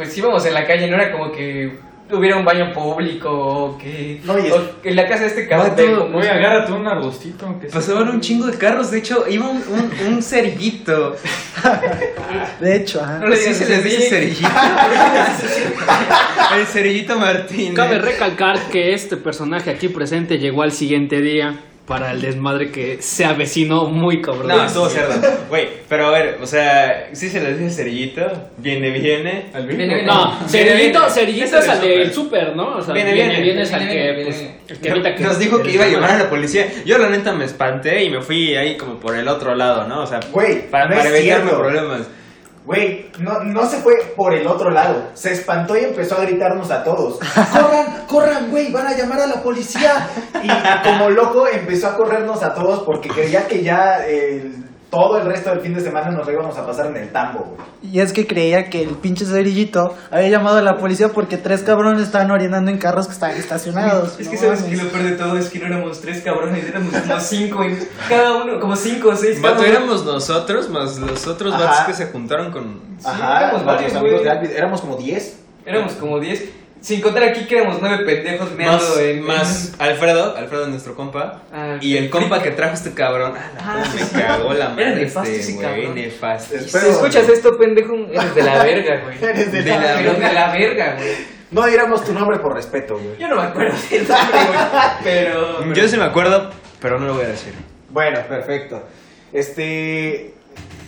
pues 0.00 0.16
íbamos 0.16 0.46
en 0.46 0.54
la 0.54 0.66
calle, 0.66 0.86
no 0.88 0.96
era 0.96 1.12
como 1.12 1.30
que 1.30 1.78
hubiera 2.10 2.38
un 2.38 2.44
baño 2.46 2.72
público 2.72 3.28
o 3.30 3.76
que, 3.78 4.18
No, 4.24 4.38
y 4.38 4.46
es- 4.46 4.52
o 4.54 4.80
que 4.80 4.88
en 4.88 4.96
la 4.96 5.06
casa 5.06 5.24
de 5.24 5.28
este 5.28 5.46
cabrón. 5.46 6.10
Güey, 6.10 6.26
agárrate 6.26 6.72
un 6.72 6.86
arbustito. 6.86 7.54
Pasaban 7.70 8.08
un 8.08 8.22
chingo 8.22 8.46
de 8.46 8.56
carros, 8.56 8.90
de 8.90 8.98
hecho, 8.98 9.26
iba 9.28 9.46
un, 9.46 9.58
un, 9.58 9.92
un 10.14 10.22
cerillito. 10.22 11.16
De 12.60 12.76
hecho, 12.76 13.02
ajá. 13.02 13.18
No 13.18 13.26
le 13.26 13.36
Sí 13.36 13.42
digas 13.50 13.56
se 13.58 13.68
les 13.68 13.84
dice 13.84 14.08
cerillito. 14.08 14.48
El 16.58 16.66
cerillito 16.66 17.18
Martín. 17.18 17.74
Cabe 17.74 17.98
recalcar 17.98 18.58
que 18.70 18.94
este 18.94 19.18
personaje 19.18 19.68
aquí 19.70 19.88
presente 19.88 20.38
llegó 20.38 20.62
al 20.62 20.72
siguiente 20.72 21.20
día 21.20 21.60
para 21.90 22.12
el 22.12 22.20
desmadre 22.22 22.70
que 22.70 23.02
se 23.02 23.24
avecinó 23.24 23.86
muy 23.86 24.22
cabrón. 24.22 24.46
No, 24.46 24.64
estuvo 24.64 24.88
cerdo. 24.88 25.12
Güey, 25.48 25.66
pero 25.88 26.06
a 26.06 26.10
ver, 26.12 26.38
o 26.40 26.46
sea, 26.46 27.08
sí 27.12 27.28
se 27.28 27.40
les 27.40 27.58
dice 27.58 27.74
cerillito. 27.82 28.22
Viene, 28.58 28.90
viene. 28.90 29.46
Al 29.52 29.66
Viene. 29.66 30.04
No, 30.04 30.38
cerillito, 30.48 31.10
cerillito 31.10 31.58
es 31.58 31.68
al 31.68 31.82
el 31.82 31.98
del 31.98 32.14
súper, 32.14 32.54
¿no? 32.54 32.76
O 32.76 32.80
sea, 32.80 32.94
Viene, 32.94 33.12
viene, 33.12 33.30
viene. 33.30 33.42
viene, 33.44 33.62
es 33.62 33.72
al 33.72 33.88
que, 33.88 34.20
pues, 34.24 34.38
viene. 34.38 34.56
el 34.68 34.78
que 34.78 34.88
evita 34.88 35.14
que 35.16 35.22
Nos 35.24 35.38
dijo 35.40 35.60
que 35.64 35.72
iba 35.72 35.84
a 35.84 35.88
llevar 35.88 36.10
a 36.12 36.18
la 36.18 36.30
policía. 36.30 36.68
Yo 36.86 36.96
la 36.98 37.08
neta 37.08 37.32
me 37.32 37.44
espanté 37.44 38.04
y 38.04 38.10
me 38.10 38.22
fui 38.22 38.54
ahí 38.54 38.76
como 38.76 39.00
por 39.00 39.16
el 39.16 39.26
otro 39.26 39.56
lado, 39.56 39.88
¿no? 39.88 40.02
O 40.04 40.06
sea, 40.06 40.20
Güey, 40.30 40.70
para, 40.70 40.84
no 40.84 40.94
para 40.94 41.08
es 41.08 41.14
evitarme 41.16 41.48
cierto. 41.50 41.58
problemas. 41.60 42.02
Güey, 42.64 43.10
no, 43.18 43.42
no 43.44 43.66
se 43.66 43.78
fue 43.78 43.94
por 44.16 44.34
el 44.34 44.46
otro 44.46 44.70
lado. 44.70 45.08
Se 45.14 45.32
espantó 45.32 45.76
y 45.76 45.84
empezó 45.84 46.16
a 46.16 46.22
gritarnos 46.22 46.70
a 46.70 46.84
todos. 46.84 47.18
¡Corran, 47.52 48.06
corran, 48.06 48.50
güey! 48.50 48.70
¡Van 48.70 48.86
a 48.86 48.96
llamar 48.96 49.20
a 49.20 49.26
la 49.26 49.42
policía! 49.42 50.08
Y 50.42 50.48
como 50.86 51.08
loco 51.10 51.46
empezó 51.48 51.88
a 51.88 51.96
corrernos 51.96 52.42
a 52.42 52.52
todos 52.54 52.82
porque 52.84 53.08
creía 53.08 53.48
que 53.48 53.62
ya 53.62 54.06
el, 54.06 54.69
todo 54.90 55.18
el 55.18 55.26
resto 55.26 55.50
del 55.50 55.60
fin 55.60 55.72
de 55.74 55.80
semana 55.80 56.10
nos 56.10 56.26
lo 56.26 56.32
íbamos 56.32 56.58
a 56.58 56.66
pasar 56.66 56.86
en 56.86 56.96
el 56.96 57.10
tambo, 57.12 57.40
güey. 57.54 57.70
Y 57.92 58.00
es 58.00 58.12
que 58.12 58.26
creía 58.26 58.68
que 58.68 58.82
el 58.82 58.90
pinche 58.96 59.24
cerillito 59.24 59.94
había 60.10 60.28
llamado 60.28 60.58
a 60.58 60.62
la 60.62 60.76
policía 60.78 61.10
porque 61.10 61.36
tres 61.36 61.62
cabrones 61.62 62.02
estaban 62.02 62.30
orinando 62.30 62.70
en 62.70 62.78
carros 62.78 63.06
que 63.06 63.12
estaban 63.12 63.36
estacionados. 63.36 64.18
Es 64.18 64.28
que 64.28 64.34
No 64.36 64.40
sabes 64.42 64.60
mames. 64.62 64.78
que 64.78 64.84
lo 64.84 64.90
peor 64.90 65.04
de 65.04 65.12
todo 65.12 65.38
es 65.38 65.48
que 65.48 65.58
no 65.60 65.66
éramos 65.66 66.00
tres 66.00 66.20
cabrones, 66.22 66.64
éramos 66.68 66.92
como 66.94 67.20
cinco, 67.20 67.62
en 67.62 67.78
cada 68.08 68.42
uno, 68.42 68.60
como 68.60 68.76
cinco 68.76 69.10
o 69.10 69.16
seis. 69.16 69.40
Vato, 69.40 69.64
éramos 69.64 70.04
nosotros 70.04 70.68
más 70.68 70.98
los 70.98 71.26
otros 71.26 71.52
vatos 71.52 71.86
que 71.86 71.94
se 71.94 72.06
juntaron 72.06 72.50
con... 72.50 72.80
Ajá, 73.04 73.44
éramos 73.44 73.64
varios, 73.64 73.94
amigos 73.94 74.22
de 74.24 74.30
Alvid, 74.30 74.50
éramos 74.50 74.80
como 74.80 74.96
10. 74.96 75.36
Éramos 75.66 75.92
como 75.92 76.18
diez. 76.18 76.48
Sin 76.80 77.00
contar 77.02 77.24
aquí 77.24 77.44
que 77.46 77.58
éramos 77.58 77.76
nueve 77.80 78.04
pendejos 78.06 78.52
meando 78.52 78.78
Más, 78.82 78.98
en. 78.98 79.22
más 79.22 79.72
Alfredo, 79.78 80.34
Alfredo 80.36 80.66
nuestro 80.68 80.94
compa. 80.94 81.42
Ah, 81.52 81.76
y 81.80 81.96
el 81.98 82.08
compa 82.08 82.42
que 82.42 82.52
trajo 82.52 82.72
este 82.74 82.92
cabrón. 82.94 83.34
Ah, 83.36 83.50
Ah, 83.60 83.84
me 83.94 84.20
cagó 84.22 84.54
la 84.54 84.64
Era 84.64 84.68
madre 84.70 84.96
nefasto 84.96 85.30
este 85.30 85.40
ese 85.52 85.60
cabrón. 85.60 85.94
nefasto. 85.94 86.58
Si 86.58 86.76
escuchas 86.78 87.28
esto, 87.28 87.58
pendejo, 87.58 87.94
eres 88.10 88.34
de 88.34 88.42
la 88.42 88.64
verga, 88.64 89.00
güey. 89.04 89.16
Eres 89.30 89.52
de 89.52 89.62
De 89.62 89.70
la- 89.70 89.78
la- 89.80 89.94
Pero 89.98 90.12
de 90.14 90.32
la 90.32 90.52
verga, 90.52 90.94
güey. 90.96 91.40
No 91.50 91.66
diéramos 91.66 92.04
tu 92.04 92.12
nombre 92.14 92.38
por 92.38 92.54
respeto, 92.54 92.94
güey. 92.96 93.18
Yo 93.18 93.28
no 93.28 93.36
me 93.36 93.42
acuerdo 93.42 93.74
del 93.90 94.08
nombre, 94.08 94.38
güey. 94.46 94.58
Pero. 95.04 95.58
pero- 95.60 95.74
Yo 95.74 95.88
sí 95.88 95.96
me 95.98 96.04
acuerdo, 96.04 96.50
pero 96.80 96.98
no 96.98 97.06
lo 97.06 97.14
voy 97.14 97.24
a 97.24 97.28
decir. 97.28 97.52
Bueno, 97.90 98.20
perfecto. 98.28 98.82
Este. 99.32 100.32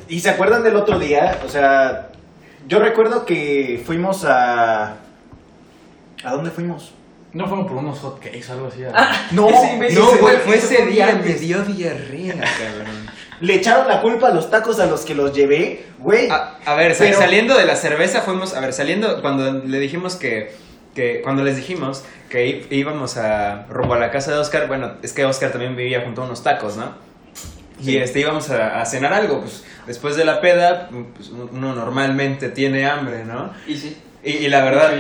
¿Y 0.09 0.21
se 0.21 0.31
acuerdan 0.31 0.63
del 0.63 0.77
otro 0.77 0.99
día? 0.99 1.39
O 1.45 1.49
sea, 1.49 2.09
yo 2.67 2.79
recuerdo 2.79 3.25
que 3.27 3.83
fuimos 3.85 4.25
a. 4.25 4.97
¿A 6.25 6.33
dónde 6.33 6.51
fuimos? 6.51 6.93
No 7.33 7.47
fueron 7.49 7.67
por 7.67 7.79
unos 7.79 7.99
hotcakes 8.01 8.45
o 8.51 8.53
algo 8.53 8.67
así. 8.69 8.81
No, 9.31 9.49
Ese 9.49 9.73
imbécil 9.73 9.99
No, 9.99 10.07
güey, 10.09 10.19
fue- 10.19 10.37
fue 10.39 10.59
se 10.61 10.75
ese 10.75 10.87
día, 10.87 11.09
antes. 11.09 11.27
me 11.27 11.35
dio 11.47 11.63
diarrea, 11.63 12.35
cabrón. 12.35 13.07
Le 13.41 13.55
echaron 13.55 13.89
la 13.89 14.03
culpa 14.03 14.29
a 14.29 14.35
los 14.35 14.51
tacos 14.51 14.79
a 14.81 14.87
los 14.87 15.01
que 15.03 15.15
los 15.15 15.33
llevé, 15.35 15.87
güey. 15.99 16.29
A, 16.31 16.59
a 16.65 16.75
ver, 16.75 16.95
Pero- 16.99 17.19
saliendo 17.19 17.57
de 17.57 17.65
la 17.65 17.75
cerveza 17.77 18.21
fuimos, 18.21 18.55
a 18.55 18.61
ver, 18.61 18.73
saliendo 18.73 19.21
cuando 19.23 19.51
le 19.67 19.79
dijimos 19.81 20.17
que, 20.17 20.55
que 20.95 21.23
cuando 21.23 21.43
les 21.43 21.57
dijimos 21.57 22.05
que 22.29 22.67
íbamos 22.71 23.17
a 23.17 23.65
rumbo 23.71 23.95
a 23.95 23.99
la 23.99 24.11
casa 24.11 24.31
de 24.33 24.39
Oscar, 24.39 24.69
bueno, 24.69 24.93
es 25.03 25.13
que 25.15 25.25
Oscar 25.25 25.51
también 25.53 25.75
vivía 25.75 26.03
junto 26.03 26.23
a 26.23 26.27
unos 26.27 26.43
tacos, 26.43 26.77
¿no? 26.77 26.93
Sí. 27.83 27.93
Y 27.93 27.97
este 27.97 28.21
íbamos 28.21 28.51
a, 28.51 28.81
a 28.81 28.87
cenar 28.87 29.13
algo, 29.15 29.41
pues 29.41 29.65
después 29.87 30.15
de 30.17 30.25
la 30.27 30.41
peda, 30.43 30.89
pues, 31.17 31.31
uno 31.31 31.75
normalmente 31.75 32.51
tiene 32.51 32.87
hambre, 32.87 33.25
¿no? 33.25 33.53
Y 33.67 33.77
sí. 33.77 33.97
Y, 34.23 34.31
y 34.33 34.49
la 34.49 34.63
verdad. 34.63 34.93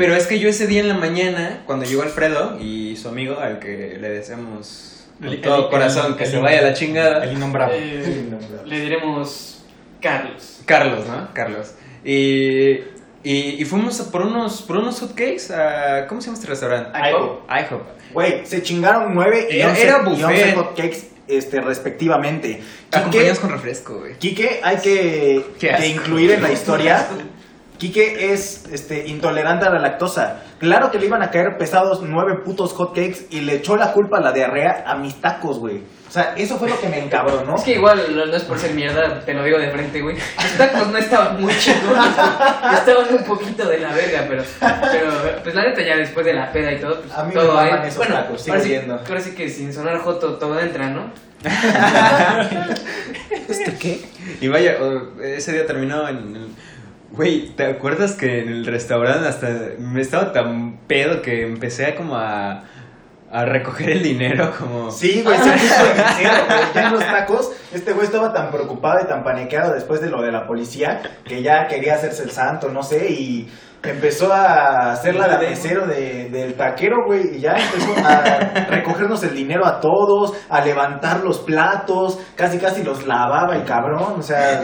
Pero 0.00 0.16
es 0.16 0.26
que 0.26 0.38
yo 0.38 0.48
ese 0.48 0.66
día 0.66 0.80
en 0.80 0.88
la 0.88 0.94
mañana, 0.94 1.62
cuando 1.66 1.84
llegó 1.84 2.02
Alfredo 2.02 2.58
y 2.60 2.96
su 2.96 3.08
amigo, 3.08 3.38
al 3.38 3.58
que 3.58 3.98
le 4.00 4.08
deseamos 4.08 5.04
con 5.18 5.28
El- 5.28 5.40
todo 5.42 5.64
el- 5.66 5.70
corazón 5.70 6.12
el- 6.12 6.16
que 6.16 6.24
el- 6.24 6.30
se 6.30 6.38
vaya 6.38 6.60
a 6.60 6.62
la 6.62 6.72
chingada, 6.72 7.22
El 7.24 7.32
innombrable. 7.34 7.76
Eh, 7.78 8.24
le 8.64 8.80
diremos 8.80 9.62
Carlos. 10.00 10.60
Carlos, 10.64 11.06
¿no? 11.06 11.28
Carlos. 11.34 11.74
Y, 12.04 12.70
y, 13.22 13.60
y 13.60 13.64
fuimos 13.66 14.00
por 14.00 14.22
unos, 14.22 14.62
por 14.62 14.78
unos 14.78 14.98
hotcakes 15.00 15.50
a... 15.52 16.06
¿Cómo 16.08 16.22
se 16.22 16.28
llama 16.28 16.38
este 16.38 16.48
restaurante? 16.48 16.98
IHOP. 16.98 17.50
IHOP. 17.50 17.82
Güey, 18.14 18.46
se 18.46 18.62
chingaron 18.62 19.14
nueve 19.14 19.46
y 19.50 19.58
Era- 19.60 19.68
once, 19.68 19.82
era 19.82 20.50
y 20.50 20.52
hotcakes 20.54 21.10
este, 21.28 21.60
respectivamente. 21.60 22.62
Acompañados 22.90 23.38
con 23.38 23.50
refresco, 23.50 23.98
güey. 24.00 24.14
Quique 24.14 24.60
hay 24.64 24.78
que, 24.78 25.44
incluir 25.86 26.30
en 26.32 26.42
la 26.42 26.50
historia. 26.50 27.06
Quique 27.80 28.34
es 28.34 28.66
este, 28.70 29.08
intolerante 29.08 29.64
a 29.66 29.70
la 29.70 29.78
lactosa. 29.80 30.42
Claro 30.58 30.90
que 30.90 30.98
le 30.98 31.06
iban 31.06 31.22
a 31.22 31.30
caer 31.30 31.56
pesados 31.58 32.02
nueve 32.02 32.34
putos 32.44 32.74
hotcakes 32.74 33.28
y 33.30 33.40
le 33.40 33.54
echó 33.54 33.74
la 33.76 33.92
culpa 33.94 34.18
a 34.18 34.20
la 34.20 34.32
diarrea 34.32 34.84
a 34.86 34.96
mis 34.96 35.18
tacos, 35.18 35.58
güey. 35.58 35.78
O 36.06 36.12
sea, 36.12 36.34
eso 36.36 36.58
fue 36.58 36.68
lo 36.68 36.78
que 36.78 36.90
me 36.90 36.98
encabronó. 36.98 37.54
Es 37.56 37.62
que 37.62 37.72
igual 37.76 38.14
no, 38.14 38.26
no 38.26 38.36
es 38.36 38.42
por 38.42 38.58
ser 38.58 38.74
mierda, 38.74 39.20
te 39.24 39.32
lo 39.32 39.42
digo 39.44 39.58
de 39.58 39.70
frente, 39.70 40.02
güey. 40.02 40.16
Los 40.16 40.52
tacos 40.58 40.88
no 40.88 40.98
estaban 40.98 41.40
muy 41.40 41.54
chingones, 41.56 42.08
estaban 42.74 43.14
un 43.16 43.24
poquito 43.24 43.66
de 43.66 43.78
la 43.78 43.92
verga, 43.94 44.26
pero, 44.28 44.42
pero 44.60 45.12
pues 45.42 45.54
la 45.54 45.62
neta 45.62 45.80
ya 45.82 45.96
después 45.96 46.26
de 46.26 46.34
la 46.34 46.52
peda 46.52 46.72
y 46.72 46.80
todo, 46.80 47.00
pues 47.00 47.14
A 47.16 47.22
mí 47.22 47.28
me 47.28 47.34
todo 47.40 47.54
maman 47.54 47.80
ahí- 47.80 47.88
esos 47.88 47.96
bueno, 47.96 48.14
tacos, 48.16 48.42
sigo 48.42 48.56
ahora 48.56 48.66
sí, 48.66 48.76
ahora 49.08 49.20
sí 49.22 49.34
que 49.34 49.48
sin 49.48 49.72
sonar 49.72 49.98
joto 50.00 50.36
todo 50.36 50.60
entra, 50.60 50.90
¿no? 50.90 51.10
¿Esto 53.48 53.72
qué? 53.80 54.00
Y 54.42 54.48
vaya, 54.48 54.76
ese 55.22 55.52
día 55.52 55.64
terminó 55.66 56.06
en... 56.08 56.54
Güey, 57.12 57.48
¿te 57.56 57.66
acuerdas 57.66 58.14
que 58.14 58.40
en 58.40 58.48
el 58.48 58.66
restaurante 58.66 59.26
hasta 59.26 59.48
me 59.78 60.00
estaba 60.00 60.32
tan 60.32 60.78
pedo 60.86 61.22
que 61.22 61.42
empecé 61.44 61.86
a 61.86 61.96
como 61.96 62.14
a, 62.16 62.64
a 63.30 63.44
recoger 63.44 63.90
el 63.90 64.02
dinero 64.02 64.52
como... 64.58 64.90
Sí, 64.90 65.22
güey, 65.22 65.38
se 65.38 65.52
puso 65.52 65.84
de 65.84 65.94
mesero, 65.94 66.46
güey. 66.46 66.60
Ya 66.74 66.86
en 66.86 66.92
los 66.94 67.04
tacos, 67.04 67.52
este 67.72 67.92
güey 67.92 68.06
estaba 68.06 68.32
tan 68.32 68.50
preocupado 68.50 68.98
y 69.04 69.08
tan 69.08 69.22
paniqueado 69.22 69.72
después 69.72 70.00
de 70.00 70.10
lo 70.10 70.20
de 70.20 70.32
la 70.32 70.46
policía 70.46 71.00
que 71.24 71.42
ya 71.42 71.66
quería 71.68 71.94
hacerse 71.94 72.24
el 72.24 72.30
santo, 72.30 72.68
no 72.70 72.82
sé, 72.82 73.08
y 73.08 73.48
empezó 73.82 74.32
a 74.32 74.92
hacerla 74.92 75.38
de 75.38 75.48
mesero 75.48 75.86
de, 75.86 76.28
del 76.28 76.54
taquero, 76.54 76.96
güey, 77.06 77.36
y 77.36 77.40
ya 77.40 77.52
empezó 77.52 77.94
a 78.04 78.66
recogernos 78.68 79.22
el 79.22 79.34
dinero 79.34 79.64
a 79.64 79.80
todos, 79.80 80.34
a 80.48 80.64
levantar 80.64 81.20
los 81.20 81.38
platos, 81.38 82.18
casi 82.34 82.58
casi 82.58 82.82
los 82.82 83.06
lavaba 83.06 83.54
el 83.54 83.64
cabrón, 83.64 84.14
o 84.18 84.22
sea, 84.22 84.62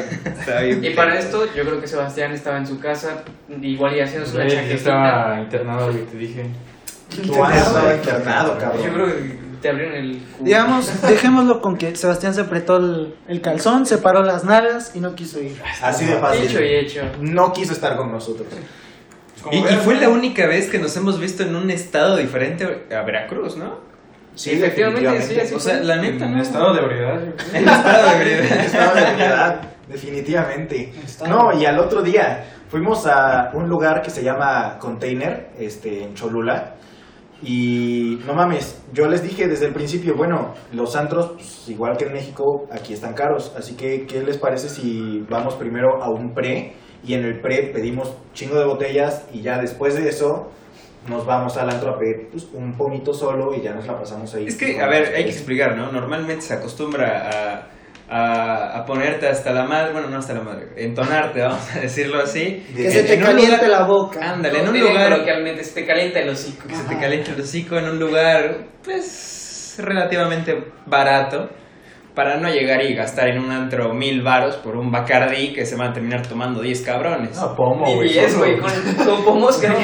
Y 0.82 0.90
para 0.94 1.18
esto, 1.18 1.46
yo 1.54 1.62
creo 1.62 1.80
que 1.80 1.86
Sebastián 1.86 2.32
estaba 2.32 2.58
en 2.58 2.66
su 2.66 2.80
casa, 2.80 3.22
igual 3.62 3.96
y 3.96 4.00
haciendo 4.00 4.26
chaquetita. 4.26 4.74
estaba 4.74 5.40
internado, 5.40 5.92
güey, 5.92 6.04
te 6.04 6.16
dije. 6.16 6.50
Yo 7.10 8.92
creo 8.92 9.06
que 9.06 9.36
te 9.62 9.68
abrieron 9.70 9.94
el 9.94 10.18
culo. 10.18 10.44
Digamos, 10.44 11.02
dejémoslo 11.02 11.60
con 11.60 11.76
que 11.76 11.94
Sebastián 11.96 12.34
se 12.34 12.42
apretó 12.42 12.76
el, 12.76 13.14
el 13.28 13.40
calzón, 13.40 13.86
se 13.86 13.98
paró 13.98 14.22
las 14.22 14.44
nalgas 14.44 14.94
y 14.94 15.00
no 15.00 15.14
quiso 15.14 15.40
ir. 15.40 15.60
Así 15.82 16.04
de 16.04 16.12
Dicho 16.14 16.18
y 16.18 16.20
fácil. 16.20 16.56
hecho. 16.66 17.02
No 17.20 17.52
quiso 17.52 17.72
estar 17.72 17.96
con 17.96 18.12
nosotros. 18.12 18.46
Y, 19.52 19.58
y 19.58 19.76
fue 19.84 19.94
la 19.94 20.08
única 20.08 20.46
vez 20.46 20.68
que 20.68 20.78
nos 20.78 20.96
hemos 20.96 21.20
visto 21.20 21.42
en 21.44 21.54
un 21.54 21.70
estado 21.70 22.16
diferente 22.16 22.64
a 22.90 23.02
Veracruz, 23.02 23.56
¿no? 23.56 23.78
Sí, 24.34 24.50
Efectivamente, 24.52 25.08
definitivamente. 25.08 25.46
sí, 25.48 25.54
O 25.54 25.60
sea, 25.60 25.82
la 25.82 25.96
neta, 25.96 26.26
En 26.26 26.34
¿no? 26.36 26.42
estado 26.42 26.74
de 26.74 26.80
ebriedad. 26.82 27.20
En 27.54 27.68
estado 27.68 28.10
de 28.10 28.16
ebriedad. 28.16 28.60
Estado 28.60 28.94
de 28.94 29.02
ebriedad, 29.08 29.60
definitivamente. 29.88 30.92
No, 31.28 31.58
y 31.58 31.64
al 31.64 31.78
otro 31.78 32.02
día 32.02 32.44
fuimos 32.68 33.06
a 33.06 33.50
un 33.54 33.68
lugar 33.68 34.02
que 34.02 34.10
se 34.10 34.22
llama 34.22 34.76
Container, 34.78 35.48
este, 35.58 36.02
en 36.02 36.14
Cholula. 36.14 36.74
Y 37.42 38.18
no 38.26 38.34
mames, 38.34 38.82
yo 38.92 39.08
les 39.08 39.22
dije 39.22 39.46
desde 39.46 39.66
el 39.66 39.74
principio, 39.74 40.14
bueno, 40.16 40.54
los 40.72 40.96
antros, 40.96 41.32
pues, 41.34 41.68
igual 41.68 41.96
que 41.96 42.06
en 42.06 42.12
México, 42.12 42.66
aquí 42.70 42.94
están 42.94 43.14
caros. 43.14 43.52
Así 43.56 43.76
que, 43.76 44.06
¿qué 44.06 44.22
les 44.22 44.38
parece 44.38 44.68
si 44.68 45.24
vamos 45.28 45.54
primero 45.54 46.02
a 46.02 46.10
un 46.10 46.32
pre? 46.32 46.74
Y 47.04 47.14
en 47.14 47.24
el 47.24 47.40
pre 47.40 47.70
pedimos 47.74 48.16
chingo 48.32 48.58
de 48.58 48.64
botellas 48.64 49.26
y 49.32 49.42
ya 49.42 49.58
después 49.58 49.94
de 49.94 50.08
eso 50.08 50.50
nos 51.08 51.24
vamos 51.24 51.56
al 51.56 51.70
antro 51.70 51.90
a 51.90 51.98
pedir 51.98 52.28
pues, 52.30 52.48
un 52.52 52.76
pomito 52.76 53.12
solo 53.12 53.54
y 53.54 53.60
ya 53.60 53.72
nos 53.74 53.86
la 53.86 53.98
pasamos 53.98 54.34
ahí. 54.34 54.46
Es 54.46 54.56
que, 54.56 54.80
a 54.80 54.88
ver, 54.88 55.14
hay 55.14 55.24
que 55.24 55.30
explicar, 55.30 55.76
¿no? 55.76 55.92
Normalmente 55.92 56.42
se 56.42 56.54
acostumbra 56.54 57.30
a, 57.30 57.66
a, 58.08 58.78
a 58.78 58.84
ponerte 58.86 59.26
hasta 59.28 59.52
la 59.52 59.64
madre, 59.64 59.92
bueno, 59.92 60.08
no 60.08 60.18
hasta 60.18 60.34
la 60.34 60.42
madre, 60.42 60.68
entonarte, 60.76 61.40
vamos 61.40 61.68
a 61.74 61.80
decirlo 61.80 62.20
así. 62.22 62.64
Que 62.74 62.90
se 62.90 63.02
te 63.02 63.18
caliente 63.18 63.66
lugar- 63.66 63.68
la 63.70 63.82
boca. 63.86 64.32
Ándale, 64.32 64.58
en 64.60 64.64
No, 64.66 64.70
un 64.70 64.80
lugar 64.80 65.10
coloquialmente, 65.10 65.64
se 65.64 65.74
te 65.80 65.86
calienta 65.86 66.20
el 66.20 66.28
hocico. 66.28 66.68
que 66.68 66.74
se 66.76 66.84
te 66.84 66.98
caliente 66.98 67.32
el 67.32 67.40
hocico, 67.40 67.76
en 67.78 67.84
un 67.88 67.98
lugar, 67.98 68.58
pues, 68.84 69.76
relativamente 69.78 70.56
barato. 70.86 71.50
Para 72.14 72.38
no 72.38 72.48
llegar 72.48 72.82
y 72.82 72.94
gastar 72.94 73.28
en 73.28 73.38
un 73.40 73.50
antro 73.50 73.92
mil 73.92 74.22
varos 74.22 74.56
por 74.56 74.74
un 74.78 74.90
Bacardi 74.90 75.52
que 75.52 75.66
se 75.66 75.76
van 75.76 75.90
a 75.90 75.92
terminar 75.92 76.26
tomando 76.26 76.62
10 76.62 76.80
cabrones. 76.80 77.36
No, 77.36 77.54
pomo, 77.54 77.86
Y 77.90 77.94
güey. 77.94 78.08
10, 78.10 78.32
solo. 78.32 78.38
güey, 78.46 78.58
con, 78.58 79.04
con 79.04 79.22
pomos, 79.26 79.58
creo. 79.60 79.76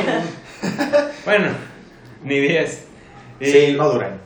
Bueno, 1.26 1.48
ni 2.24 2.38
10. 2.40 2.86
Y, 3.38 3.46
Sí, 3.50 3.74
no 3.76 3.90
duran. 3.90 4.21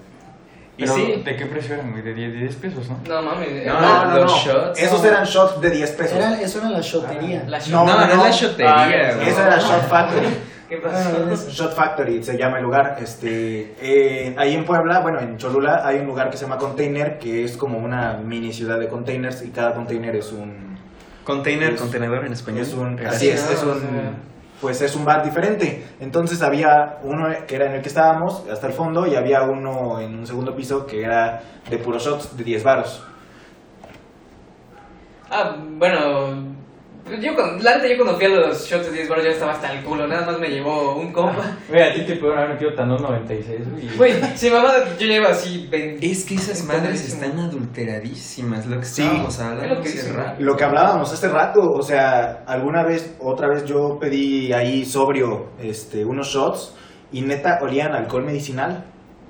Y 0.78 0.82
Pero, 0.82 0.94
sí, 0.94 1.22
¿De 1.24 1.36
qué 1.36 1.46
precio 1.46 1.74
eran, 1.74 1.90
güey? 1.90 2.02
De 2.02 2.12
10, 2.14 2.32
de 2.34 2.38
10 2.40 2.56
pesos, 2.56 2.88
¿no? 2.90 2.98
No 3.08 3.22
mames. 3.22 3.66
No, 3.66 3.80
No, 3.80 4.04
no, 4.04 4.16
los 4.20 4.32
no. 4.32 4.38
shots. 4.52 4.78
Esos 4.82 5.04
eran 5.04 5.24
shots 5.24 5.60
de 5.60 5.70
10 5.70 5.90
pesos. 5.92 6.16
Era, 6.18 6.40
eso 6.40 6.58
era 6.58 6.68
la 6.70 6.80
shotería. 6.80 7.44
La 7.46 7.58
No, 7.70 7.84
no, 7.86 7.94
no, 7.98 8.06
no. 8.06 8.12
es 8.12 8.18
la 8.18 8.30
shotería, 8.30 8.74
Ah, 8.76 9.14
güey. 9.16 9.28
Eso 9.28 9.42
era 9.42 9.58
Shot 9.58 9.88
Factory. 9.88 10.26
¿Qué 10.68 10.82
Ah, 10.84 10.88
pasó? 11.30 11.48
Shot 11.50 11.74
Factory 11.74 12.22
se 12.24 12.36
llama 12.36 12.58
el 12.58 12.64
lugar. 12.64 12.98
Este, 13.00 13.74
eh, 13.80 14.34
ahí 14.36 14.54
en 14.54 14.64
Puebla, 14.64 14.98
bueno, 15.00 15.20
en 15.20 15.38
Cholula 15.38 15.86
hay 15.86 15.98
un 16.00 16.06
lugar 16.06 16.28
que 16.28 16.36
se 16.36 16.42
llama 16.44 16.58
Container, 16.58 17.18
que 17.18 17.44
es 17.44 17.56
como 17.56 17.78
una 17.78 18.14
mini 18.14 18.52
ciudad 18.52 18.78
de 18.78 18.88
containers 18.88 19.42
y 19.44 19.50
cada 19.50 19.72
container 19.74 20.14
es 20.16 20.32
un, 20.32 20.76
Container, 21.24 21.72
Es- 21.74 21.80
contenedor 21.80 22.24
en 22.26 22.32
español. 22.32 22.62
es 22.62 22.74
un, 22.74 22.96
Gracias. 22.96 23.16
así 23.16 23.28
es, 23.52 23.58
es 23.58 23.62
O 23.64 23.72
un, 23.72 24.36
pues 24.61 24.80
es 24.80 24.94
un 24.96 25.04
bar 25.04 25.24
diferente. 25.24 25.86
Entonces 26.00 26.42
había 26.42 26.98
uno 27.02 27.28
que 27.46 27.57
era 27.57 27.66
en 27.66 27.72
el 27.72 27.82
que 27.82 27.88
estábamos 27.88 28.44
hasta 28.50 28.66
el 28.66 28.72
fondo 28.72 29.07
y 29.07 29.14
había 29.14 29.42
uno 29.42 30.00
en 30.00 30.18
un 30.18 30.26
segundo 30.26 30.54
piso 30.54 30.86
que 30.86 31.02
era 31.02 31.40
de 31.68 31.78
puros 31.78 32.04
shots 32.04 32.36
de 32.36 32.44
10 32.44 32.64
baros. 32.64 33.02
Ah, 35.30 35.57
bueno, 35.59 36.45
Yo 37.22 37.34
cuando, 37.36 37.62
la 37.62 37.76
neta, 37.76 37.88
yo 37.88 37.96
cuando 37.98 38.16
fui 38.16 38.24
a 38.26 38.28
los 38.30 38.66
shots 38.68 38.86
de 38.86 38.92
10 38.92 39.09
baros 39.09 39.24
ya 39.24 39.30
estaba 39.30 39.52
hasta 39.52 39.72
el 39.72 39.84
culo, 39.84 40.09
nada 40.09 40.26
más 40.26 40.40
me 40.40 40.48
llevó 40.48 40.96
un 40.96 41.12
compa. 41.12 41.57
Güey, 41.68 41.82
a 41.82 41.94
ti 41.94 42.00
te 42.00 42.16
pudieron 42.16 42.38
haber 42.38 42.54
metido 42.54 42.74
tan 42.74 42.88
96, 42.88 43.70
güey. 43.70 43.96
Güey, 43.96 44.12
si 44.34 44.50
mamá, 44.50 44.72
yo 44.98 45.07
llevo 45.07 45.28
así 45.28 45.68
20. 45.70 46.04
Es 46.04 46.24
que 46.24 46.34
esas 46.34 46.64
madres 46.64 47.07
están 47.07 47.38
adulteradísimas, 47.38 48.66
lo 48.66 48.80
que 48.80 48.86
Sí. 48.86 49.02
estábamos 49.02 49.34
Es 49.34 49.40
hablando 49.40 49.74
lo 49.76 49.80
que 49.82 49.88
hace 49.88 50.12
rato. 50.12 50.36
Lo 50.42 50.57
que 50.57 50.64
hablábamos 50.64 51.12
hace 51.12 51.28
rato, 51.28 51.61
o 51.61 51.82
sea, 51.82 52.42
alguna 52.46 52.82
vez, 52.84 53.16
otra 53.20 53.48
vez 53.48 53.64
yo 53.64 53.98
pedí 54.00 54.52
ahí 54.52 54.84
sobrio 54.84 55.50
este, 55.61 56.04
unos 56.04 56.26
shots 56.26 56.74
y 57.12 57.22
neta 57.22 57.59
olían 57.62 57.92
alcohol 57.94 58.24
medicinal. 58.24 58.84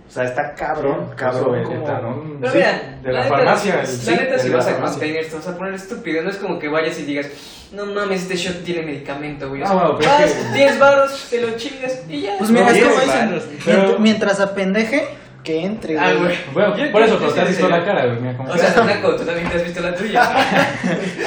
O 0.08 0.10
sea, 0.12 0.24
está 0.24 0.54
cabrón, 0.54 1.10
cabrón. 1.16 1.64
Como- 1.64 1.82
etanol. 1.82 2.38
Pero 2.40 2.52
Sí, 2.52 2.58
de 2.58 3.12
la 3.12 3.22
neta, 3.24 3.34
farmacia. 3.36 3.74
La 3.76 3.80
el- 3.82 3.86
sí, 3.86 4.10
neta, 4.12 4.38
si 4.38 4.48
la 4.48 4.56
vas 4.56 4.66
a 4.68 4.76
containers, 4.80 5.28
te 5.28 5.36
vas 5.36 5.48
a 5.48 5.56
poner 5.58 5.74
estúpido. 5.74 6.22
No 6.22 6.30
es 6.30 6.36
como 6.36 6.58
que 6.58 6.68
vayas 6.68 6.98
y 7.00 7.02
digas, 7.02 7.26
no 7.72 7.86
mames, 7.86 8.22
este 8.22 8.36
shot 8.36 8.62
tiene 8.64 8.82
medicamento, 8.82 9.48
güey. 9.48 9.62
O 9.62 9.64
Ah, 9.64 9.68
sea, 9.68 9.80
pero 9.98 10.10
vas, 10.10 10.22
es 10.22 10.32
que- 10.32 10.52
10 10.54 10.78
baros, 10.78 11.26
te 11.28 11.40
lo 11.40 11.56
chingas 11.56 12.00
y 12.08 12.20
ya. 12.22 12.36
Pues 12.38 12.50
mira, 12.50 12.66
No, 12.66 12.70
es 12.70 12.84
como 12.84 13.00
dicen. 13.00 13.40
Pero- 13.64 13.82
mient- 13.82 13.98
mientras 13.98 14.40
apendeje, 14.40 15.08
que 15.42 15.64
entre. 15.64 15.98
Ah, 15.98 16.12
güey. 16.14 16.36
Bueno, 16.52 16.76
Yo- 16.76 16.90
por 16.92 17.00
yo- 17.02 17.06
eso, 17.06 17.18
pero 17.18 17.32
te 17.32 17.40
has 17.40 17.48
visto 17.48 17.68
la 17.68 17.84
cara, 17.84 18.06
güey. 18.06 18.20
Mira 18.20 18.36
cómo 18.36 18.50
O 18.52 18.56
sea, 18.58 18.84
Naco, 18.84 19.14
tú 19.16 19.24
también 19.24 19.48
te 19.48 19.56
has 19.56 19.64
visto 19.64 19.80
la 19.80 19.94
tuya. 19.94 20.30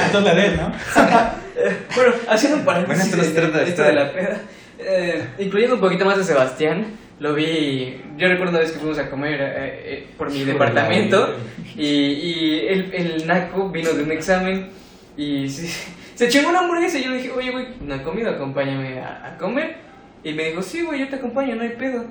Entonces 0.06 0.24
la 0.24 0.34
de 0.42 0.46
él, 0.48 0.58
¿no? 0.58 0.72
bueno, 1.96 2.14
haciendo 2.30 2.58
un 2.60 2.66
paréntesis 2.66 3.10
Bueno, 3.16 3.24
esto 3.60 3.82
no 3.82 3.88
de, 3.88 3.94
la 3.94 4.12
peda, 4.12 4.38
eh, 4.80 5.26
incluyendo 5.40 5.76
un 5.76 5.82
poquito 5.82 6.06
más 6.06 6.18
de 6.18 6.24
Sebastián, 6.24 6.86
lo 7.20 7.34
vi, 7.34 8.02
yo 8.18 8.28
recuerdo 8.28 8.52
una 8.52 8.60
vez 8.60 8.72
que 8.72 8.80
fuimos 8.80 8.98
a 8.98 9.10
comer 9.10 9.40
eh, 9.42 9.82
eh, 9.86 10.08
por 10.18 10.32
mi 10.32 10.44
departamento 10.44 11.36
y, 11.76 11.86
y 11.86 12.66
el, 12.68 12.94
el 12.94 13.28
Naco 13.28 13.70
vino 13.70 13.92
de 13.92 14.04
un 14.04 14.12
examen 14.12 14.70
y 15.18 15.50
se, 15.50 15.68
se 16.16 16.30
chingó 16.30 16.50
una 16.50 16.60
hamburguesa 16.60 16.98
y 16.98 17.04
yo 17.04 17.12
le 17.12 17.18
dije, 17.18 17.32
oye, 17.32 17.52
güey, 17.52 17.68
no 17.82 17.96
he 17.96 18.02
comido, 18.02 18.32
acompáñame 18.32 19.00
a, 19.00 19.34
a 19.34 19.38
comer. 19.38 19.76
Y 20.24 20.34
me 20.34 20.50
dijo, 20.50 20.62
sí, 20.62 20.82
güey, 20.82 21.00
yo 21.00 21.08
te 21.10 21.16
acompaño, 21.18 21.56
no 21.56 21.64
hay 21.64 21.70
pedo. 21.70 22.06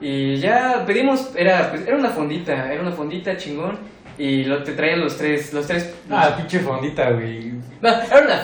Y 0.00 0.36
ya 0.36 0.84
pedimos, 0.86 1.30
era, 1.34 1.70
pues, 1.70 1.86
era 1.86 1.96
una 1.96 2.10
fondita, 2.10 2.72
era 2.72 2.80
una 2.80 2.92
fondita 2.92 3.36
chingón. 3.36 3.78
Y 4.16 4.44
lo, 4.44 4.62
te 4.62 4.72
traían 4.72 5.00
los 5.00 5.16
tres, 5.16 5.52
los 5.52 5.66
tres... 5.66 5.94
Ah, 6.10 6.34
pinche 6.36 6.58
fondita, 6.60 7.10
güey. 7.10 7.52
No, 7.80 7.88
era 7.88 8.20
una, 8.20 8.42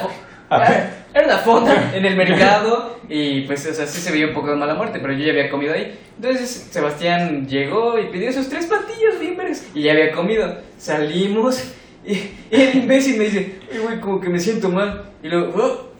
era. 0.65 1.04
Era 1.15 1.27
una 1.27 1.39
fonda 1.39 1.93
en 1.95 2.05
el 2.05 2.17
mercado 2.17 2.99
y 3.09 3.43
pues, 3.43 3.67
o 3.67 3.73
sea, 3.75 3.87
sí 3.87 4.01
se 4.01 4.11
veía 4.13 4.27
un 4.29 4.35
poco 4.35 4.51
de 4.51 4.57
mala 4.57 4.75
muerte, 4.75 4.99
pero 5.01 5.13
yo 5.13 5.25
ya 5.25 5.31
había 5.33 5.49
comido 5.51 5.73
ahí. 5.75 5.97
Entonces 6.17 6.69
Sebastián 6.71 7.47
llegó 7.49 7.99
y 7.99 8.07
pidió 8.07 8.33
sus 8.33 8.49
tres 8.49 8.67
platillos 8.67 9.19
bien 9.21 9.37
y 9.75 9.83
ya 9.83 9.93
había 9.93 10.13
comido. 10.13 10.59
Salimos 10.79 11.73
y, 12.07 12.19
el 12.51 12.77
imbécil 12.77 13.17
me 13.17 13.25
dice, 13.25 13.55
"Oye, 13.71 13.79
güey, 13.81 14.01
como 14.01 14.21
que 14.21 14.29
me 14.29 14.39
siento 14.39 14.69
mal. 14.69 15.05
Y 15.23 15.29
luego, 15.29 15.53
"Oh". 15.57 15.91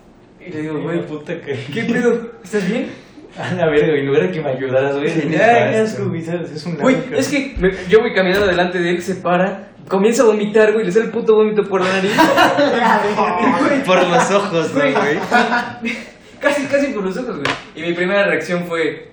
y 0.45 0.51
le 0.51 0.61
digo, 0.63 0.81
güey, 0.81 1.07
puta 1.07 1.41
que. 1.41 1.59
¿qué 1.73 1.85
pedo? 1.85 2.33
¿Estás 2.43 2.69
bien? 2.69 2.89
A 3.39 3.53
la 3.55 3.67
verga, 3.67 3.89
güey. 3.89 4.05
Lugar 4.05 4.23
de 4.23 4.31
que 4.31 4.41
me 4.41 4.51
ayudaras, 4.51 4.97
güey. 4.97 5.11
Ay, 5.11 5.29
qué 5.31 5.77
asco. 5.77 6.15
Es 6.15 6.67
un 6.67 6.77
Güey, 6.77 6.97
es 7.17 7.29
que 7.29 7.55
me- 7.59 7.73
yo 7.89 8.01
voy 8.01 8.13
caminando 8.15 8.47
delante 8.47 8.79
de 8.79 8.91
él, 8.91 9.03
se 9.03 9.17
para, 9.17 9.71
comienza 9.89 10.23
a 10.23 10.27
vomitar, 10.27 10.73
güey, 10.73 10.85
le 10.87 10.93
sale 10.93 11.07
el 11.07 11.11
puto 11.11 11.35
vómito 11.35 11.63
por 11.69 11.81
la 11.83 11.89
nariz. 11.93 12.13
Por 13.87 14.03
los 14.09 14.31
ojos, 14.31 14.73
¿no, 14.75 14.81
Güey, 14.81 14.93
güey? 14.95 15.19
casi, 16.41 16.65
casi 16.67 16.87
por 16.93 17.05
los 17.05 17.17
ojos, 17.17 17.37
güey. 17.37 17.47
Y 17.75 17.83
mi 17.83 17.93
primera 17.95 18.25
reacción 18.27 18.65
fue, 18.67 19.11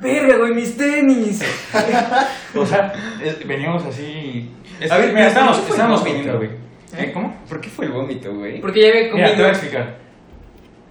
verga, 0.00 0.36
güey, 0.38 0.54
mis 0.54 0.76
tenis. 0.76 1.42
O 2.56 2.64
sea, 2.64 2.92
es- 3.22 3.46
veníamos 3.46 3.84
así. 3.84 4.48
Es 4.80 4.90
A 4.90 4.98
ver, 4.98 5.12
mira, 5.12 5.26
estábamos, 5.28 5.56
¿por 5.58 5.64
qué 5.66 5.68
fue 5.72 5.76
estábamos 5.76 6.00
comiendo, 6.02 6.36
güey. 6.36 6.48
vómito? 6.48 6.64
¿Eh? 6.98 7.10
¿Cómo? 7.12 7.36
¿Por 7.48 7.60
qué 7.60 7.68
fue 7.68 7.86
el 7.86 7.92
vómito, 7.92 8.32
güey? 8.32 8.60
Porque 8.60 8.80
ya 8.82 8.88
había 8.88 9.02
Mira, 9.02 9.12
te 9.12 9.18
voy 9.20 9.26
a 9.26 9.34
comido. 9.34 9.48
explicar. 9.48 9.96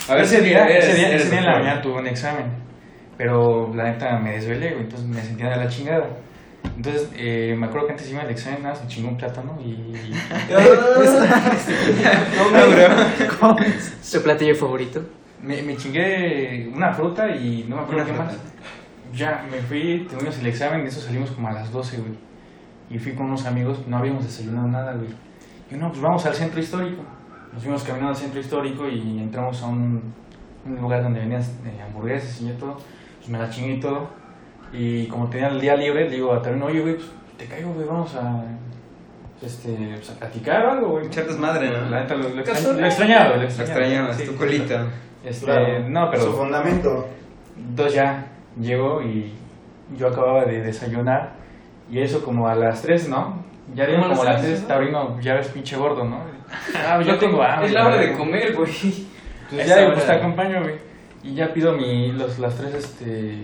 A 0.09 0.13
ver, 0.15 0.23
ese 0.25 0.41
día, 0.41 0.65
eres- 0.67 0.85
ese 0.85 0.95
día, 0.95 1.07
eres 1.09 1.21
ese 1.21 1.31
día 1.31 1.39
en 1.39 1.45
la 1.45 1.53
mañana 1.59 1.81
tuve 1.81 1.99
un 1.99 2.07
examen. 2.07 2.45
Pero 3.17 3.71
la 3.73 3.85
neta 3.85 4.19
me 4.19 4.33
desvelé, 4.33 4.71
güey. 4.71 4.83
Entonces 4.83 5.07
me 5.07 5.21
sentía 5.21 5.49
de 5.51 5.55
la 5.57 5.69
chingada. 5.69 6.07
Entonces, 6.75 7.09
eh, 7.15 7.55
me 7.57 7.67
acuerdo 7.67 7.87
que 7.87 7.93
antes 7.93 8.09
iba 8.09 8.21
al 8.21 8.29
examen, 8.31 8.63
nada, 8.63 8.75
se 8.75 8.87
chingó 8.87 9.09
un 9.09 9.17
plátano 9.17 9.57
y. 9.61 9.73
No, 12.53 12.67
bro. 12.69 12.87
¿Su 14.01 14.21
platillo 14.23 14.55
favorito? 14.55 15.01
Me, 15.41 15.61
me 15.61 15.77
chingué 15.77 16.71
una 16.73 16.91
fruta 16.93 17.29
y 17.35 17.65
no 17.67 17.75
me 17.75 17.81
acuerdo 17.83 18.05
qué 18.05 18.13
más. 18.13 18.33
Ya, 19.13 19.45
me 19.51 19.61
fui, 19.61 20.07
tuvimos 20.09 20.39
el 20.39 20.47
examen, 20.47 20.81
de 20.81 20.89
eso 20.89 20.99
salimos 20.99 21.29
como 21.31 21.47
a 21.49 21.51
las 21.51 21.71
12, 21.71 21.97
güey. 21.97 22.13
Y 22.89 22.97
fui 22.97 23.13
con 23.13 23.27
unos 23.27 23.45
amigos, 23.45 23.85
no 23.87 23.97
habíamos 23.97 24.23
desayunado 24.23 24.67
nada, 24.67 24.93
güey. 24.93 25.09
Y 25.69 25.75
no, 25.75 25.89
pues 25.89 26.01
vamos 26.01 26.25
al 26.25 26.33
centro 26.33 26.59
histórico. 26.59 27.03
Nos 27.51 27.61
fuimos 27.61 27.83
caminando 27.83 28.09
al 28.09 28.15
centro 28.15 28.39
histórico 28.39 28.89
y 28.89 29.19
entramos 29.19 29.61
a 29.61 29.67
un, 29.67 30.13
un 30.65 30.75
lugar 30.75 31.03
donde 31.03 31.19
vendían 31.19 31.41
eh, 31.41 31.81
hamburguesas 31.85 32.41
y 32.41 32.47
ya 32.47 32.57
todo. 32.57 32.77
Pues 33.17 33.29
me 33.29 33.37
la 33.37 33.49
chingué 33.49 33.75
y 33.75 33.79
todo. 33.79 34.09
Y 34.73 35.05
como 35.07 35.29
tenía 35.29 35.47
el 35.49 35.61
día 35.61 35.75
libre, 35.75 36.05
le 36.09 36.15
digo 36.15 36.33
a 36.33 36.41
Tarín, 36.41 36.61
oye, 36.63 36.81
güey, 36.81 36.95
pues 36.95 37.07
te 37.37 37.45
caigo, 37.45 37.71
güey, 37.73 37.85
vamos 37.87 38.13
a, 38.15 38.43
este, 39.41 39.69
pues, 39.95 40.09
a 40.09 40.13
platicar 40.19 40.65
o 40.65 40.71
algo, 40.71 40.87
güey. 40.89 41.05
Echar 41.07 41.25
desmadre, 41.27 41.69
¿no? 41.69 41.89
La 41.89 42.01
neta, 42.01 42.15
lo, 42.15 42.29
lo, 42.29 42.35
lo 42.35 42.41
extrañaba, 42.41 43.29
lo 43.29 43.35
Lo 43.37 43.43
extrañaba. 43.43 43.79
extrañabas, 43.79 44.17
Sí. 44.17 44.25
tu 44.25 44.35
colita. 44.35 44.87
Este, 45.23 45.45
Claro. 45.45 45.89
no, 45.89 46.09
pero... 46.11 46.23
Su 46.23 46.33
fundamento. 46.33 47.07
Entonces 47.57 47.93
ya 47.95 48.27
llegó 48.59 49.01
y 49.01 49.31
yo 49.97 50.07
acababa 50.07 50.45
de 50.45 50.61
desayunar 50.61 51.33
y 51.89 51.99
eso 51.99 52.23
como 52.23 52.47
a 52.47 52.55
las 52.55 52.81
3, 52.81 53.09
¿no? 53.09 53.43
Ya 53.75 53.85
dieron 53.85 54.09
Como 54.09 54.21
a 54.21 54.25
las 54.25 54.33
las 54.33 54.41
tres, 54.41 54.51
3, 54.55 54.61
¿no? 54.63 54.67
Taurino, 54.67 55.21
ya 55.21 55.35
ves 55.35 55.47
pinche 55.49 55.77
gordo, 55.77 56.03
¿no? 56.03 56.19
Ah, 56.87 57.01
yo 57.01 57.17
tengo 57.17 57.41
hambre. 57.41 57.67
Es 57.67 57.73
la 57.73 57.85
hora 57.87 57.97
de 57.97 58.13
comer, 58.13 58.53
güey. 58.55 58.71
Entonces 59.43 59.67
Esa 59.67 59.81
ya 59.81 59.93
pues 59.93 60.05
te 60.05 60.11
acompaño, 60.11 60.61
güey. 60.61 60.75
Y 61.23 61.35
ya 61.35 61.53
pido 61.53 61.73
mi, 61.73 62.11
los, 62.11 62.39
las 62.39 62.55
tres, 62.57 62.73
este, 62.73 63.37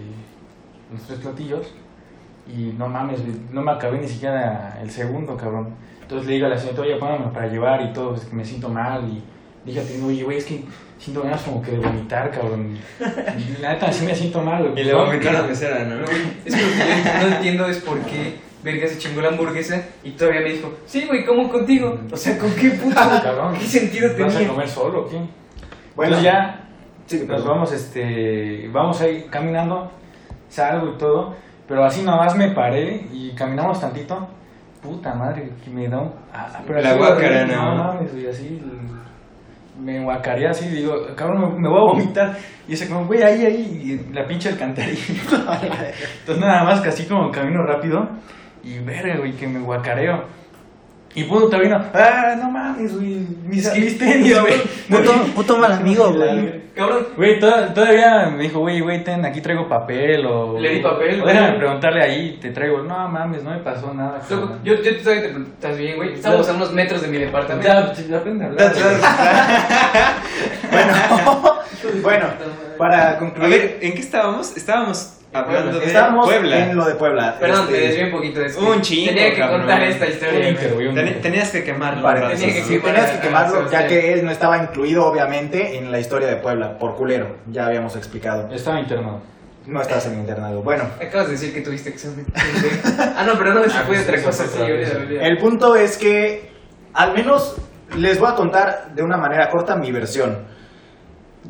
los 0.92 1.02
tres 1.04 1.20
platillos 1.20 1.74
y 2.48 2.74
no 2.78 2.88
mames, 2.88 3.20
no 3.52 3.62
me 3.62 3.72
acabé 3.72 4.00
ni 4.00 4.08
siquiera 4.08 4.80
el 4.82 4.90
segundo, 4.90 5.38
cabrón. 5.38 5.70
Entonces 6.02 6.28
le 6.28 6.34
digo 6.36 6.48
a 6.48 6.50
la 6.50 6.58
señorita, 6.58 6.82
oye, 6.82 6.96
póngame 6.96 7.28
para 7.32 7.48
llevar 7.48 7.82
y 7.84 7.94
todo, 7.94 8.12
pues 8.12 8.26
que 8.26 8.36
me 8.36 8.44
siento 8.44 8.70
mal 8.70 9.04
y 9.08 9.24
dije 9.66 9.80
a 9.80 9.84
ti, 9.84 9.94
oye, 10.04 10.24
güey, 10.24 10.38
es 10.38 10.46
que 10.46 10.64
siento 10.98 11.22
ganas 11.22 11.42
como 11.44 11.62
que 11.62 11.72
de 11.72 11.78
vomitar, 11.78 12.32
cabrón. 12.32 12.76
Y 13.38 13.62
la 13.62 13.74
neta, 13.74 13.92
sí 13.92 14.06
me 14.06 14.16
siento 14.16 14.42
mal. 14.42 14.74
Y 14.76 14.84
le 14.84 14.94
vomitó 14.94 15.30
a 15.30 15.34
la 15.34 15.44
mesera, 15.44 15.86
¿no? 15.86 16.04
Es 16.46 16.56
que 16.56 16.62
lo 16.62 16.72
que 16.72 17.22
yo 17.22 17.30
no 17.30 17.36
entiendo 17.36 17.68
es 17.68 17.78
por 17.80 18.00
qué 18.00 18.40
Verga 18.64 18.88
se 18.88 18.98
chingó 18.98 19.22
la 19.22 19.30
hamburguesa 19.30 19.82
y 20.04 20.12
todavía 20.12 20.42
me 20.42 20.52
dijo, 20.52 20.74
sí, 20.86 21.06
güey, 21.06 21.26
como 21.26 21.50
contigo. 21.50 21.98
O 22.12 22.18
sea, 22.18 22.38
¿con 22.38 22.52
qué 22.56 22.72
puto? 22.72 22.96
Cabrón. 22.96 23.54
¿Qué 23.58 23.66
sentido 23.66 24.10
¿Vas 24.20 24.34
a 24.34 24.38
tenía? 24.38 24.48
comer 24.50 24.68
solo 24.68 25.02
o 25.04 25.10
qué? 25.10 25.18
Bueno, 25.96 26.18
Entonces 26.18 26.24
ya 26.24 26.66
Sí, 27.06 27.26
nos 27.28 27.44
vamos, 27.44 27.72
este, 27.72 28.70
vamos 28.72 29.02
ahí 29.02 29.26
caminando, 29.32 29.92
salgo 30.50 30.94
y 30.94 30.98
todo, 30.98 31.36
pero 31.68 31.84
así 31.86 32.02
nomás 32.04 32.36
me 32.36 32.52
paré 32.52 33.08
y 33.12 33.32
caminamos 33.32 33.80
tantito. 33.80 34.28
Puta 34.82 35.14
madre, 35.14 35.52
que 35.64 35.70
me 35.70 35.90
da 35.90 36.00
un... 36.00 36.12
ah, 36.34 36.48
pero 36.66 36.82
La 36.82 36.94
¿no? 37.46 37.76
No 37.76 37.84
mames, 37.84 38.14
güey, 38.14 38.28
así... 38.28 38.62
Me 39.78 40.04
guacareé 40.04 40.48
así, 40.48 40.68
digo, 40.68 40.94
cabrón, 41.16 41.54
me, 41.54 41.62
me 41.62 41.70
voy 41.70 41.80
a 41.80 41.84
vomitar. 41.84 42.38
Y 42.68 42.74
ese 42.74 42.90
como, 42.90 43.06
güey, 43.06 43.24
ahí, 43.24 43.46
ahí, 43.46 44.02
y 44.10 44.14
la 44.14 44.28
pinche 44.28 44.50
alcantarilla. 44.50 45.00
Entonces 46.20 46.38
nada 46.38 46.64
más 46.66 46.82
que 46.82 46.90
así 46.90 47.06
como 47.06 47.32
camino 47.32 47.64
rápido 47.64 48.08
y 48.64 48.80
verga, 48.80 49.18
güey, 49.18 49.34
que 49.34 49.48
me 49.48 49.60
guacareo. 49.60 50.24
Y 51.16 51.24
puto 51.24 51.58
vino, 51.60 51.84
ah, 51.94 52.36
no 52.40 52.52
mames, 52.52 52.94
güey, 52.96 53.26
mis, 53.46 53.74
mis 53.76 53.98
tenis, 53.98 54.40
güey. 54.40 54.62
Puto, 54.90 55.12
puto 55.36 55.58
mal 55.58 55.72
amigo, 55.74 56.12
güey. 56.14 56.70
Cabrón, 56.76 57.08
Güey, 57.18 57.40
to- 57.42 57.74
todavía 57.74 58.28
me 58.30 58.44
dijo, 58.44 58.60
güey, 58.60 58.80
güey, 58.80 59.04
ten, 59.04 59.26
aquí 59.26 59.42
traigo 59.42 59.68
papel 59.68 60.26
o... 60.26 60.58
Le 60.58 60.70
di 60.76 60.80
papel, 60.80 61.20
güey. 61.22 61.34
déjame 61.36 61.58
preguntarle 61.58 62.02
ahí, 62.04 62.38
te 62.40 62.52
traigo. 62.52 62.84
No 62.84 63.10
mames, 63.10 63.44
no 63.44 63.50
me 63.50 63.58
pasó 63.58 63.94
nada. 63.94 64.22
yo, 64.30 64.60
yo 64.64 64.76
te 64.82 64.94
pregunto, 64.94 65.50
¿estás 65.56 65.78
bien, 65.78 65.98
güey? 65.98 66.14
Estamos 66.14 66.48
a 66.48 66.54
unos 66.54 66.72
metros 66.72 67.02
de 67.02 67.08
mi 67.10 67.18
departamento. 67.18 67.68
Ya, 67.68 67.94
ya 67.94 68.18
aprende 68.18 68.46
a 68.46 68.48
hablar. 68.48 68.74
bueno, 70.72 70.94
bueno, 72.02 72.26
para 72.78 73.18
concluir, 73.18 73.80
¿en 73.82 73.94
qué 73.94 74.00
estábamos? 74.00 74.56
Estábamos 74.56 75.19
hablando 75.34 75.80
de 75.80 75.86
estábamos 75.86 76.26
Puebla. 76.28 76.58
en 76.60 76.76
lo 76.76 76.86
de 76.86 76.96
Puebla. 76.96 77.36
Perdón, 77.40 77.62
Este, 77.66 77.72
me 77.74 77.80
desvié 77.80 78.06
un 78.06 78.12
poquito 78.12 78.40
de 78.40 78.46
esto. 78.48 78.60
Un 78.68 78.82
chingo, 78.82 79.08
Tenía 79.14 79.30
que 79.32 79.38
cabrón. 79.40 79.60
contar 79.62 79.84
esta 79.84 80.08
historia. 80.08 80.50
Un 80.90 80.96
Ten- 80.96 81.22
tenías 81.22 81.50
que 81.52 81.64
quemarlo. 81.64 82.30
que 82.30 82.38
Sí, 82.38 82.80
tenías 82.82 83.12
que 83.12 83.20
quemarlo, 83.20 83.70
ya 83.70 83.88
que 83.88 84.14
él 84.14 84.26
no 84.26 84.32
estaba 84.32 84.58
incluido, 84.58 85.06
obviamente, 85.06 85.78
en 85.78 85.92
la 85.92 86.00
historia 86.00 86.28
de 86.28 86.38
Puebla, 86.38 86.78
por 86.80 86.96
culero. 86.96 87.38
Ya 87.52 87.66
habíamos 87.68 87.96
explicado. 87.96 88.50
Estaba 88.52 88.80
internado. 88.80 89.22
No 89.68 89.82
estás 89.82 90.08
en 90.08 90.20
internado. 90.20 90.64
Bueno, 90.64 90.86
Acabas 91.00 91.28
de 91.28 91.34
decir 91.34 91.54
que 91.54 91.62
tuviste 91.62 91.90
examen. 91.90 92.26
ah, 93.16 93.24
no, 93.24 93.34
pero 93.38 93.54
no, 93.54 93.64
eso 93.64 93.76
Ah, 93.80 93.84
fue 93.86 94.00
otra 94.00 94.20
cosa. 94.24 94.46
el 95.22 95.38
punto 95.38 95.76
es 95.76 95.98
que, 95.98 96.50
al 96.94 97.14
menos, 97.14 97.56
les 97.96 98.20
voy 98.20 98.30
a 98.32 98.36
contar 98.36 98.90
de 98.96 99.04
una 99.04 99.18
manera 99.18 99.48
corta 99.50 99.76
mi 99.76 99.92
versión. 99.92 100.48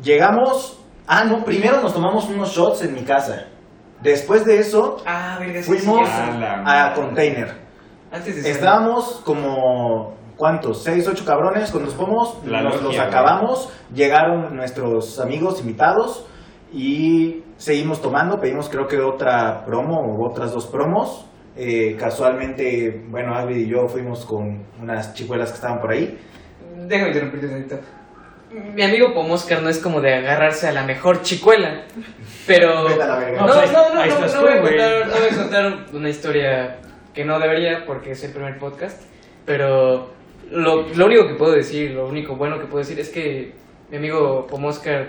Llegamos. 0.02 0.76
Ah, 1.06 1.24
no, 1.24 1.44
primero 1.44 1.80
nos 1.80 1.92
tomamos 1.94 2.28
unos 2.28 2.50
shots 2.54 2.82
en 2.82 2.94
mi 2.94 3.02
casa. 3.02 3.46
Después 4.02 4.44
de 4.44 4.58
eso, 4.60 4.96
Ah, 5.06 5.36
verga, 5.38 5.62
fuimos 5.62 6.08
sí, 6.08 6.14
a 6.64 6.92
container. 6.94 7.54
Antes 8.12 8.36
de 8.36 8.42
salir. 8.42 8.56
Estábamos 8.56 9.22
como 9.24 10.14
¿cuántos? 10.36 10.82
¿Seis, 10.82 11.06
ocho 11.06 11.24
cabrones 11.24 11.70
con 11.70 11.84
los 11.84 11.94
pomos? 11.94 12.38
La 12.46 12.62
nos 12.62 12.82
logia, 12.82 12.98
los 13.04 13.08
acabamos, 13.08 13.72
llegaron 13.94 14.56
nuestros 14.56 15.20
amigos 15.20 15.60
invitados 15.60 16.26
y 16.72 17.44
seguimos 17.56 18.00
tomando, 18.00 18.40
pedimos 18.40 18.68
creo 18.68 18.86
que 18.86 18.98
otra 18.98 19.64
promo 19.66 20.00
o 20.00 20.28
otras 20.30 20.52
dos 20.52 20.66
promos. 20.66 21.26
Eh, 21.56 21.96
casualmente, 21.98 23.04
bueno, 23.10 23.34
Alvi 23.34 23.64
y 23.64 23.68
yo 23.68 23.86
fuimos 23.88 24.24
con 24.24 24.64
unas 24.80 25.12
chicuelas 25.14 25.50
que 25.50 25.56
estaban 25.56 25.78
por 25.80 25.90
ahí. 25.92 26.18
Déjame 26.86 27.08
interrumpirte 27.10 27.46
un. 27.46 27.99
Mi 28.74 28.82
amigo 28.82 29.14
Pomoscar 29.14 29.62
no 29.62 29.68
es 29.68 29.78
como 29.78 30.00
de 30.00 30.14
agarrarse 30.14 30.66
a 30.68 30.72
la 30.72 30.82
mejor 30.84 31.22
chicuela, 31.22 31.82
pero... 32.46 32.88
No, 32.88 32.96
no, 32.96 33.06
no, 33.46 33.52
ahí- 33.60 33.70
no, 33.72 33.94
no, 33.94 34.02
estás 34.04 34.34
no 34.34 34.40
tú, 34.40 34.46
voy 34.46 34.56
a 34.56 34.60
güey. 34.60 34.76
contar, 34.76 35.06
no 35.06 35.12
voy 35.14 35.28
a 35.30 35.36
contar 35.36 35.78
una 35.92 36.08
historia 36.08 36.76
que 37.14 37.24
no 37.24 37.38
debería 37.38 37.84
porque 37.86 38.12
es 38.12 38.24
el 38.24 38.32
primer 38.32 38.58
podcast, 38.58 39.00
pero 39.46 40.10
lo, 40.50 40.82
lo 40.94 41.06
único 41.06 41.28
que 41.28 41.34
puedo 41.34 41.52
decir, 41.52 41.92
lo 41.92 42.08
único 42.08 42.34
bueno 42.36 42.58
que 42.58 42.66
puedo 42.66 42.78
decir 42.84 42.98
es 42.98 43.08
que 43.08 43.52
mi 43.90 43.98
amigo 43.98 44.46
Pomoscar, 44.48 45.06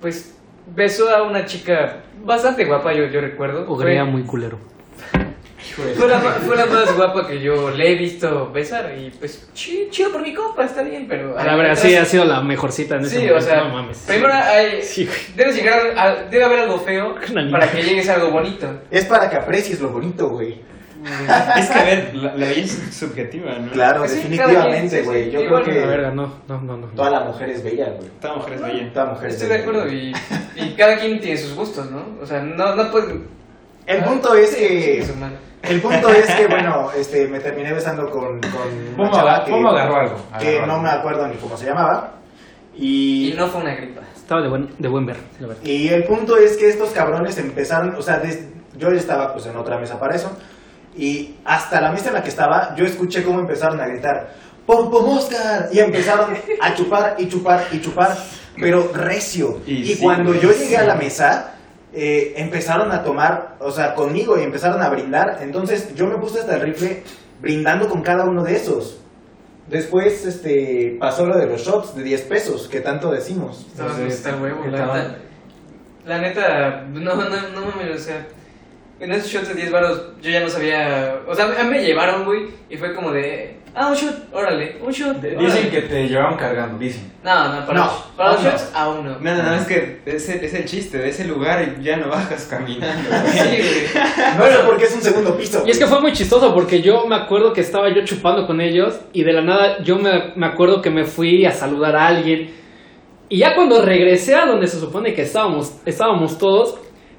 pues, 0.00 0.34
besó 0.74 1.10
a 1.14 1.22
una 1.22 1.44
chica 1.44 1.98
bastante 2.22 2.64
guapa, 2.64 2.92
yo, 2.94 3.06
yo 3.06 3.20
recuerdo. 3.20 3.64
O 3.70 3.76
muy 4.04 4.22
culero. 4.22 4.58
Fue 5.58 6.08
la, 6.08 6.18
fue 6.20 6.56
la 6.56 6.66
más 6.66 6.94
guapa 6.96 7.26
que 7.26 7.40
yo 7.40 7.70
le 7.70 7.92
he 7.92 7.94
visto 7.96 8.50
besar 8.52 8.94
y 8.96 9.10
pues 9.10 9.48
chi- 9.54 9.88
chido 9.90 10.12
por 10.12 10.22
mi 10.22 10.32
compa, 10.32 10.64
está 10.64 10.82
bien, 10.82 11.06
pero... 11.08 11.36
A 11.38 11.44
la 11.44 11.56
verdad, 11.56 11.74
sí 11.74 11.94
ha 11.96 12.04
sido 12.04 12.24
la 12.24 12.40
mejor 12.40 12.70
cita 12.72 12.94
en 12.96 13.02
ese 13.02 13.10
Sí, 13.20 13.26
momento. 13.26 13.36
o 13.38 13.40
sea, 13.40 13.64
no 13.64 13.70
mames. 13.70 13.98
primero 14.06 14.32
hay, 14.34 14.82
Sí, 14.82 15.04
güey. 15.06 15.18
debe, 15.36 15.52
llegar 15.52 15.80
a- 15.96 16.14
debe 16.30 16.44
haber 16.44 16.60
algo 16.60 16.78
feo 16.78 17.14
para 17.50 17.70
que 17.70 17.82
llegues 17.82 18.08
a 18.08 18.14
algo 18.14 18.30
bonito. 18.30 18.68
Es 18.90 19.04
para 19.06 19.28
que 19.28 19.36
aprecies 19.36 19.80
lo 19.80 19.88
bonito, 19.90 20.28
güey. 20.28 20.60
Es 21.56 21.70
que, 21.70 21.78
a 21.78 21.84
ver, 21.84 22.14
la, 22.16 22.34
la 22.34 22.46
belleza 22.48 22.82
es 22.88 22.96
subjetiva, 22.96 23.52
¿no? 23.58 23.70
Claro, 23.70 24.06
Sí, 24.08 24.16
definitivamente, 24.16 25.02
güey. 25.02 25.24
sí, 25.26 25.30
Yo 25.30 25.40
creo 25.40 25.58
La 25.60 25.64
que 25.64 25.70
verga, 25.86 26.10
no, 26.10 26.34
no, 26.48 26.60
no, 26.60 26.76
no. 26.76 26.86
toda 26.88 27.10
la 27.10 27.20
mujer 27.20 27.50
es 27.50 27.62
bella, 27.62 27.90
güey. 27.96 28.10
Toda 28.20 28.34
mujer 28.36 28.54
es 28.54 28.62
bella. 28.62 28.92
Toda 28.92 29.06
mujer 29.06 29.28
es 29.28 29.34
Estoy 29.34 29.48
de 29.48 29.54
acuerdo 29.62 29.88
y, 29.92 30.12
y 30.56 30.70
cada 30.76 30.96
quien 30.98 31.20
tiene 31.20 31.36
sus 31.38 31.54
gustos, 31.54 31.88
¿no? 31.90 32.04
O 32.20 32.26
sea, 32.26 32.40
no, 32.42 32.74
no 32.74 32.90
puede... 32.90 33.14
El 33.86 34.04
punto 34.04 34.34
es 34.34 34.50
Sí, 34.50 34.56
que... 34.58 35.06
El 35.62 35.80
punto 35.80 36.08
es 36.10 36.26
que, 36.34 36.46
bueno, 36.46 36.90
este, 36.96 37.26
me 37.28 37.40
terminé 37.40 37.72
besando 37.72 38.08
con, 38.10 38.40
con 38.40 38.50
¿Cómo 38.96 39.08
una 39.08 39.10
chava 39.10 39.44
que, 39.44 39.50
cómo 39.50 39.68
agarró 39.70 39.96
algo? 39.96 40.16
que 40.38 40.48
Agarró 40.48 40.66
no 40.66 40.72
algo. 40.74 40.82
me 40.84 40.90
acuerdo 40.90 41.26
ni 41.28 41.36
cómo 41.36 41.56
se 41.56 41.66
llamaba. 41.66 42.12
Y, 42.76 43.32
Y 43.32 43.34
no 43.36 43.46
fue 43.48 43.60
una 43.62 43.74
gripa. 43.74 44.02
Estaba 44.14 44.40
de 44.42 44.48
buen, 44.48 44.68
de 44.78 44.88
buen 44.88 45.06
ver, 45.06 45.16
la 45.40 45.48
verdad. 45.48 45.62
y 45.64 45.88
el 45.88 46.04
punto 46.04 46.36
es 46.36 46.56
que 46.56 46.68
estos 46.68 46.90
cabrones 46.90 47.36
empezaron, 47.38 47.94
o 47.96 48.02
sea, 48.02 48.18
des- 48.18 48.44
yo 48.76 48.88
estaba 48.90 49.32
pues 49.32 49.46
en 49.46 49.56
otra 49.56 49.78
mesa 49.78 49.98
para 49.98 50.14
eso. 50.14 50.30
Y 50.96 51.36
hasta 51.44 51.80
la 51.80 51.90
mesa 51.92 52.08
en 52.08 52.14
la 52.14 52.22
que 52.22 52.28
estaba, 52.28 52.74
yo 52.76 52.84
escuché 52.84 53.22
cómo 53.24 53.40
empezaron 53.40 53.80
a 53.80 53.86
gritar, 53.86 54.34
¡Pompo 54.66 54.98
Oscar! 54.98 55.70
Y 55.72 55.78
empezaron 55.78 56.36
a 56.60 56.74
chupar 56.74 57.14
y 57.18 57.26
chupar 57.28 57.64
y 57.72 57.80
chupar, 57.80 58.16
pero 58.60 58.90
recio. 58.92 59.60
Y 59.66 59.76
Y, 59.76 59.94
sí, 59.94 60.02
cuando 60.02 60.34
yo 60.34 60.52
llegué 60.52 60.76
a 60.76 60.84
la 60.84 60.94
mesa, 60.94 61.54
eh, 62.00 62.34
empezaron 62.36 62.92
a 62.92 63.02
tomar, 63.02 63.56
o 63.58 63.72
sea, 63.72 63.96
conmigo 63.96 64.38
y 64.38 64.44
empezaron 64.44 64.80
a 64.80 64.88
brindar. 64.88 65.38
Entonces 65.40 65.96
yo 65.96 66.06
me 66.06 66.16
puse 66.16 66.38
hasta 66.38 66.54
el 66.54 66.60
rifle 66.60 67.02
brindando 67.40 67.88
con 67.88 68.02
cada 68.02 68.24
uno 68.24 68.44
de 68.44 68.54
esos. 68.54 69.00
Después 69.66 70.24
este, 70.24 70.96
pasó 71.00 71.26
lo 71.26 71.36
de 71.36 71.46
los 71.46 71.60
shots 71.60 71.96
de 71.96 72.04
10 72.04 72.22
pesos, 72.22 72.68
que 72.68 72.80
tanto 72.80 73.10
decimos. 73.10 73.66
Entonces, 73.72 74.14
está 74.14 74.36
huevo, 74.36 74.62
¿qué 74.62 74.70
la 74.70 74.86
neta. 74.86 75.18
La 76.06 76.18
neta, 76.20 76.82
no, 76.82 77.16
no, 77.16 77.28
no 77.28 77.66
mames, 77.66 77.96
o 77.96 77.98
sea... 77.98 78.26
En 79.00 79.12
esos 79.12 79.30
shots 79.30 79.48
de 79.48 79.54
10 79.54 79.70
baros 79.70 80.02
yo 80.20 80.30
ya 80.30 80.40
no 80.40 80.48
sabía... 80.48 81.20
O 81.28 81.34
sea, 81.34 81.44
a 81.44 81.64
mí 81.64 81.70
me 81.70 81.84
llevaron, 81.84 82.24
güey, 82.24 82.46
y 82.68 82.76
fue 82.76 82.94
como 82.94 83.12
de... 83.12 83.56
Ah, 83.74 83.88
un 83.88 83.94
shot, 83.94 84.34
órale, 84.34 84.78
un 84.82 84.90
shot. 84.90 85.20
Dicen 85.20 85.38
órale". 85.38 85.68
que 85.68 85.82
te 85.82 86.08
llevaron 86.08 86.36
cargando, 86.36 86.78
dicen. 86.78 87.12
No, 87.22 87.54
no, 87.54 87.64
para, 87.64 87.78
No, 87.78 87.84
los, 87.84 87.94
para 88.16 88.32
los 88.32 88.42
no. 88.42 88.50
shots 88.50 88.70
aún 88.74 89.04
no. 89.04 89.18
No, 89.20 89.34
no, 89.36 89.42
no, 89.42 89.54
es 89.54 89.66
que 89.68 90.00
es 90.04 90.28
el, 90.30 90.42
es 90.44 90.54
el 90.54 90.64
chiste 90.64 90.98
de 90.98 91.10
ese 91.10 91.26
lugar 91.26 91.76
y 91.78 91.84
ya 91.84 91.96
no 91.96 92.08
bajas 92.08 92.46
caminando. 92.46 93.08
güey. 93.08 93.22
Sí, 93.32 93.56
güey. 93.62 94.04
No 94.38 94.46
sé 94.46 94.58
por 94.66 94.78
qué 94.78 94.84
es 94.84 94.94
un 94.96 95.02
segundo 95.02 95.36
piso. 95.36 95.62
Y 95.64 95.70
es 95.70 95.78
que 95.78 95.86
fue 95.86 96.00
muy 96.00 96.12
chistoso 96.12 96.52
porque 96.52 96.82
yo 96.82 97.06
me 97.06 97.14
acuerdo 97.14 97.52
que 97.52 97.60
estaba 97.60 97.88
yo 97.94 98.04
chupando 98.04 98.48
con 98.48 98.60
ellos 98.60 98.98
y 99.12 99.22
de 99.22 99.32
la 99.32 99.42
nada 99.42 99.80
yo 99.84 99.96
me, 99.96 100.32
me 100.34 100.46
acuerdo 100.46 100.82
que 100.82 100.90
me 100.90 101.04
fui 101.04 101.44
a 101.44 101.52
saludar 101.52 101.94
a 101.94 102.06
alguien. 102.08 102.50
Y 103.28 103.38
ya 103.38 103.54
cuando 103.54 103.80
regresé 103.84 104.34
a 104.34 104.46
donde 104.46 104.66
se 104.66 104.80
supone 104.80 105.14
que 105.14 105.22
estábamos, 105.22 105.74
estábamos 105.84 106.38
todos, 106.38 106.78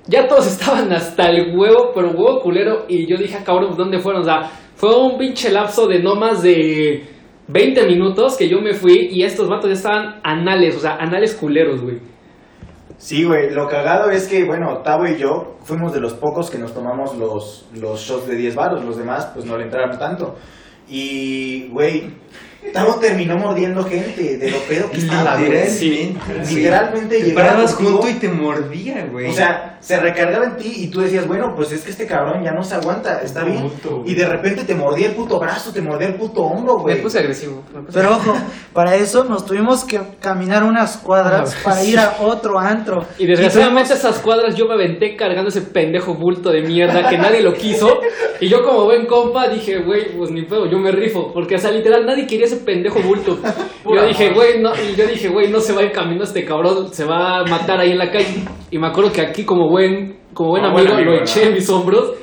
ya 0.09 0.27
todos 0.27 0.47
estaban 0.47 0.91
hasta 0.91 1.29
el 1.29 1.55
huevo, 1.55 1.91
pero 1.93 2.09
huevo 2.11 2.41
culero. 2.41 2.85
Y 2.87 3.05
yo 3.05 3.17
dije, 3.17 3.37
ah, 3.39 3.43
cabrón, 3.45 3.75
¿dónde 3.77 3.99
fueron? 3.99 4.23
O 4.23 4.25
sea, 4.25 4.51
fue 4.75 4.95
un 4.97 5.17
pinche 5.17 5.51
lapso 5.51 5.87
de 5.87 6.01
no 6.01 6.15
más 6.15 6.41
de 6.41 7.03
20 7.47 7.85
minutos 7.85 8.37
que 8.37 8.49
yo 8.49 8.61
me 8.61 8.73
fui 8.73 9.09
y 9.11 9.23
estos 9.23 9.47
vatos 9.47 9.69
ya 9.69 9.75
estaban 9.75 10.19
anales, 10.23 10.75
o 10.75 10.79
sea, 10.79 10.95
anales 10.95 11.35
culeros, 11.35 11.81
güey. 11.81 11.99
Sí, 12.97 13.23
güey, 13.23 13.51
lo 13.51 13.67
cagado 13.67 14.09
es 14.09 14.27
que, 14.27 14.43
bueno, 14.43 14.79
Tavo 14.83 15.07
y 15.07 15.17
yo 15.17 15.55
fuimos 15.63 15.93
de 15.93 16.01
los 16.01 16.13
pocos 16.13 16.49
que 16.49 16.57
nos 16.57 16.73
tomamos 16.73 17.15
los, 17.17 17.65
los 17.73 18.01
shots 18.01 18.27
de 18.27 18.35
10 18.35 18.55
baros, 18.55 18.83
los 18.83 18.97
demás 18.97 19.31
pues 19.33 19.45
no 19.45 19.57
le 19.57 19.63
entraron 19.63 19.97
tanto. 19.97 20.35
Y, 20.87 21.69
güey, 21.69 22.11
Tavo 22.73 22.95
terminó 22.95 23.37
mordiendo 23.37 23.83
gente 23.83 24.37
de 24.37 24.51
lo 24.51 24.57
pedo 24.59 24.91
que 24.91 24.97
estaba, 24.97 25.37
güey. 25.37 25.49
Literalmente. 25.49 26.53
Literalmente 26.53 27.17
Te 27.19 27.23
llegaba 27.23 27.47
parabas 27.49 27.73
contigo, 27.73 27.97
junto 27.97 28.09
y 28.09 28.19
te 28.19 28.27
mordía, 28.29 29.05
güey. 29.11 29.29
O 29.29 29.33
sea, 29.33 29.77
se 29.79 29.99
recargaba 29.99 30.45
en 30.45 30.57
ti 30.57 30.71
y 30.75 30.87
tú 30.89 30.99
decías, 31.01 31.25
bueno, 31.25 31.53
pues 31.55 31.71
es 31.71 31.83
que 31.83 31.91
este 31.91 32.05
cabrón 32.05 32.43
ya 32.43 32.51
no 32.51 32.61
se 32.61 32.75
aguanta, 32.75 33.21
está 33.23 33.43
bien. 33.43 33.63
Puto. 33.69 34.03
Y 34.05 34.13
de 34.13 34.25
repente 34.27 34.65
te 34.65 34.75
mordía 34.75 35.07
el 35.07 35.15
puto 35.15 35.39
brazo, 35.39 35.71
te 35.71 35.81
mordía 35.81 36.09
el 36.09 36.15
puto 36.15 36.41
hombro, 36.41 36.77
Me 36.77 36.81
güey. 36.83 37.01
puse 37.01 37.19
agresivo. 37.19 37.63
me 37.73 37.81
puse 37.81 37.97
Pero 37.97 38.11
ojo, 38.17 38.33
para 38.73 38.95
eso 38.95 39.23
nos 39.23 39.45
tuvimos 39.45 39.85
que 39.85 39.99
caminar 40.19 40.63
unas 40.63 40.97
cuadras 40.97 41.55
Ah, 41.55 41.59
para 41.63 41.75
sí. 41.77 41.91
ir 41.93 41.99
a 41.99 42.17
otro 42.19 42.59
antro. 42.59 43.05
Y 43.17 43.25
desgraciadamente 43.25 43.93
esas 43.93 44.19
cuadras 44.19 44.55
yo 44.55 44.67
me 44.67 44.73
aventé 44.73 45.15
cargando 45.15 45.49
ese 45.49 45.61
pendejo 45.61 46.13
bulto 46.15 46.51
de 46.51 46.61
mierda 46.61 47.07
que 47.09 47.17
nadie 47.17 47.41
lo 47.41 47.53
quiso. 47.53 47.99
Y 48.41 48.47
yo 48.49 48.61
como 48.63 48.83
buen 48.85 49.05
compa 49.05 49.47
dije, 49.47 49.79
güey, 49.79 50.15
pues 50.17 50.29
ni 50.31 50.43
pedo, 50.43 50.69
yo 50.69 50.77
me 50.77 50.91
rifo. 50.91 51.31
Porque, 51.33 51.55
o 51.55 51.57
sea, 51.57 51.71
literal, 51.71 52.05
nadie 52.05 52.27
quería 52.27 52.47
ese 52.51 52.63
pendejo 52.63 52.99
bulto. 53.01 53.37
Yo 53.85 54.05
dije, 54.05 54.31
güey, 54.33 54.61
no, 54.61 54.71
yo 54.75 55.07
dije, 55.07 55.29
güey, 55.29 55.49
no 55.49 55.59
se 55.59 55.73
va 55.73 55.83
ir 55.83 55.91
camino 55.91 56.23
este 56.23 56.45
cabrón, 56.45 56.93
se 56.93 57.05
va 57.05 57.39
a 57.39 57.43
matar 57.45 57.79
ahí 57.79 57.91
en 57.91 57.97
la 57.97 58.11
calle. 58.11 58.43
Y 58.69 58.77
me 58.77 58.87
acuerdo 58.87 59.11
que 59.11 59.21
aquí 59.21 59.43
como 59.45 59.69
buen, 59.69 60.19
como 60.33 60.51
buen 60.51 60.63
Como 60.63 60.77
amigo, 60.77 60.89
buen 60.89 61.01
amigo, 61.01 61.11
lo 61.11 61.17
¿no? 61.17 61.23
eché 61.23 61.47
en 61.47 61.53
mis 61.53 61.69
hombros. 61.69 62.13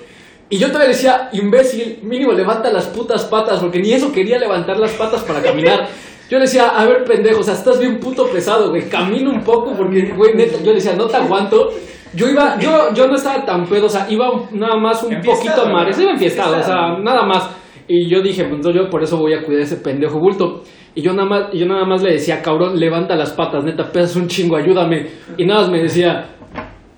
Y 0.48 0.58
yo 0.58 0.68
todavía 0.68 0.88
decía, 0.88 1.28
imbécil, 1.32 2.00
mínimo 2.02 2.32
levanta 2.32 2.70
las 2.70 2.86
putas 2.86 3.24
patas, 3.24 3.60
porque 3.60 3.80
ni 3.80 3.92
eso 3.92 4.12
quería 4.12 4.38
levantar 4.38 4.78
las 4.78 4.92
patas 4.92 5.22
para 5.24 5.42
caminar. 5.42 5.88
Yo 6.28 6.38
le 6.38 6.44
decía, 6.44 6.70
a 6.70 6.84
ver, 6.86 7.04
pendejo, 7.04 7.40
o 7.40 7.42
sea, 7.42 7.54
estás 7.54 7.78
bien 7.78 8.00
puto 8.00 8.26
pesado, 8.26 8.70
güey, 8.70 8.88
camina 8.88 9.30
un 9.30 9.44
poco, 9.44 9.72
porque, 9.76 10.12
güey, 10.16 10.34
neta, 10.34 10.58
yo 10.58 10.70
le 10.72 10.74
decía, 10.74 10.96
no 10.96 11.06
te 11.06 11.16
aguanto. 11.16 11.70
Yo 12.14 12.28
iba, 12.28 12.58
yo, 12.58 12.92
yo 12.94 13.06
no 13.06 13.14
estaba 13.14 13.44
tan 13.44 13.64
pedo, 13.66 13.86
o 13.86 13.88
sea, 13.88 14.06
iba 14.10 14.26
nada 14.50 14.76
más 14.76 15.04
un 15.04 15.20
poquito 15.20 15.68
más, 15.68 15.96
iba 16.00 16.10
enfiestado, 16.10 16.58
o 16.58 16.62
sea, 16.64 16.98
nada 16.98 17.22
más. 17.24 17.48
Y 17.88 18.08
yo 18.08 18.20
dije, 18.22 18.42
pues 18.44 18.56
entonces 18.56 18.82
yo 18.82 18.90
por 18.90 19.02
eso 19.02 19.18
voy 19.18 19.34
a 19.34 19.42
cuidar 19.44 19.62
ese 19.62 19.76
pendejo 19.76 20.18
bulto. 20.18 20.62
Y 20.94 21.02
yo 21.02 21.12
nada 21.12 21.28
más, 21.28 21.54
y 21.54 21.58
yo 21.58 21.66
nada 21.66 21.84
más 21.84 22.02
le 22.02 22.12
decía, 22.12 22.42
cabrón, 22.42 22.80
levanta 22.80 23.14
las 23.16 23.32
patas, 23.32 23.64
neta, 23.64 23.90
pesas 23.92 24.16
un 24.16 24.28
chingo, 24.28 24.56
ayúdame. 24.56 25.06
Y 25.36 25.44
nada 25.44 25.62
más 25.62 25.70
me 25.70 25.82
decía, 25.82 26.30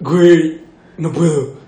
güey, 0.01 0.61
no 0.97 1.11
puedo. 1.13 1.59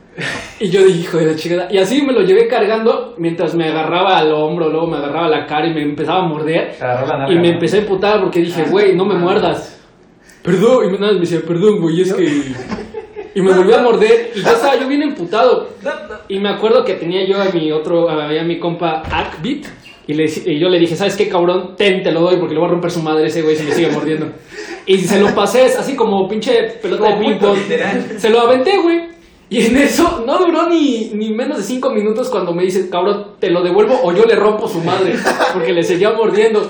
Y 0.58 0.68
yo 0.68 0.84
dije, 0.84 1.00
hijo 1.00 1.18
de 1.18 1.26
la 1.26 1.34
chingada. 1.34 1.68
Y 1.70 1.78
así 1.78 2.02
me 2.02 2.12
lo 2.12 2.22
llevé 2.22 2.46
cargando 2.46 3.14
mientras 3.18 3.54
me 3.54 3.68
agarraba 3.68 4.18
al 4.18 4.32
hombro, 4.32 4.68
luego 4.68 4.86
me 4.86 4.98
agarraba 4.98 5.28
la 5.28 5.46
cara 5.46 5.68
y 5.68 5.74
me 5.74 5.82
empezaba 5.82 6.24
a 6.24 6.28
morder. 6.28 6.76
Nalga, 6.80 7.32
Y 7.32 7.38
me 7.38 7.52
empecé 7.52 7.78
a 7.78 7.80
emputar 7.80 8.20
porque 8.20 8.40
dije, 8.40 8.64
güey, 8.70 8.94
no 8.94 9.06
me 9.06 9.14
muerdas. 9.14 9.80
Perdón. 10.42 10.84
Y 10.84 10.92
nada 10.92 11.06
más 11.06 11.14
me 11.14 11.20
decía, 11.20 11.40
perdón, 11.46 11.80
güey, 11.80 12.02
es 12.02 12.12
que. 12.12 12.24
Y 13.34 13.40
me 13.42 13.52
volvió 13.52 13.76
a 13.78 13.82
morder. 13.82 14.32
Y 14.34 14.42
yo 14.42 14.50
estaba 14.52 14.76
yo 14.76 14.88
bien 14.88 15.02
emputado. 15.02 15.68
Y 16.28 16.38
me 16.38 16.50
acuerdo 16.50 16.84
que 16.84 16.94
tenía 16.94 17.26
yo 17.26 17.40
a 17.40 17.46
mi 17.46 17.70
otro, 17.72 18.08
a, 18.08 18.26
a 18.26 18.44
mi 18.44 18.58
compa 18.58 19.02
Akbit. 19.10 19.66
Y, 20.06 20.14
le, 20.14 20.24
y 20.24 20.58
yo 20.58 20.68
le 20.68 20.78
dije, 20.80 20.96
¿sabes 20.96 21.14
qué, 21.16 21.28
cabrón? 21.28 21.76
Ten, 21.76 22.02
te 22.02 22.10
lo 22.10 22.22
doy 22.22 22.36
porque 22.36 22.54
le 22.54 22.60
voy 22.60 22.68
a 22.68 22.72
romper 22.72 22.90
su 22.90 23.00
madre 23.00 23.26
ese 23.26 23.42
güey 23.42 23.54
si 23.54 23.62
me 23.64 23.72
sigue 23.72 23.90
mordiendo. 23.90 24.26
Y 24.86 24.98
se 24.98 25.20
lo 25.20 25.32
pasé 25.34 25.62
así 25.62 25.94
como 25.94 26.26
pinche 26.28 26.78
pelota 26.82 27.04
de 27.04 27.10
Como 27.10 27.20
ping 27.20 27.30
bulto, 27.32 27.46
pong. 27.48 27.58
literal. 27.58 28.06
Se 28.18 28.30
lo 28.30 28.40
aventé, 28.40 28.78
güey. 28.78 29.02
Y 29.50 29.66
en 29.66 29.76
eso 29.76 30.22
no 30.26 30.38
duró 30.38 30.68
ni, 30.68 31.10
ni 31.14 31.30
menos 31.30 31.58
de 31.58 31.64
cinco 31.64 31.90
minutos 31.90 32.28
cuando 32.28 32.52
me 32.52 32.62
dice, 32.64 32.88
cabrón, 32.88 33.34
te 33.38 33.50
lo 33.50 33.62
devuelvo 33.62 34.00
o 34.02 34.12
yo 34.12 34.24
le 34.24 34.34
rompo 34.34 34.66
su 34.68 34.80
madre. 34.80 35.14
Porque 35.52 35.72
le 35.72 35.82
seguía 35.84 36.12
mordiendo. 36.12 36.68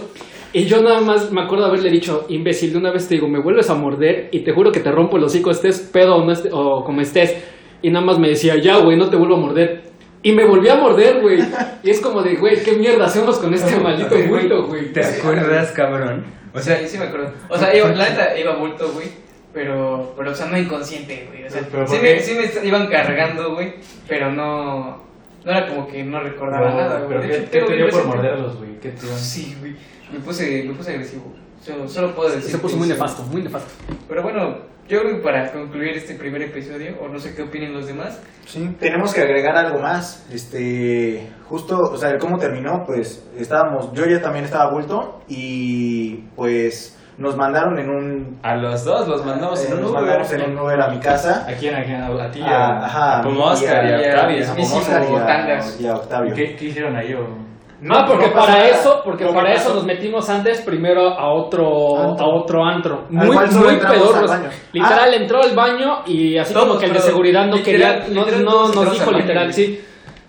Y 0.53 0.65
yo 0.65 0.83
nada 0.83 1.01
más 1.01 1.31
me 1.31 1.43
acuerdo 1.43 1.67
haberle 1.67 1.91
dicho, 1.91 2.27
imbécil, 2.29 2.73
de 2.73 2.79
una 2.79 2.91
vez 2.91 3.07
te 3.09 3.15
digo, 3.15 3.29
me 3.29 3.41
vuelves 3.41 3.71
a 3.71 3.75
morder 3.75 4.29
y 4.33 4.41
te 4.41 4.53
juro 4.53 4.73
que 4.73 4.81
te 4.81 4.91
rompo 4.91 5.17
el 5.17 5.25
hocico, 5.25 5.51
estés 5.51 5.81
pedo 5.93 6.17
o, 6.17 6.25
no 6.25 6.33
esté- 6.33 6.51
o 6.53 6.83
como 6.85 7.01
estés. 7.01 7.37
Y 7.83 7.91
nada 7.91 8.05
más 8.05 8.19
me 8.19 8.29
decía, 8.29 8.57
ya, 8.57 8.79
güey, 8.79 8.97
no 8.97 9.09
te 9.09 9.17
vuelvo 9.17 9.37
a 9.37 9.41
morder. 9.41 9.83
Y 10.23 10.33
me 10.33 10.45
volví 10.45 10.69
a 10.69 10.75
morder, 10.75 11.21
güey. 11.23 11.39
Y 11.83 11.91
es 11.91 12.01
como 12.01 12.21
de, 12.23 12.35
güey, 12.37 12.63
¿qué 12.63 12.73
mierda 12.73 13.07
hacemos 13.07 13.39
con 13.39 13.55
este 13.55 13.79
maldito 13.81 14.17
bulto, 14.29 14.67
güey? 14.67 14.93
¿Te 14.93 15.03
acuerdas, 15.05 15.71
cabrón? 15.73 16.25
O 16.53 16.59
sea, 16.59 16.79
sí, 16.79 16.89
sí 16.89 16.99
me 16.99 17.05
acuerdo. 17.05 17.33
O 17.49 17.57
sea, 17.57 17.75
iba, 17.75 17.89
la 17.91 18.11
neta 18.11 18.39
iba 18.39 18.57
bulto, 18.57 18.91
güey. 18.93 19.07
Pero, 19.53 20.13
pero, 20.17 20.31
o 20.31 20.35
sea, 20.35 20.47
no 20.47 20.59
inconsciente, 20.59 21.27
güey. 21.29 21.45
O 21.45 21.51
sea, 21.51 21.63
Pero 21.71 21.87
sí 21.87 21.95
¿por 21.97 22.03
me, 22.03 22.19
sí 22.21 22.35
me 22.61 22.69
iban 22.69 22.87
cargando, 22.89 23.55
güey. 23.55 23.75
Pero 24.09 24.31
no. 24.33 25.03
no 25.45 25.51
era 25.51 25.67
como 25.69 25.87
que 25.89 26.05
no 26.05 26.21
recordaba 26.21 26.71
nada, 26.75 27.01
güey. 27.01 27.21
pero 27.21 27.23
¿qué, 27.51 27.61
te 27.67 27.77
dio 27.77 27.89
por 27.89 28.05
morderlos, 28.07 28.57
güey? 28.59 28.79
¿Qué 28.81 28.91
te? 28.91 29.07
Sí, 29.07 29.57
güey. 29.61 29.75
Me 30.13 30.19
puse, 30.21 30.65
me 30.65 30.75
puse 30.75 30.91
agresivo. 30.93 31.33
Solo, 31.63 31.89
solo 31.89 32.15
puedo 32.15 32.31
decir. 32.31 32.51
Se 32.51 32.59
puso 32.59 32.77
muy 32.77 32.89
nefasto, 32.89 33.23
muy 33.25 33.43
nefasto. 33.43 33.71
Pero 34.09 34.23
bueno, 34.23 34.57
yo 34.89 35.01
creo 35.03 35.17
que 35.17 35.23
para 35.23 35.53
concluir 35.53 35.91
este 35.97 36.15
primer 36.15 36.43
episodio, 36.43 36.97
o 37.01 37.09
no 37.09 37.19
sé 37.19 37.35
qué 37.35 37.43
opinen 37.43 37.73
los 37.75 37.87
demás, 37.87 38.19
Sí, 38.47 38.75
tenemos 38.81 39.15
que 39.15 39.21
agregar 39.21 39.57
algo 39.57 39.79
más. 39.79 40.27
Este, 40.33 41.29
justo, 41.49 41.79
o 41.79 41.97
sea, 41.97 42.11
el 42.11 42.19
cómo 42.19 42.39
terminó, 42.39 42.85
pues 42.85 43.25
estábamos, 43.39 43.93
yo 43.93 44.07
ya 44.07 44.21
también 44.21 44.45
estaba 44.45 44.71
bulto 44.73 45.21
y 45.29 46.17
pues 46.35 46.97
nos 47.19 47.37
mandaron 47.37 47.79
en 47.79 47.91
un, 47.91 48.39
A 48.43 48.57
los 48.57 48.83
dos 48.85 49.07
los 49.07 49.25
mandamos 49.25 49.65
en 49.67 49.75
un 49.75 49.83
nos 49.83 49.91
Uber. 49.91 50.01
mandamos 50.03 50.33
en 50.33 50.43
un 50.51 50.59
Uber 50.59 50.81
a 50.81 50.89
mi 50.89 50.99
casa. 50.99 51.47
¿A 51.49 51.53
quién? 51.53 51.75
¿A 51.77 51.85
quién? 51.85 52.01
¿A 52.03 52.31
ti? 52.33 52.41
A, 52.41 52.47
¿A- 52.49 52.87
ajá, 52.87 53.23
como 53.23 53.45
Oscar 53.45 53.85
y 53.85 53.93
a 53.93 53.97
Octavio. 54.09 54.39
y 54.39 54.43
a- 54.43 55.27
Tangas. 55.27 55.81
y 55.81 55.87
a 55.87 55.95
Octavio. 55.97 56.35
¿Qué, 56.35 56.57
¿Qué 56.57 56.65
hicieron 56.65 56.97
ahí? 56.97 57.13
O... 57.15 57.40
No, 57.83 58.05
porque 58.07 58.27
no 58.29 58.33
para 58.35 58.53
nada. 58.53 58.69
eso, 58.69 59.01
porque 59.05 59.25
para 59.27 59.53
eso 59.55 59.75
nos 59.75 59.85
metimos 59.87 60.29
antes 60.29 60.61
primero 60.63 61.01
a 61.19 61.33
otro 61.33 61.97
Antro. 62.11 62.25
a 62.27 62.29
otro 62.41 62.65
antro. 62.65 63.05
Muy, 63.09 63.27
muy 63.29 63.77
pedorros. 63.77 64.31
Literal 64.73 65.11
Ah. 65.13 65.17
entró 65.17 65.43
al 65.43 65.55
baño 65.57 66.03
y 66.07 66.37
así 66.37 66.53
Todos, 66.53 66.67
como 66.69 66.79
que 66.81 66.87
el 66.87 66.93
de 66.93 66.99
seguridad 67.01 67.47
no 67.47 67.57
literal- 67.57 68.03
quería, 68.05 68.15
no, 68.15 68.25
literal 68.27 68.45
no 68.45 68.69
nos 68.73 68.93
dijo 68.93 69.11
literal, 69.13 69.53
sí. 69.53 69.81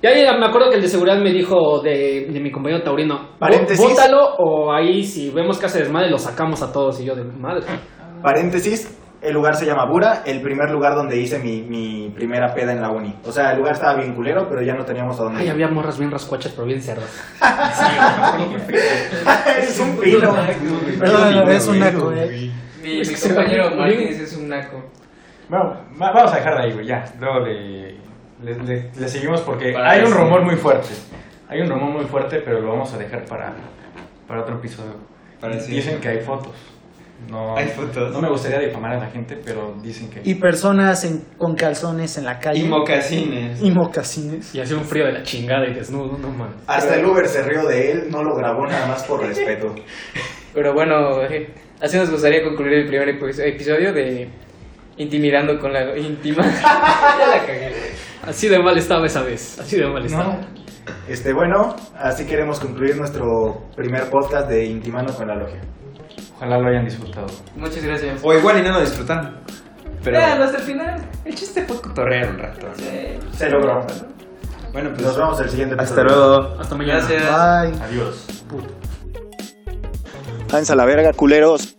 Ya, 0.02 0.16
ya 0.16 0.34
me 0.38 0.46
acuerdo 0.48 0.70
que 0.70 0.78
el 0.78 0.82
de 0.82 0.88
seguridad 0.88 1.18
me 1.20 1.32
dijo 1.32 1.80
de, 1.82 2.28
de 2.32 2.40
mi 2.40 2.52
compañero 2.52 2.82
Taurino, 2.84 3.20
"Bó- 3.34 3.38
Paréntesis. 3.40 3.86
bótalo 3.88 4.34
o 4.40 4.74
ahí 4.74 5.04
si 5.04 5.30
vemos 5.30 5.60
que 5.60 5.68
hace 5.68 5.80
desmadre 5.80 6.10
lo 6.10 6.18
sacamos 6.18 6.64
a 6.64 6.72
todos 6.72 7.00
y 7.02 7.06
yo 7.06 7.16
de 7.16 7.24
madre. 7.24 7.66
Paréntesis, 8.24 8.98
el 9.22 9.34
lugar 9.34 9.56
se 9.56 9.66
llama 9.66 9.86
Bura, 9.86 10.24
el 10.26 10.42
primer 10.42 10.72
lugar 10.72 10.96
donde 10.96 11.18
hice 11.18 11.38
mi, 11.40 11.62
mi 11.62 12.12
primera 12.16 12.54
peda 12.56 12.72
en 12.74 12.82
la 12.82 12.90
uni. 12.90 13.16
O 13.26 13.32
sea, 13.32 13.52
el 13.52 13.60
lugar 13.60 13.74
estaba 13.74 13.94
bien 13.96 14.16
culero, 14.16 14.48
pero 14.50 14.62
ya 14.64 14.74
no 14.74 14.84
teníamos 14.84 15.20
a 15.20 15.24
dónde 15.24 15.40
Ay, 15.42 15.46
ir. 15.46 15.52
había 15.52 15.68
morras 15.68 16.00
bien 16.00 16.10
rascuachas 16.12 16.52
pero 16.54 16.66
bien 16.66 16.82
cerdas. 16.82 17.10
es 19.60 19.80
un 19.80 19.98
pino. 19.98 20.36
Perdón, 21.00 21.50
es 21.52 21.68
un 21.68 21.80
naco, 21.80 22.12
eh. 22.14 22.52
mi, 22.82 23.00
mi 23.00 23.16
compañero 23.16 23.72
Martínez 23.76 24.20
es 24.20 24.36
un 24.38 24.50
naco. 24.50 24.84
Bueno, 25.50 25.76
va- 26.02 26.12
vamos 26.12 26.34
a 26.34 26.38
dejar 26.38 26.56
de 26.58 26.64
ahí, 26.64 26.74
güey, 26.74 26.88
ya. 26.88 27.06
Luego 27.20 27.40
le, 27.42 27.92
le, 28.44 28.56
le- 28.66 28.92
le 28.98 29.08
seguimos 29.10 29.42
porque 29.42 29.74
Para 29.74 29.92
hay 29.92 30.04
un 30.04 30.14
rumor 30.14 30.42
muy 30.44 30.56
fuerte. 30.56 30.90
Hay 31.50 31.62
un 31.62 31.70
rumor 31.70 31.90
muy 31.92 32.06
fuerte, 32.06 32.42
pero 32.44 32.62
lo 32.62 32.70
vamos 32.70 32.94
a 32.94 32.98
dejar 32.98 33.26
para, 33.26 33.54
para 34.28 34.42
otro 34.42 34.56
episodio. 34.56 34.94
Para. 35.40 35.58
Dicen 35.58 36.00
que 36.00 36.08
hay 36.08 36.20
fotos. 36.22 36.54
No, 37.30 37.56
Hay 37.56 37.68
fotos. 37.68 38.12
No 38.12 38.22
me 38.22 38.30
gustaría 38.30 38.60
difamar 38.60 38.94
a 38.94 39.00
la 39.00 39.10
gente, 39.10 39.38
pero 39.44 39.74
dicen 39.82 40.10
que 40.10 40.22
Y 40.24 40.36
personas 40.36 41.04
en- 41.06 41.24
con 41.38 41.56
calzones 41.56 42.18
en 42.18 42.26
la 42.26 42.40
calle. 42.40 42.60
Y 42.60 42.64
mocasines. 42.68 43.62
Y 43.62 43.72
mocasines. 43.72 44.54
Y 44.54 44.60
hacía 44.60 44.76
un 44.78 44.84
frío 44.84 45.06
de 45.06 45.14
la 45.14 45.24
chingada 45.24 45.66
y 45.68 45.74
desnudo, 45.74 46.18
no 46.18 46.30
mames. 46.30 46.56
Hasta 46.68 46.96
el 46.96 47.06
Uber 47.06 47.28
se 47.28 47.44
rió 47.44 47.66
de 47.68 47.92
él, 47.92 48.08
no 48.12 48.24
lo 48.24 48.36
grabó 48.36 48.66
nada 48.68 48.86
más 48.88 49.04
por 49.04 49.22
respeto. 49.26 49.74
Pero 50.54 50.74
bueno, 50.74 51.22
eh, 51.24 51.54
así 51.82 51.96
nos 51.98 52.10
gustaría 52.12 52.44
concluir 52.44 52.74
el 52.74 52.88
primer 52.88 53.08
epi- 53.18 53.40
episodio 53.48 53.94
de 53.94 54.30
Intimidando 54.98 55.58
con 55.58 55.72
la 55.72 55.98
íntima. 55.98 56.44
ya 56.62 57.28
la 57.28 57.46
cagué. 57.46 57.72
Así 58.24 58.50
de 58.50 58.60
mal 58.60 58.78
estaba 58.78 59.06
esa 59.06 59.24
vez, 59.24 59.58
así 59.58 59.78
de 59.78 59.88
mal 59.88 60.06
estaba. 60.06 60.38
Este, 61.08 61.32
bueno, 61.34 61.76
así 61.98 62.26
queremos 62.26 62.60
concluir 62.60 62.98
nuestro 62.98 63.68
primer 63.76 64.10
podcast 64.10 64.50
de 64.50 64.66
Intimando 64.66 65.14
con 65.16 65.28
la 65.28 65.36
Logia. 65.36 65.62
Ojalá 66.42 66.58
lo 66.60 66.68
hayan 66.70 66.86
disfrutado. 66.86 67.28
Muchas 67.56 67.84
gracias. 67.84 68.20
O 68.24 68.34
igual 68.34 68.58
y 68.60 68.62
no 68.64 68.72
lo 68.72 68.82
disfrutaron. 68.82 69.38
Pero 70.04 70.18
Vean 70.18 70.42
hasta 70.42 70.58
el 70.58 70.64
final. 70.64 71.02
el 71.26 71.36
chiste 71.36 71.64
fue 71.66 71.80
cotorrear 71.80 72.30
un 72.32 72.40
rato. 72.40 72.68
Se 73.34 73.50
logró. 73.50 73.86
Bueno, 74.74 74.90
pues. 74.94 75.02
Nos 75.06 75.18
vemos 75.18 75.40
el 75.42 75.50
siguiente 75.50 75.76
Hasta 75.78 76.02
episodio. 76.02 76.28
luego. 76.40 76.60
Hasta 76.62 76.76
mañana. 76.76 77.00
Gracias. 77.08 77.24
Bye. 77.24 77.84
Adiós. 77.84 78.26
Váyanse 80.52 80.74
a 80.74 80.76
la 80.76 80.86
verga, 80.86 81.14
culeros. 81.14 81.78